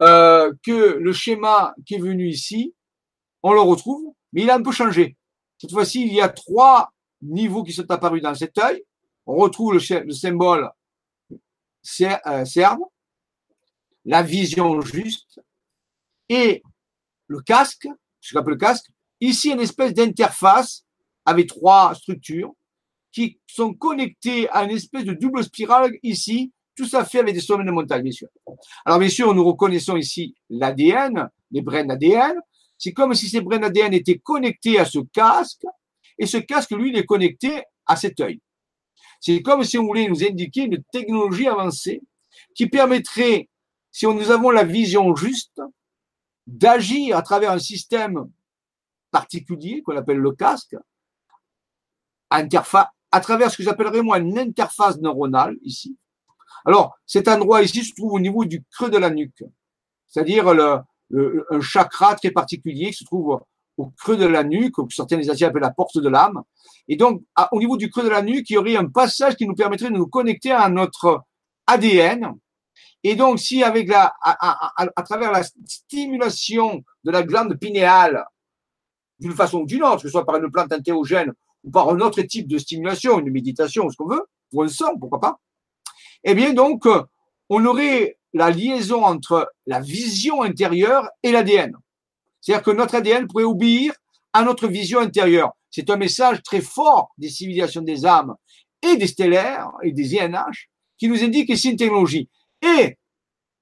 [0.02, 2.74] euh, que le schéma qui est venu ici,
[3.42, 5.16] on le retrouve, mais il a un peu changé.
[5.58, 8.84] Cette fois-ci, il y a trois niveaux qui sont apparus dans cet œil
[9.28, 10.72] on retrouve le, symbole
[12.00, 12.80] euh, serbe,
[14.06, 15.40] la vision juste
[16.30, 16.62] et
[17.26, 17.88] le casque,
[18.20, 18.90] ce qu'on appelle le casque.
[19.20, 20.86] Ici, une espèce d'interface
[21.26, 22.54] avec trois structures.
[23.18, 27.40] Qui sont connectés à une espèce de double spirale ici, tout ça fait avec des
[27.40, 28.28] sommets de montagne, bien sûr.
[28.84, 32.36] Alors, bien sûr, nous reconnaissons ici l'ADN, les brins ADN.
[32.78, 35.64] C'est comme si ces brins ADN étaient connectés à ce casque,
[36.16, 38.40] et ce casque, lui, il est connecté à cet œil.
[39.20, 42.00] C'est comme si on voulait nous indiquer une technologie avancée
[42.54, 43.48] qui permettrait,
[43.90, 45.60] si nous avons la vision juste,
[46.46, 48.30] d'agir à travers un système
[49.10, 50.76] particulier qu'on appelle le casque,
[52.30, 55.96] interface, à travers ce que j'appellerais moi une interface neuronale ici.
[56.64, 59.44] Alors, cet endroit ici se trouve au niveau du creux de la nuque,
[60.06, 60.80] c'est-à-dire le,
[61.50, 63.40] un chakra très particulier qui se trouve
[63.76, 66.42] au creux de la nuque, que certains des Asiens appellent la porte de l'âme.
[66.88, 67.22] Et donc,
[67.52, 69.90] au niveau du creux de la nuque, il y aurait un passage qui nous permettrait
[69.90, 71.22] de nous connecter à notre
[71.66, 72.32] ADN.
[73.04, 78.24] Et donc, si avec la, à, travers la stimulation de la glande pinéale,
[79.20, 81.32] d'une façon ou d'une autre, que ce soit par une plante entéogène
[81.68, 84.22] ou par un autre type de stimulation, une méditation, ce qu'on veut,
[84.54, 85.38] ou un son, pourquoi pas,
[86.24, 86.88] eh bien donc,
[87.50, 91.76] on aurait la liaison entre la vision intérieure et l'ADN.
[92.40, 93.92] C'est-à-dire que notre ADN pourrait obéir
[94.32, 95.52] à notre vision intérieure.
[95.70, 98.34] C'est un message très fort des civilisations des âmes
[98.80, 102.30] et des stellaires et des INH qui nous indique ici une technologie.
[102.62, 102.96] Et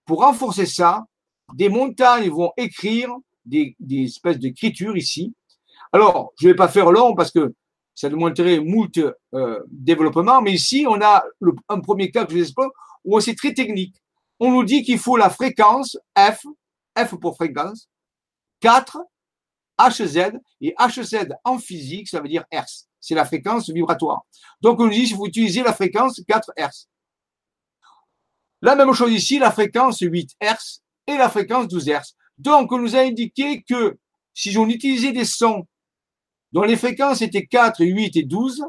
[0.05, 1.05] pour renforcer ça,
[1.55, 3.11] des montagnes vont écrire
[3.45, 5.35] des, des espèces d'écriture ici.
[5.93, 7.55] Alors, je ne vais pas faire long parce que
[7.97, 8.99] ça demanderait moult
[9.35, 11.25] euh, développement, mais ici, on a
[11.69, 12.69] un premier cas que je vous explique
[13.05, 13.97] où c'est très technique.
[14.39, 16.45] On nous dit qu'il faut la fréquence F,
[16.97, 17.89] F pour fréquence,
[18.61, 18.99] 4
[19.79, 22.87] HZ, et HZ en physique, ça veut dire Hertz.
[23.01, 24.23] C'est la fréquence vibratoire.
[24.61, 26.89] Donc, on nous dit qu'il faut utiliser la fréquence 4 Hertz.
[28.61, 32.15] La même chose ici, la fréquence 8 Hertz et la fréquence 12 Hertz.
[32.37, 33.97] Donc, on nous a indiqué que
[34.35, 35.67] si on utilisait des sons
[36.53, 38.65] dont les fréquences étaient 4, 8 et 12,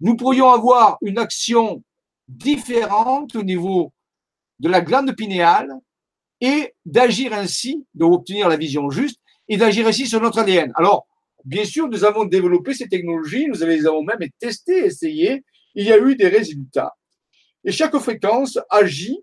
[0.00, 1.82] nous pourrions avoir une action
[2.28, 3.92] différente au niveau
[4.58, 5.70] de la glande pinéale
[6.40, 10.72] et d'agir ainsi, d'obtenir la vision juste et d'agir ainsi sur notre ADN.
[10.76, 11.06] Alors,
[11.44, 15.44] bien sûr, nous avons développé ces technologies, nous les avons même testées, essayées,
[15.74, 16.94] il y a eu des résultats.
[17.64, 19.20] Et chaque fréquence agit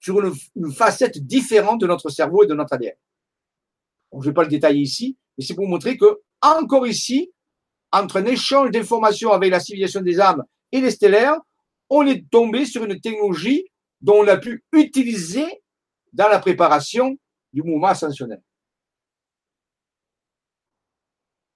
[0.00, 2.94] sur une, facette différente de notre cerveau et de notre ADN.
[4.12, 7.32] je ne vais pas le détailler ici, mais c'est pour montrer que encore ici,
[7.92, 11.38] entre un échange d'informations avec la civilisation des âmes et les stellaires,
[11.88, 13.66] on est tombé sur une technologie
[14.00, 15.46] dont on a pu utiliser
[16.12, 17.16] dans la préparation
[17.52, 18.42] du mouvement ascensionnel.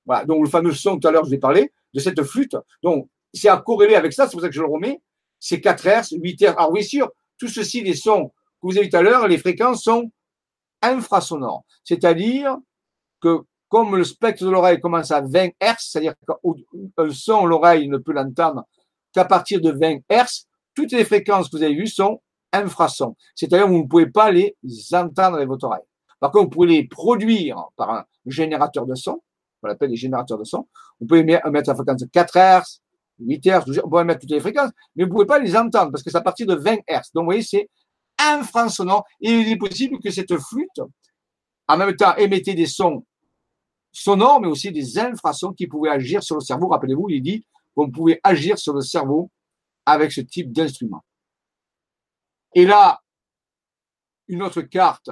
[0.07, 2.57] Voilà, donc le fameux son tout à l'heure, je vous ai parlé de cette flûte.
[2.83, 5.01] Donc, c'est à corréler avec ça, c'est pour ça que je le remets.
[5.39, 6.47] C'est 4 Hz, 8 Hz.
[6.49, 9.39] Alors, oui, sûr, tout ceci, les sons que vous avez vu tout à l'heure, les
[9.39, 10.11] fréquences sont
[10.83, 11.65] infrasonores.
[11.85, 12.57] C'est-à-dire
[13.21, 13.41] que
[13.71, 18.13] comme le spectre de l'oreille commence à 20 Hz, c'est-à-dire qu'un son, l'oreille ne peut
[18.13, 18.65] l'entendre
[19.13, 22.21] qu'à partir de 20 Hz, toutes les fréquences que vous avez vues sont
[22.53, 23.17] infrasons.
[23.37, 24.57] C'est-à-dire que vous ne pouvez pas les
[24.93, 25.85] entendre avec votre oreille.
[26.19, 29.23] Par contre, vous pouvez les produire par un générateur de son,
[29.63, 30.67] on l'appelle les générateurs de son.
[31.01, 32.81] Vous pouvez mettre la fréquence de 4 Hz,
[33.21, 35.93] 8 Hz, on peut mettre toutes les fréquences, mais vous ne pouvez pas les entendre
[35.93, 37.11] parce que c'est à partir de 20 Hz.
[37.15, 37.71] Donc, vous voyez, c'est
[38.19, 40.81] infrasonnant et il est possible que cette flûte,
[41.69, 43.05] en même temps, émettait des sons
[43.93, 46.69] sonores, mais aussi des infrasons qui pouvaient agir sur le cerveau.
[46.69, 47.45] Rappelez-vous, il dit
[47.75, 49.31] qu'on pouvait agir sur le cerveau
[49.87, 51.05] avec ce type d'instrument.
[52.55, 53.01] Et là,
[54.29, 55.11] une autre carte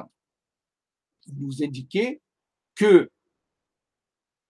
[1.37, 2.21] nous indiquait
[2.75, 3.11] que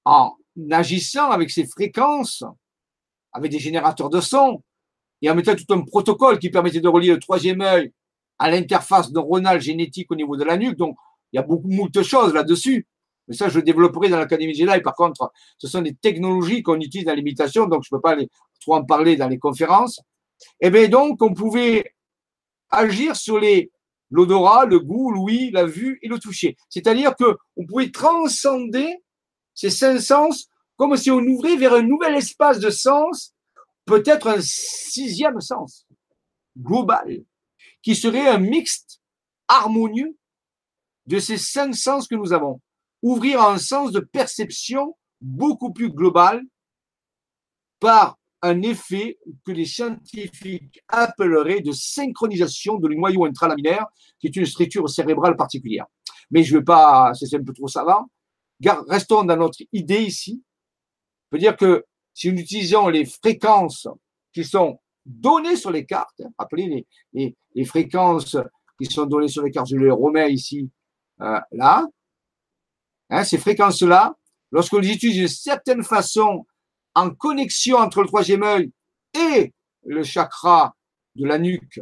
[0.05, 0.37] en
[0.71, 2.45] agissant avec ces fréquences,
[3.33, 4.63] avec des générateurs de son,
[5.21, 7.93] et en mettant tout un protocole qui permettait de relier le troisième œil
[8.39, 10.77] à l'interface neuronale génétique au niveau de la nuque.
[10.77, 10.97] Donc,
[11.33, 12.87] il y a beaucoup, de choses là-dessus.
[13.29, 14.81] Mais ça, je développerai dans l'Académie Jedi.
[14.81, 18.17] Par contre, ce sont des technologies qu'on utilise dans l'imitation, donc je ne peux pas
[18.61, 20.01] trop en parler dans les conférences.
[20.61, 21.95] Et eh bien donc, on pouvait
[22.71, 23.71] agir sur les
[24.11, 26.57] l'odorat, le goût, l'ouïe, la vue et le toucher.
[26.69, 29.03] C'est-à-dire que on pouvait transcender
[29.55, 33.35] ces cinq sens comme si on ouvrait vers un nouvel espace de sens,
[33.85, 35.87] peut-être un sixième sens
[36.57, 37.25] global,
[37.83, 39.01] qui serait un mixte
[39.49, 40.17] harmonieux
[41.07, 42.61] de ces cinq sens que nous avons
[43.03, 46.43] ouvrir un sens de perception beaucoup plus global
[47.81, 53.87] par un effet que les scientifiques appelleraient de synchronisation de noyau intralaminaire,
[54.21, 55.87] qui est une structure cérébrale particulière.
[56.31, 58.09] Mais je ne veux pas, c'est un peu trop savant.
[58.89, 60.43] Restons dans notre idée ici.
[61.27, 61.85] On peut dire que
[62.15, 63.89] si nous utilisons les fréquences
[64.33, 68.37] qui sont données sur les cartes, rappelez les, les, fréquences
[68.81, 70.71] qui sont données sur les cartes, je les remets ici,
[71.21, 71.87] euh, là,
[73.11, 74.17] Hein, ces fréquences-là,
[74.51, 76.47] lorsqu'on les utilise d'une certaine façon
[76.95, 78.73] en connexion entre le troisième œil
[79.15, 79.53] et
[79.85, 80.75] le chakra
[81.15, 81.81] de la nuque,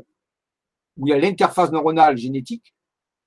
[0.97, 2.75] où il y a l'interface neuronale génétique,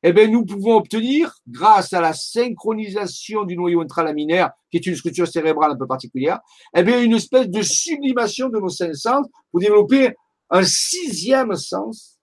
[0.02, 4.96] eh bien, nous pouvons obtenir, grâce à la synchronisation du noyau intralaminaire, qui est une
[4.96, 6.40] structure cérébrale un peu particulière,
[6.74, 10.16] eh bien, une espèce de sublimation de nos cinq sens pour développer
[10.50, 12.18] un sixième sens,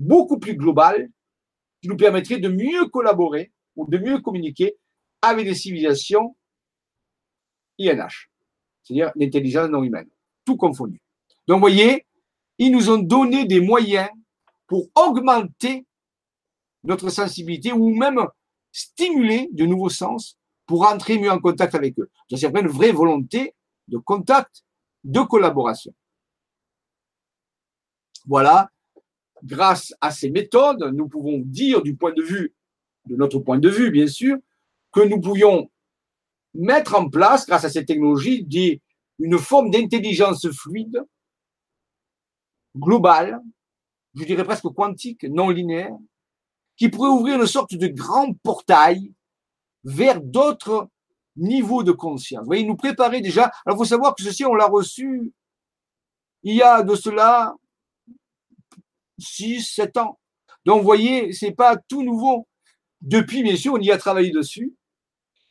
[0.00, 1.08] beaucoup plus global,
[1.80, 4.76] qui nous permettrait de mieux collaborer ou de mieux communiquer
[5.22, 6.36] avec des civilisations
[7.78, 8.28] INH,
[8.82, 10.08] c'est-à-dire l'intelligence non humaine,
[10.44, 11.00] tout confondu.
[11.46, 12.06] Donc, vous voyez,
[12.58, 14.10] ils nous ont donné des moyens
[14.66, 15.86] pour augmenter
[16.82, 18.20] notre sensibilité ou même
[18.72, 20.36] stimuler de nouveaux sens
[20.66, 22.10] pour entrer mieux en contact avec eux.
[22.30, 23.54] C'est une vraie volonté
[23.86, 24.64] de contact,
[25.04, 25.94] de collaboration.
[28.26, 28.70] Voilà,
[29.42, 32.54] grâce à ces méthodes, nous pouvons dire du point de vue,
[33.08, 34.36] de notre point de vue bien sûr,
[34.92, 35.70] que nous pouvions
[36.54, 38.46] mettre en place, grâce à ces technologies,
[39.18, 41.02] une forme d'intelligence fluide,
[42.76, 43.40] globale,
[44.14, 45.96] je dirais presque quantique, non linéaire,
[46.76, 49.12] qui pourrait ouvrir une sorte de grand portail
[49.84, 50.88] vers d'autres
[51.36, 52.40] niveaux de conscience.
[52.40, 53.50] Vous voyez, nous préparer déjà.
[53.64, 55.32] Alors, il faut savoir que ceci, on l'a reçu
[56.42, 57.54] il y a de cela
[59.18, 60.18] 6, 7 ans.
[60.64, 62.47] Donc, vous voyez, c'est pas tout nouveau.
[63.00, 64.74] Depuis, bien sûr, on y a travaillé dessus.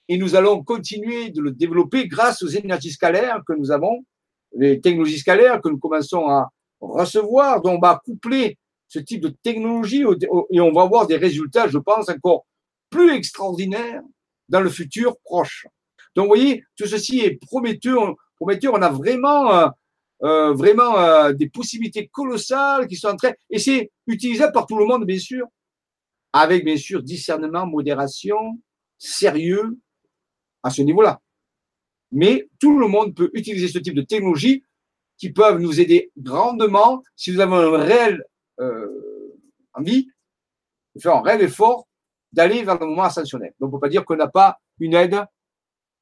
[0.09, 4.05] Et nous allons continuer de le développer grâce aux énergies scalaires que nous avons,
[4.55, 6.49] les technologies scalaires que nous commençons à
[6.79, 8.57] recevoir, dont on va coupler
[8.87, 10.03] ce type de technologie
[10.51, 12.45] et on va avoir des résultats, je pense, encore
[12.89, 14.01] plus extraordinaires
[14.47, 15.67] dans le futur proche.
[16.15, 18.15] Donc, vous voyez, tout ceci est prometteur.
[18.37, 19.67] prometteur on a vraiment, euh,
[20.23, 24.77] euh, vraiment euh, des possibilités colossales qui sont en train, et c'est utilisable par tout
[24.77, 25.45] le monde, bien sûr,
[26.39, 28.59] avec bien sûr discernement, modération,
[28.97, 29.79] sérieux
[30.63, 31.21] à ce niveau-là.
[32.11, 34.63] Mais tout le monde peut utiliser ce type de technologie
[35.17, 38.23] qui peuvent nous aider grandement si nous avons un réel
[38.59, 39.37] euh,
[39.73, 40.07] envie,
[40.99, 41.87] faire un réel effort
[42.31, 43.53] d'aller vers le moment ascensionnel.
[43.59, 45.23] Donc, on ne peut pas dire qu'on n'a pas une aide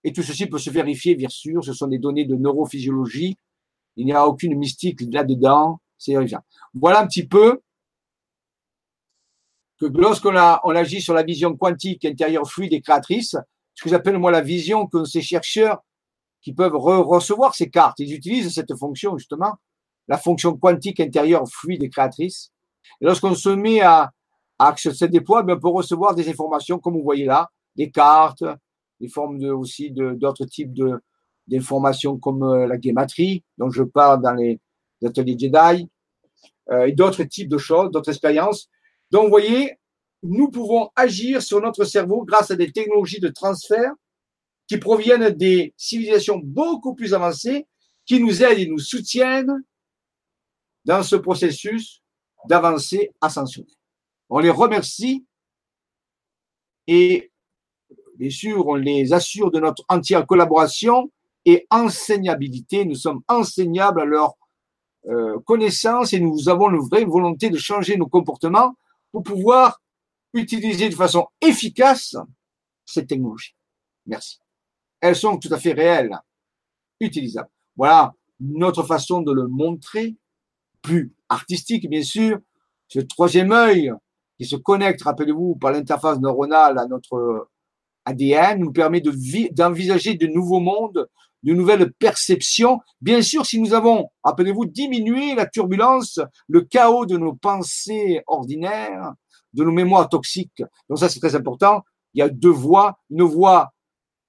[0.03, 1.63] et tout ceci peut se vérifier, bien sûr.
[1.63, 3.37] Ce sont des données de neurophysiologie.
[3.95, 5.79] Il n'y a aucune mystique là-dedans.
[5.97, 6.13] C'est
[6.73, 7.61] Voilà un petit peu
[9.79, 13.35] que lorsqu'on on agit sur la vision quantique intérieure fluide et créatrice,
[13.73, 15.83] ce que j'appelle moi la vision que ces chercheurs
[16.41, 19.55] qui peuvent recevoir ces cartes, ils utilisent cette fonction justement
[20.07, 22.51] la fonction quantique intérieure fluide et créatrice.
[23.01, 24.11] Et lorsqu'on se met à,
[24.59, 28.43] à se déploie, ben, on peut recevoir des informations comme vous voyez là, des cartes,
[28.99, 31.01] des formes de, aussi d'autres types de,
[31.47, 34.59] d'informations comme euh, la guématrie, dont je parle dans les
[35.03, 35.89] ateliers Jedi,
[36.71, 38.69] euh, et d'autres types de choses, d'autres expériences.
[39.11, 39.77] Donc, vous voyez,
[40.23, 43.93] nous pouvons agir sur notre cerveau grâce à des technologies de transfert
[44.67, 47.67] qui proviennent des civilisations beaucoup plus avancées,
[48.05, 49.63] qui nous aident et nous soutiennent
[50.85, 52.01] dans ce processus
[52.47, 53.73] d'avancée ascensionnelle.
[54.29, 55.25] On les remercie
[56.87, 57.31] et
[58.17, 61.11] bien sûr, on les assure de notre entière collaboration
[61.45, 62.85] et enseignabilité.
[62.85, 64.35] Nous sommes enseignables à leur
[65.07, 68.75] euh, connaissance et nous avons une vraie volonté de changer nos comportements
[69.15, 69.81] pour pouvoir
[70.33, 72.17] utiliser de façon efficace
[72.85, 73.55] cette technologie.
[74.05, 74.39] Merci.
[74.99, 76.19] Elles sont tout à fait réelles,
[76.99, 77.49] utilisables.
[77.77, 80.17] Voilà notre façon de le montrer
[80.81, 82.39] plus artistique, bien sûr.
[82.89, 83.93] Ce troisième œil
[84.37, 87.47] qui se connecte, rappelez-vous, par l'interface neuronale à notre
[88.05, 91.07] ADN, nous permet d'envisager de, nouveaux mondes,
[91.43, 92.79] de nouvelles perceptions.
[93.01, 99.13] Bien sûr, si nous avons, rappelez-vous, diminué la turbulence, le chaos de nos pensées ordinaires,
[99.53, 100.63] de nos mémoires toxiques.
[100.89, 101.83] Donc ça, c'est très important.
[102.13, 102.97] Il y a deux voies.
[103.09, 103.71] Une voie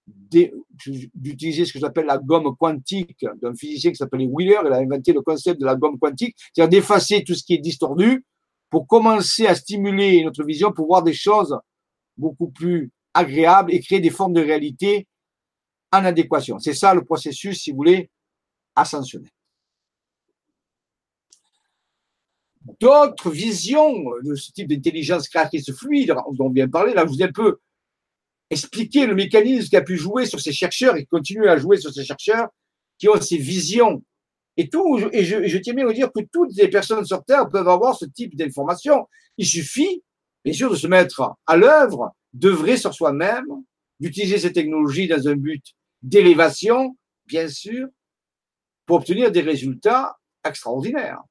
[0.07, 4.61] d'utiliser ce que j'appelle la gomme quantique d'un physicien qui s'appelait Wheeler.
[4.65, 7.59] Il a inventé le concept de la gomme quantique, c'est-à-dire d'effacer tout ce qui est
[7.59, 8.25] distordu
[8.71, 11.59] pour commencer à stimuler notre vision pour voir des choses
[12.17, 15.07] beaucoup plus agréables et créer des formes de réalité
[15.91, 16.59] en adéquation.
[16.59, 18.11] C'est ça le processus, si vous voulez,
[18.75, 19.31] ascensionnel.
[22.81, 27.13] D'autres visions de ce type d'intelligence créatrice fluide dont on vient de parler, là, je
[27.13, 27.59] vous ai un peu
[28.51, 31.79] expliquer le mécanisme qui a pu jouer sur ces chercheurs et qui continue à jouer
[31.79, 32.49] sur ces chercheurs
[32.99, 34.03] qui ont ces visions.
[34.57, 37.25] Et tout, et je, je tiens bien à vous dire que toutes les personnes sur
[37.25, 39.09] Terre peuvent avoir ce type d'information.
[39.39, 40.03] Il suffit,
[40.45, 43.47] bien sûr, de se mettre à l'œuvre, d'œuvrer sur soi-même,
[43.99, 45.65] d'utiliser ces technologies dans un but
[46.03, 46.97] d'élévation,
[47.27, 47.89] bien sûr,
[48.85, 51.23] pour obtenir des résultats extraordinaires.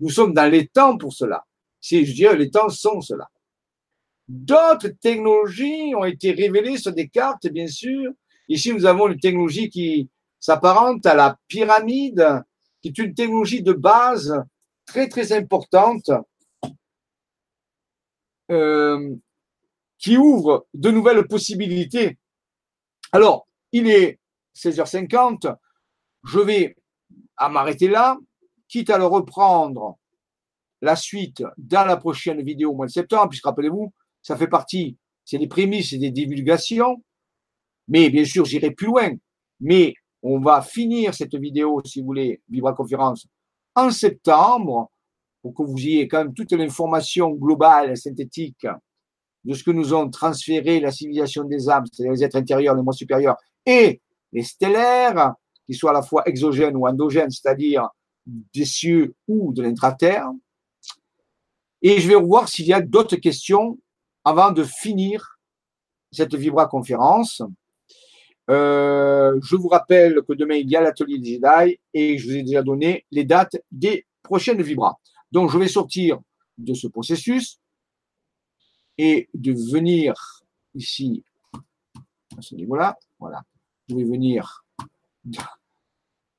[0.00, 1.44] Nous sommes dans les temps pour cela.
[1.80, 3.28] Si je dirais, les temps sont cela.
[4.28, 8.12] D'autres technologies ont été révélées sur des cartes, bien sûr.
[8.48, 10.08] Ici, nous avons une technologie qui
[10.38, 12.42] s'apparente à la pyramide,
[12.80, 14.32] qui est une technologie de base
[14.86, 16.10] très très importante
[18.50, 19.14] euh,
[20.00, 22.18] qui ouvre de nouvelles possibilités.
[23.12, 24.18] Alors, il est
[24.56, 25.54] 16h50,
[26.24, 26.76] je vais
[27.38, 28.18] m'arrêter là,
[28.66, 29.98] quitte à le reprendre
[30.82, 34.96] la suite dans la prochaine vidéo au mois de septembre, puisque rappelez-vous, ça fait partie,
[35.24, 37.02] c'est des prémices et des divulgations,
[37.86, 39.10] mais bien sûr, j'irai plus loin.
[39.60, 43.26] Mais on va finir cette vidéo, si vous voulez, Vibra Conférence,
[43.74, 44.90] en septembre,
[45.42, 48.66] pour que vous ayez quand même toute l'information globale, synthétique
[49.44, 52.82] de ce que nous ont transféré la civilisation des âmes, c'est-à-dire les êtres intérieurs, les
[52.82, 53.36] mois supérieurs,
[53.66, 54.00] et
[54.32, 55.34] les stellaires,
[55.66, 57.88] qui soient à la fois exogènes ou endogènes, c'est-à-dire
[58.26, 60.28] des cieux ou de l'intraterre.
[61.82, 63.78] Et je vais voir s'il y a d'autres questions
[64.24, 65.38] avant de finir
[66.12, 67.42] cette Vibra conférence.
[68.50, 72.36] Euh, je vous rappelle que demain, il y a l'atelier des Jedi et je vous
[72.36, 74.98] ai déjà donné les dates des prochaines Vibra.
[75.30, 76.18] Donc, je vais sortir
[76.58, 77.58] de ce processus
[79.02, 80.42] et de venir
[80.74, 81.24] ici,
[82.36, 83.42] à ce niveau-là, voilà.
[83.88, 84.62] Je vais venir,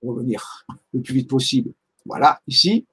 [0.03, 0.63] revenir
[0.93, 1.73] le plus vite possible,
[2.05, 2.85] voilà, ici,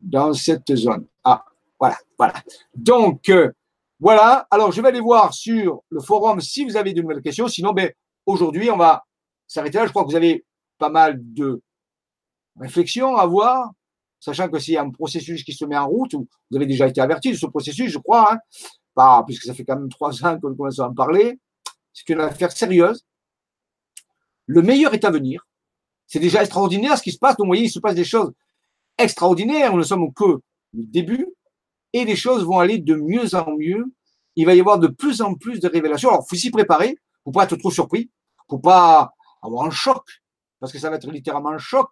[0.00, 1.06] dans cette zone.
[1.24, 1.44] Ah,
[1.80, 2.34] voilà, voilà.
[2.76, 3.50] Donc, euh,
[3.98, 4.46] voilà.
[4.48, 7.48] Alors, je vais aller voir sur le forum si vous avez de nouvelles questions.
[7.48, 7.90] Sinon, ben,
[8.26, 9.04] aujourd'hui, on va
[9.48, 9.86] s'arrêter là.
[9.86, 10.46] Je crois que vous avez
[10.78, 11.60] pas mal de
[12.56, 13.72] réflexions à voir
[14.20, 17.30] sachant que c'est un processus qui se met en route, vous avez déjà été averti
[17.30, 18.38] de ce processus, je crois,
[18.96, 21.38] hein, puisque ça fait quand même trois ans qu'on commence à en parler.
[21.92, 23.04] C'est une affaire sérieuse.
[24.46, 25.46] Le meilleur est à venir.
[26.06, 27.36] C'est déjà extraordinaire ce qui se passe.
[27.36, 28.32] Donc, vous voyez, il se passe des choses
[28.96, 29.72] extraordinaires.
[29.72, 31.26] Nous ne sommes que le début
[31.92, 33.84] et les choses vont aller de mieux en mieux.
[34.36, 36.10] Il va y avoir de plus en plus de révélations.
[36.10, 38.10] Alors, faut s'y préparer pour pas être trop surpris,
[38.48, 39.12] pour pas
[39.42, 40.02] avoir un choc,
[40.60, 41.88] parce que ça va être littéralement un choc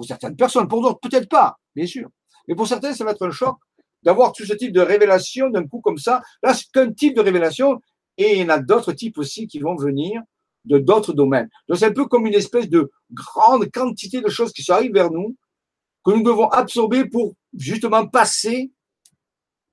[0.00, 2.08] pour certaines personnes, pour d'autres, peut-être pas, bien sûr.
[2.48, 3.58] Mais pour certains, ça va être un choc
[4.02, 6.22] d'avoir tout ce type de révélation d'un coup comme ça.
[6.42, 7.82] Là, c'est qu'un type de révélation
[8.16, 10.22] et il y en a d'autres types aussi qui vont venir
[10.64, 11.50] de d'autres domaines.
[11.68, 15.10] Donc, c'est un peu comme une espèce de grande quantité de choses qui arrivent vers
[15.10, 15.36] nous
[16.02, 18.72] que nous devons absorber pour justement passer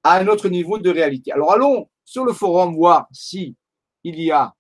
[0.04, 1.32] à un autre niveau de réalité.
[1.32, 3.56] Alors, allons sur le forum voir si
[4.04, 4.54] y a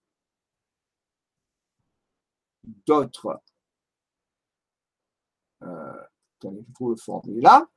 [2.85, 3.41] d'autres
[6.43, 7.67] je trouve le formulaire là.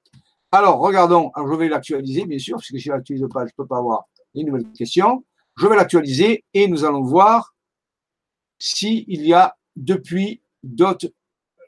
[0.52, 1.30] Alors, regardons.
[1.34, 3.66] Alors, je vais l'actualiser, bien sûr, parce que si je l'actualise pas, je ne peux
[3.66, 5.24] pas avoir les nouvelles questions.
[5.56, 7.54] Je vais l'actualiser et nous allons voir
[8.58, 11.10] s'il y a depuis d'autres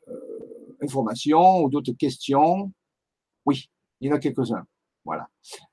[0.09, 2.73] euh, informations ou d'autres questions.
[3.47, 3.70] Oui,
[4.01, 4.64] il y en a quelques-uns.
[5.05, 5.28] Voilà.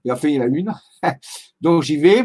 [0.06, 0.74] Et enfin, il y en a une.
[1.62, 2.24] Donc, j'y vais.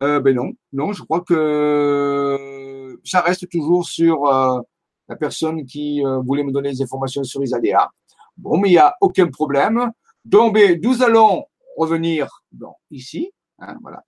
[0.00, 4.60] Euh, ben non, non, je crois que ça reste toujours sur euh,
[5.08, 7.90] la personne qui voulait me donner des informations sur les ADA.
[8.38, 9.90] Bon, mais il n'y a aucun problème.
[10.24, 11.44] Donc, ben, nous allons
[11.76, 12.44] revenir
[12.90, 13.32] ici.
[13.58, 14.02] Hein, voilà.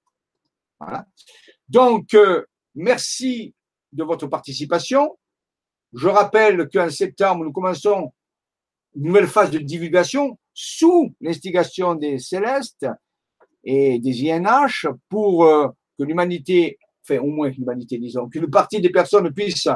[1.68, 2.44] Donc, euh,
[2.74, 3.54] merci
[3.92, 5.18] de votre participation.
[5.92, 8.12] Je rappelle qu'en septembre, nous commençons
[8.94, 12.86] une nouvelle phase de divulgation sous l'instigation des Célestes
[13.64, 18.90] et des INH pour euh, que l'humanité, enfin au moins l'humanité, disons, qu'une partie des
[18.90, 19.68] personnes puissent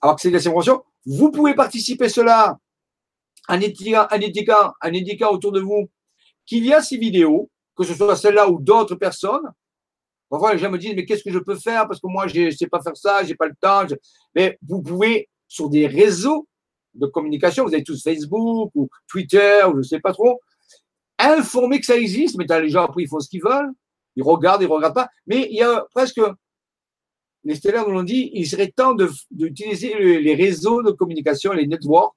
[0.00, 0.84] alors que c'est des informations.
[1.06, 2.58] Vous pouvez participer cela
[3.48, 5.88] en indiquant, en indiquant, autour de vous
[6.46, 9.50] qu'il y a ces vidéos, que ce soit celle-là ou d'autres personnes.
[10.28, 11.86] Parfois, les gens me disent, mais qu'est-ce que je peux faire?
[11.86, 13.86] Parce que moi, je ne sais pas faire ça, j'ai pas le temps.
[14.34, 16.48] Mais vous pouvez, sur des réseaux
[16.94, 20.40] de communication, vous avez tous Facebook ou Twitter, ou je ne sais pas trop,
[21.18, 23.70] informer que ça existe, mais les gens, après, ils font ce qu'ils veulent.
[24.16, 25.08] Ils regardent, ils ne regardent pas.
[25.26, 26.20] Mais il y a presque
[27.44, 28.96] les stellaires nous l'ont dit, il serait temps
[29.30, 32.14] d'utiliser les réseaux de communication, les networks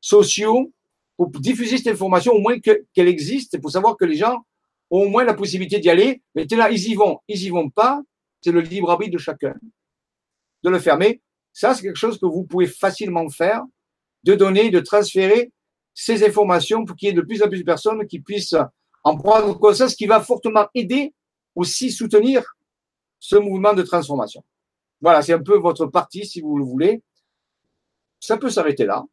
[0.00, 0.72] sociaux
[1.16, 4.38] pour diffuser cette information, au moins qu'elle existe, pour savoir que les gens
[4.90, 6.22] ont au moins la possibilité d'y aller.
[6.34, 8.02] Mais là, ils y vont, ils y vont pas.
[8.40, 9.54] C'est le libre arbitre de chacun
[10.62, 11.20] de le fermer.
[11.52, 13.64] Ça, c'est quelque chose que vous pouvez facilement faire,
[14.24, 15.52] de donner, de transférer
[15.94, 18.56] ces informations pour qu'il y ait de plus en plus de personnes qui puissent
[19.04, 21.14] en prendre conscience, ce qui va fortement aider
[21.54, 22.44] aussi soutenir
[23.18, 24.44] ce mouvement de transformation.
[25.00, 27.02] Voilà, c'est un peu votre partie, si vous le voulez.
[28.20, 29.04] Ça peut s'arrêter là.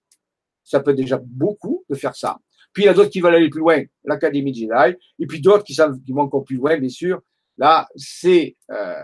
[0.65, 2.37] Ça peut déjà beaucoup de faire ça.
[2.73, 5.63] Puis il y a d'autres qui veulent aller plus loin, l'Académie Jedi, et puis d'autres
[5.63, 7.21] qui, qui vont encore plus loin, bien sûr.
[7.57, 8.57] Là, c'est...
[8.71, 9.01] Euh,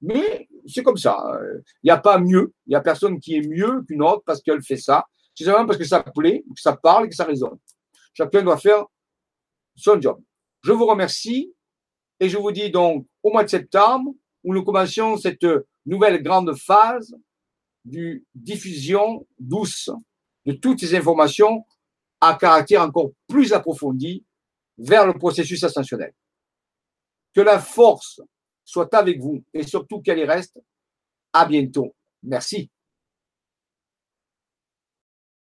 [0.00, 1.18] mais c'est comme ça.
[1.82, 2.54] Il n'y a pas mieux.
[2.66, 5.04] Il n'y a personne qui est mieux qu'une autre parce qu'elle fait ça.
[5.34, 7.58] C'est simplement parce que ça plaît, que ça parle, que ça résonne.
[8.14, 8.84] Chacun doit faire
[9.76, 10.18] son job.
[10.62, 11.52] Je vous remercie
[12.18, 15.46] et je vous dis donc au mois de septembre, où nous commencions cette
[15.84, 17.14] nouvelle grande phase
[17.84, 19.90] d'une diffusion douce
[20.46, 21.64] de toutes ces informations
[22.20, 24.24] à caractère encore plus approfondi
[24.78, 26.12] vers le processus ascensionnel.
[27.34, 28.20] Que la force
[28.64, 30.58] soit avec vous et surtout qu'elle y reste.
[31.32, 31.94] À bientôt.
[32.22, 32.70] Merci.